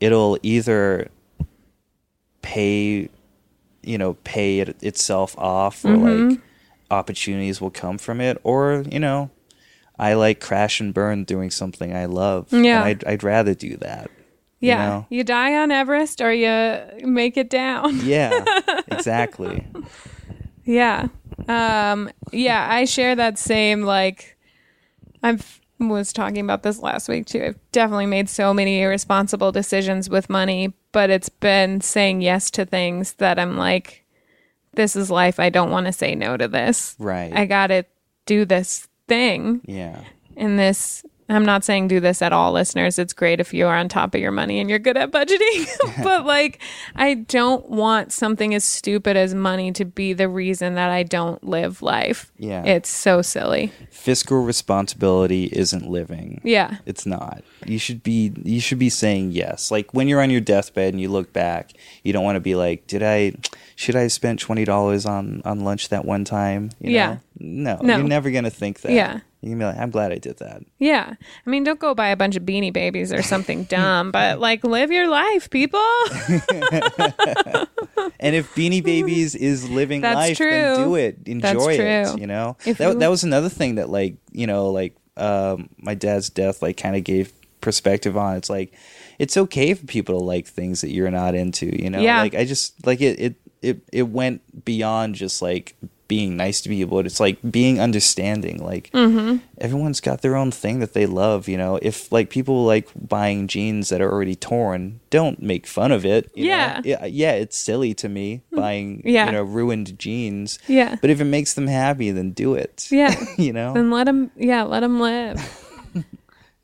it'll 0.00 0.38
either 0.42 1.08
pay 2.42 3.08
you 3.82 3.96
know, 3.96 4.14
pay 4.24 4.58
it 4.60 4.76
itself 4.82 5.36
off 5.38 5.84
or 5.84 5.88
Mm-hmm. 5.90 6.28
like 6.30 6.40
opportunities 6.90 7.60
will 7.60 7.70
come 7.70 7.96
from 7.98 8.20
it 8.20 8.38
or, 8.44 8.84
you 8.90 8.98
know, 8.98 9.30
I 9.98 10.14
like 10.14 10.40
crash 10.40 10.80
and 10.80 10.92
burn 10.92 11.24
doing 11.24 11.50
something 11.50 11.94
I 11.94 12.04
love. 12.06 12.48
Yeah. 12.52 12.78
And 12.80 12.84
I'd, 12.84 13.04
I'd 13.04 13.22
rather 13.22 13.54
do 13.54 13.76
that. 13.78 14.10
You 14.60 14.68
Yeah. 14.68 14.86
know? 14.86 15.06
You 15.10 15.24
die 15.24 15.56
on 15.56 15.70
Everest 15.70 16.20
or 16.20 16.32
you 16.32 17.06
make 17.06 17.36
it 17.36 17.50
down. 17.50 18.00
Yeah, 18.04 18.44
exactly. 18.88 19.66
Yeah. 20.64 21.08
Um 21.48 22.10
yeah, 22.32 22.66
I 22.70 22.84
share 22.84 23.14
that 23.16 23.38
same 23.38 23.82
like 23.82 24.36
I've 25.22 25.60
was 25.80 26.12
talking 26.12 26.40
about 26.40 26.64
this 26.64 26.80
last 26.80 27.08
week 27.08 27.26
too. 27.26 27.44
I've 27.44 27.72
definitely 27.72 28.06
made 28.06 28.28
so 28.28 28.52
many 28.52 28.80
irresponsible 28.80 29.52
decisions 29.52 30.10
with 30.10 30.28
money, 30.28 30.74
but 30.90 31.08
it's 31.08 31.28
been 31.28 31.80
saying 31.80 32.20
yes 32.20 32.50
to 32.52 32.64
things 32.64 33.14
that 33.14 33.38
I'm 33.38 33.56
like 33.56 34.04
this 34.74 34.94
is 34.96 35.10
life. 35.10 35.40
I 35.40 35.48
don't 35.50 35.70
want 35.70 35.86
to 35.86 35.92
say 35.92 36.14
no 36.14 36.36
to 36.36 36.46
this. 36.46 36.94
Right. 36.98 37.32
I 37.34 37.46
got 37.46 37.68
to 37.68 37.84
do 38.26 38.44
this 38.44 38.86
thing 39.08 39.60
yeah. 39.64 40.04
and 40.36 40.58
this 40.58 41.04
I'm 41.30 41.44
not 41.44 41.62
saying 41.64 41.88
do 41.88 42.00
this 42.00 42.22
at 42.22 42.32
all, 42.32 42.52
listeners. 42.52 42.98
It's 42.98 43.12
great 43.12 43.38
if 43.40 43.52
you 43.52 43.66
are 43.66 43.76
on 43.76 43.88
top 43.88 44.14
of 44.14 44.20
your 44.20 44.30
money 44.30 44.60
and 44.60 44.70
you're 44.70 44.78
good 44.78 44.96
at 44.96 45.10
budgeting. 45.10 45.66
but 46.02 46.24
like, 46.24 46.58
I 46.96 47.14
don't 47.14 47.68
want 47.68 48.12
something 48.12 48.54
as 48.54 48.64
stupid 48.64 49.16
as 49.16 49.34
money 49.34 49.70
to 49.72 49.84
be 49.84 50.14
the 50.14 50.28
reason 50.28 50.74
that 50.76 50.90
I 50.90 51.02
don't 51.02 51.42
live 51.44 51.82
life. 51.82 52.32
Yeah. 52.38 52.64
It's 52.64 52.88
so 52.88 53.20
silly. 53.20 53.72
Fiscal 53.90 54.42
responsibility 54.42 55.44
isn't 55.52 55.88
living. 55.88 56.40
Yeah. 56.44 56.76
It's 56.86 57.04
not. 57.04 57.42
You 57.66 57.78
should 57.78 58.02
be 58.02 58.32
you 58.44 58.60
should 58.60 58.78
be 58.78 58.88
saying 58.88 59.32
yes. 59.32 59.70
Like 59.70 59.92
when 59.92 60.08
you're 60.08 60.22
on 60.22 60.30
your 60.30 60.40
deathbed 60.40 60.94
and 60.94 61.00
you 61.00 61.08
look 61.10 61.32
back, 61.32 61.72
you 62.04 62.12
don't 62.12 62.24
want 62.24 62.36
to 62.36 62.40
be 62.40 62.54
like, 62.54 62.86
"Did 62.86 63.02
I 63.02 63.32
should 63.76 63.96
I 63.96 64.02
have 64.02 64.12
spent 64.12 64.40
$20 64.40 65.08
on 65.08 65.42
on 65.44 65.60
lunch 65.60 65.88
that 65.90 66.04
one 66.04 66.24
time?" 66.24 66.70
You 66.80 66.92
Yeah. 66.92 67.16
No, 67.38 67.78
No. 67.82 67.98
you're 67.98 68.06
never 68.08 68.30
going 68.30 68.44
to 68.44 68.50
think 68.50 68.80
that. 68.80 68.92
Yeah. 68.92 69.20
Going 69.42 69.52
to 69.52 69.58
be 69.58 69.64
like, 69.66 69.76
"I'm 69.78 69.90
glad 69.90 70.10
I 70.12 70.18
did 70.18 70.38
that." 70.38 70.62
Yeah. 70.78 71.14
I 71.46 71.50
mean, 71.50 71.62
don't 71.64 71.78
go 71.78 71.94
buy 71.94 72.08
a 72.08 72.16
bunch 72.16 72.34
of 72.36 72.42
beanie 72.42 72.72
babies 72.72 73.12
or 73.12 73.22
something 73.22 73.64
dumb, 73.70 74.10
but 74.10 74.40
like 74.40 74.64
live 74.64 74.90
your 74.90 75.08
life, 75.08 75.48
people. 75.50 75.80
And 78.20 78.34
if 78.34 78.52
Beanie 78.54 78.82
Babies 78.82 79.34
is 79.34 79.68
living 79.68 80.00
That's 80.00 80.14
life, 80.16 80.38
then 80.38 80.76
do 80.76 80.94
it. 80.96 81.18
Enjoy 81.26 81.72
it. 81.78 82.18
You 82.18 82.26
know, 82.26 82.56
If 82.66 82.78
that 82.78 82.94
you- 82.94 82.98
that 82.98 83.08
was 83.10 83.22
another 83.24 83.48
thing 83.48 83.76
that 83.76 83.88
like 83.90 84.16
you 84.32 84.46
know 84.46 84.70
like 84.70 84.96
um, 85.16 85.68
my 85.78 85.94
dad's 85.94 86.30
death 86.30 86.62
like 86.62 86.76
kind 86.76 86.96
of 86.96 87.04
gave 87.04 87.32
perspective 87.60 88.16
on. 88.16 88.36
It's 88.36 88.50
like 88.50 88.72
it's 89.18 89.36
okay 89.36 89.74
for 89.74 89.86
people 89.86 90.18
to 90.18 90.24
like 90.24 90.46
things 90.46 90.80
that 90.80 90.90
you're 90.90 91.10
not 91.10 91.34
into. 91.34 91.66
You 91.80 91.90
know, 91.90 92.00
Yeah. 92.00 92.22
like 92.22 92.34
I 92.34 92.44
just 92.44 92.84
like 92.86 93.00
it 93.00 93.18
it 93.20 93.34
it 93.62 93.80
it 93.92 94.02
went 94.08 94.64
beyond 94.64 95.14
just 95.16 95.42
like 95.42 95.74
being 96.08 96.36
nice 96.36 96.60
to 96.62 96.68
people. 96.68 96.98
But 96.98 97.06
it's 97.06 97.20
like 97.20 97.38
being 97.50 97.78
understanding. 97.80 98.64
Like 98.64 98.90
Mm-hmm. 98.92 99.36
everyone's 99.58 100.00
got 100.00 100.22
their 100.22 100.34
own 100.36 100.50
thing 100.50 100.80
that 100.80 100.92
they 100.94 101.06
love. 101.06 101.48
You 101.48 101.56
know, 101.58 101.78
if 101.80 102.10
like 102.10 102.30
people 102.30 102.64
like 102.64 102.88
buying 102.96 103.46
jeans 103.46 103.90
that 103.90 104.00
are 104.00 104.10
already 104.10 104.34
torn, 104.34 105.00
don't 105.10 105.40
make 105.42 105.66
fun 105.66 105.92
of 105.92 106.04
it. 106.04 106.30
you 106.34 106.44
know? 106.44 106.50
Yeah. 106.50 106.80
yeah, 106.84 107.04
yeah. 107.04 107.32
It's 107.32 107.56
silly 107.58 107.94
to 107.94 108.08
me 108.08 108.42
buying 108.52 109.02
Yeah. 109.04 109.26
you 109.26 109.32
know 109.32 109.42
ruined 109.42 109.98
jeans. 109.98 110.58
Yeah. 110.66 110.96
but 111.00 111.10
if 111.10 111.20
it 111.20 111.24
makes 111.24 111.54
them 111.54 111.66
happy, 111.66 112.10
then 112.10 112.32
do 112.32 112.54
it. 112.54 112.88
Yeah. 112.90 113.14
you 113.38 113.52
know, 113.52 113.74
Then 113.74 113.90
let 113.90 114.04
them, 114.04 114.30
yeah, 114.36 114.62
let 114.64 114.80
them 114.80 115.00
live. 115.00 115.64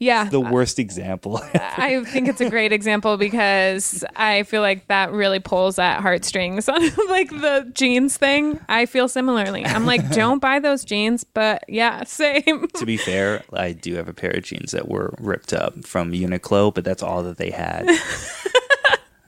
Yeah. 0.04 0.24
the 0.24 0.40
worst 0.40 0.78
example. 0.78 1.40
I 1.54 2.04
think 2.04 2.28
it's 2.28 2.40
a 2.42 2.50
great 2.50 2.72
example 2.72 3.16
because 3.16 4.04
I 4.16 4.42
feel 4.42 4.60
like 4.60 4.86
that 4.88 5.12
really 5.12 5.40
pulls 5.40 5.78
at 5.78 6.00
heartstrings 6.00 6.68
on 6.68 6.80
like 7.08 7.30
the 7.30 7.70
jeans 7.72 8.18
thing. 8.18 8.60
I 8.68 8.84
feel 8.84 9.08
similarly. 9.08 9.64
I'm 9.64 9.86
like, 9.86 10.06
don't 10.10 10.40
buy 10.40 10.58
those 10.58 10.84
jeans, 10.84 11.24
but 11.24 11.64
yeah, 11.68 12.04
same. 12.04 12.68
to 12.74 12.84
be 12.84 12.98
fair, 12.98 13.44
I 13.52 13.72
do 13.72 13.94
have 13.94 14.08
a 14.08 14.12
pair 14.12 14.32
of 14.32 14.42
jeans 14.44 14.72
that 14.72 14.88
were 14.88 15.14
ripped 15.18 15.54
up 15.54 15.84
from 15.86 16.12
Uniqlo, 16.12 16.74
but 16.74 16.84
that's 16.84 17.02
all 17.02 17.22
that 17.22 17.38
they 17.38 17.50
had. 17.50 17.88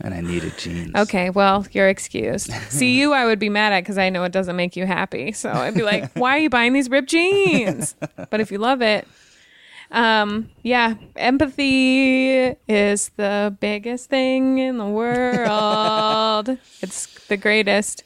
and 0.01 0.13
I 0.13 0.21
needed 0.21 0.59
jeans. 0.59 0.95
Okay, 0.95 1.31
well, 1.31 1.67
you're 1.73 1.89
excused. 1.89 2.53
See 2.69 2.99
you, 3.01 3.15
I 3.15 3.25
would 3.25 3.39
be 3.39 3.49
mad 3.49 3.73
at 3.73 3.81
because 3.81 3.97
I 3.97 4.11
know 4.11 4.25
it 4.25 4.33
doesn't 4.33 4.57
make 4.57 4.77
you 4.77 4.85
happy. 4.85 5.33
So 5.33 5.51
I'd 5.51 5.75
be 5.75 5.83
like, 5.83 6.13
why 6.13 6.37
are 6.37 6.41
you 6.41 6.51
buying 6.51 6.75
these 6.75 6.91
ripped 6.91 7.09
jeans? 7.09 7.95
But 8.31 8.41
if 8.41 8.53
you 8.53 8.59
love 8.59 8.83
it, 8.83 9.09
um, 9.91 10.51
yeah, 10.63 10.95
empathy 11.17 12.55
is 12.69 13.11
the 13.17 13.57
biggest 13.61 14.11
thing 14.11 14.59
in 14.59 14.79
the 14.79 14.87
world. 14.87 16.49
it's 16.83 17.27
the 17.27 17.37
greatest. 17.37 18.03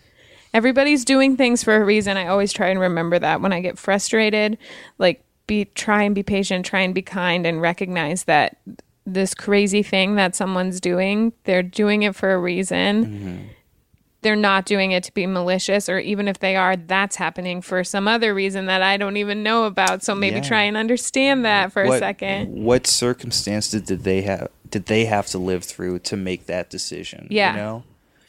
Everybody's 0.52 1.04
doing 1.04 1.36
things 1.36 1.62
for 1.62 1.76
a 1.76 1.84
reason. 1.84 2.16
I 2.16 2.26
always 2.26 2.52
try 2.52 2.68
and 2.68 2.80
remember 2.80 3.18
that 3.18 3.40
when 3.40 3.52
I 3.52 3.60
get 3.60 3.78
frustrated, 3.78 4.58
like 4.98 5.24
be 5.46 5.64
try 5.64 6.02
and 6.02 6.14
be 6.14 6.22
patient, 6.22 6.66
try 6.66 6.80
and 6.80 6.94
be 6.94 7.02
kind 7.02 7.46
and 7.46 7.60
recognize 7.62 8.24
that 8.24 8.58
this 9.06 9.34
crazy 9.34 9.82
thing 9.82 10.16
that 10.16 10.36
someone's 10.36 10.80
doing, 10.80 11.32
they're 11.44 11.62
doing 11.62 12.02
it 12.02 12.14
for 12.14 12.32
a 12.32 12.38
reason. 12.38 13.50
They're 14.22 14.36
not 14.36 14.66
doing 14.66 14.92
it 14.92 15.02
to 15.04 15.14
be 15.14 15.26
malicious, 15.26 15.88
or 15.88 15.98
even 15.98 16.28
if 16.28 16.38
they 16.40 16.54
are, 16.56 16.76
that's 16.76 17.16
happening 17.16 17.62
for 17.62 17.82
some 17.84 18.06
other 18.06 18.34
reason 18.34 18.66
that 18.66 18.82
I 18.82 18.96
don't 18.98 19.16
even 19.16 19.42
know 19.42 19.64
about. 19.64 20.02
So 20.02 20.14
maybe 20.14 20.36
Yeah. 20.36 20.42
try 20.42 20.62
and 20.62 20.76
understand 20.76 21.44
that 21.46 21.72
for 21.72 21.82
a 21.82 21.98
second. 21.98 22.62
What 22.62 22.86
circumstances 22.86 23.80
did 23.82 24.04
they 24.04 24.20
have? 24.22 24.48
Did 24.68 24.86
they 24.86 25.06
have 25.06 25.26
to 25.28 25.38
live 25.38 25.64
through 25.64 26.00
to 26.00 26.16
make 26.16 26.46
that 26.46 26.68
decision? 26.70 27.28
Yeah. 27.30 27.52
you 27.52 27.56
know, 27.56 27.84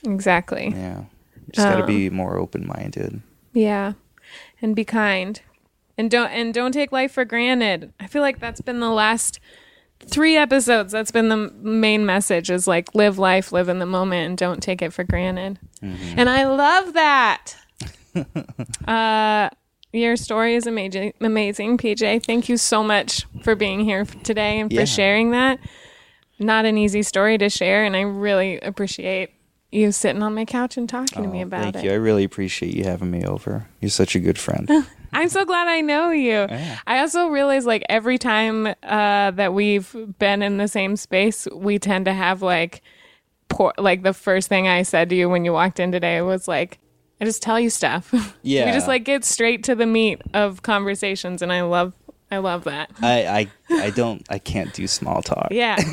Exactly. 0.05 0.71
yeah. 0.75 1.03
Just 1.51 1.67
got 1.67 1.75
to 1.75 1.81
Um, 1.81 1.87
be 1.87 2.09
more 2.09 2.37
open 2.37 2.65
minded. 2.65 3.21
Yeah. 3.53 3.93
And 4.61 4.75
be 4.75 4.85
kind. 4.85 5.41
And 5.97 6.09
don't 6.09 6.29
and 6.29 6.53
don't 6.53 6.71
take 6.71 6.91
life 6.93 7.11
for 7.11 7.25
granted. 7.25 7.91
I 7.99 8.07
feel 8.07 8.21
like 8.21 8.39
that's 8.39 8.61
been 8.61 8.79
the 8.79 8.89
last 8.89 9.39
3 10.05 10.35
episodes. 10.37 10.91
That's 10.91 11.11
been 11.11 11.29
the 11.29 11.51
main 11.61 12.05
message 12.05 12.49
is 12.49 12.67
like 12.67 12.93
live 12.95 13.17
life, 13.19 13.51
live 13.51 13.69
in 13.69 13.79
the 13.79 13.85
moment 13.85 14.27
and 14.29 14.37
don't 14.37 14.61
take 14.61 14.81
it 14.81 14.91
for 14.93 15.03
granted. 15.03 15.59
And 15.81 16.29
I 16.29 16.45
love 16.45 16.93
that. 16.93 17.55
uh 18.87 19.49
your 19.93 20.15
story 20.15 20.55
is 20.55 20.67
amazing, 20.67 21.13
amazing, 21.19 21.77
PJ. 21.77 22.25
Thank 22.25 22.47
you 22.47 22.55
so 22.55 22.81
much 22.81 23.25
for 23.43 23.55
being 23.55 23.81
here 23.81 24.05
today 24.23 24.59
and 24.61 24.69
for 24.71 24.79
Yeah. 24.79 24.85
sharing 24.85 25.31
that. 25.31 25.59
Not 26.39 26.63
an 26.65 26.77
easy 26.77 27.03
story 27.03 27.37
to 27.37 27.49
share, 27.49 27.83
and 27.83 27.95
I 27.95 28.01
really 28.01 28.57
appreciate 28.61 29.31
you 29.69 29.91
sitting 29.91 30.23
on 30.23 30.33
my 30.33 30.45
couch 30.45 30.77
and 30.77 30.87
talking 30.87 31.23
to 31.23 31.27
me 31.29 31.39
Oh, 31.41 31.43
about 31.43 31.59
thank 31.61 31.69
it. 31.69 31.73
Thank 31.79 31.85
you. 31.85 31.91
I 31.91 31.95
really 31.95 32.23
appreciate 32.23 32.73
you 32.73 32.85
having 32.85 33.11
me 33.11 33.25
over. 33.25 33.67
You're 33.81 33.89
such 33.89 34.15
a 34.15 34.19
good 34.19 34.37
friend. 34.39 34.69
I'm 35.13 35.29
so 35.29 35.45
glad 35.45 35.67
I 35.67 35.81
know 35.81 36.11
you. 36.11 36.47
Yeah. 36.49 36.79
I 36.87 36.99
also 36.99 37.27
realize 37.27 37.65
like 37.65 37.83
every 37.89 38.17
time 38.17 38.67
uh, 38.83 39.31
that 39.31 39.53
we've 39.53 39.93
been 40.19 40.41
in 40.41 40.57
the 40.57 40.67
same 40.67 40.95
space, 40.95 41.47
we 41.53 41.79
tend 41.79 42.05
to 42.05 42.13
have 42.13 42.41
like 42.41 42.81
poor, 43.49 43.73
like 43.77 44.03
the 44.03 44.13
first 44.13 44.47
thing 44.49 44.67
I 44.67 44.83
said 44.83 45.09
to 45.09 45.15
you 45.15 45.29
when 45.29 45.43
you 45.45 45.53
walked 45.53 45.79
in 45.79 45.91
today 45.91 46.21
was 46.21 46.47
like, 46.47 46.79
I 47.19 47.25
just 47.25 47.41
tell 47.43 47.59
you 47.59 47.69
stuff. 47.69 48.13
Yeah. 48.41 48.65
we 48.67 48.71
just 48.71 48.87
like 48.87 49.03
get 49.03 49.23
straight 49.25 49.63
to 49.65 49.75
the 49.75 49.85
meat 49.85 50.21
of 50.33 50.63
conversations, 50.63 51.41
and 51.43 51.53
I 51.53 51.61
love, 51.61 51.93
I 52.31 52.37
love 52.37 52.63
that. 52.63 52.89
I, 53.01 53.27
I 53.69 53.83
I 53.83 53.89
don't 53.91 54.25
I 54.29 54.39
can't 54.39 54.73
do 54.73 54.87
small 54.87 55.21
talk. 55.21 55.49
Yeah, 55.51 55.75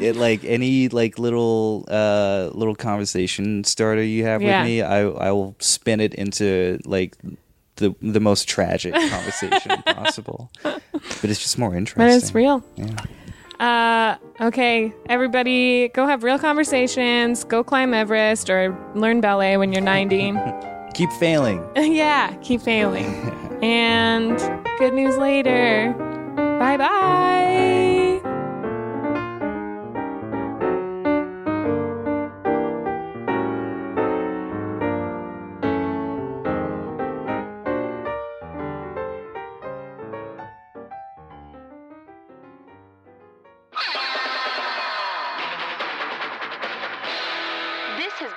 It 0.00 0.16
like 0.16 0.42
any 0.44 0.88
like 0.88 1.18
little 1.18 1.84
uh 1.88 2.50
little 2.54 2.74
conversation 2.74 3.62
starter 3.62 4.02
you 4.02 4.24
have 4.24 4.42
Yeah. 4.42 4.62
with 4.62 4.68
me, 4.68 4.82
I 4.82 5.02
I 5.02 5.30
will 5.30 5.54
spin 5.60 6.00
it 6.00 6.14
into 6.14 6.80
like 6.86 7.16
the 7.76 7.94
the 8.02 8.20
most 8.20 8.48
tragic 8.48 8.94
conversation 8.94 9.82
possible. 9.86 10.50
But 10.62 11.24
it's 11.24 11.40
just 11.42 11.58
more 11.58 11.74
interesting. 11.74 12.06
but 12.06 12.10
it's 12.22 12.34
real. 12.34 12.62
Yeah. 12.76 12.96
Uh, 13.60 14.16
okay, 14.40 14.92
everybody, 15.08 15.88
go 15.88 16.06
have 16.06 16.24
real 16.24 16.38
conversations. 16.38 17.44
Go 17.44 17.62
climb 17.62 17.94
Everest 17.94 18.50
or 18.50 18.76
learn 18.96 19.20
ballet 19.20 19.56
when 19.56 19.72
you're 19.72 19.82
90. 19.82 20.34
Keep 20.94 21.12
failing. 21.12 21.64
yeah, 21.76 22.34
keep 22.42 22.60
failing. 22.60 23.06
and 23.62 24.36
good 24.78 24.92
news 24.92 25.16
later. 25.16 25.94
Bye 26.58 26.76
bye. 26.76 27.88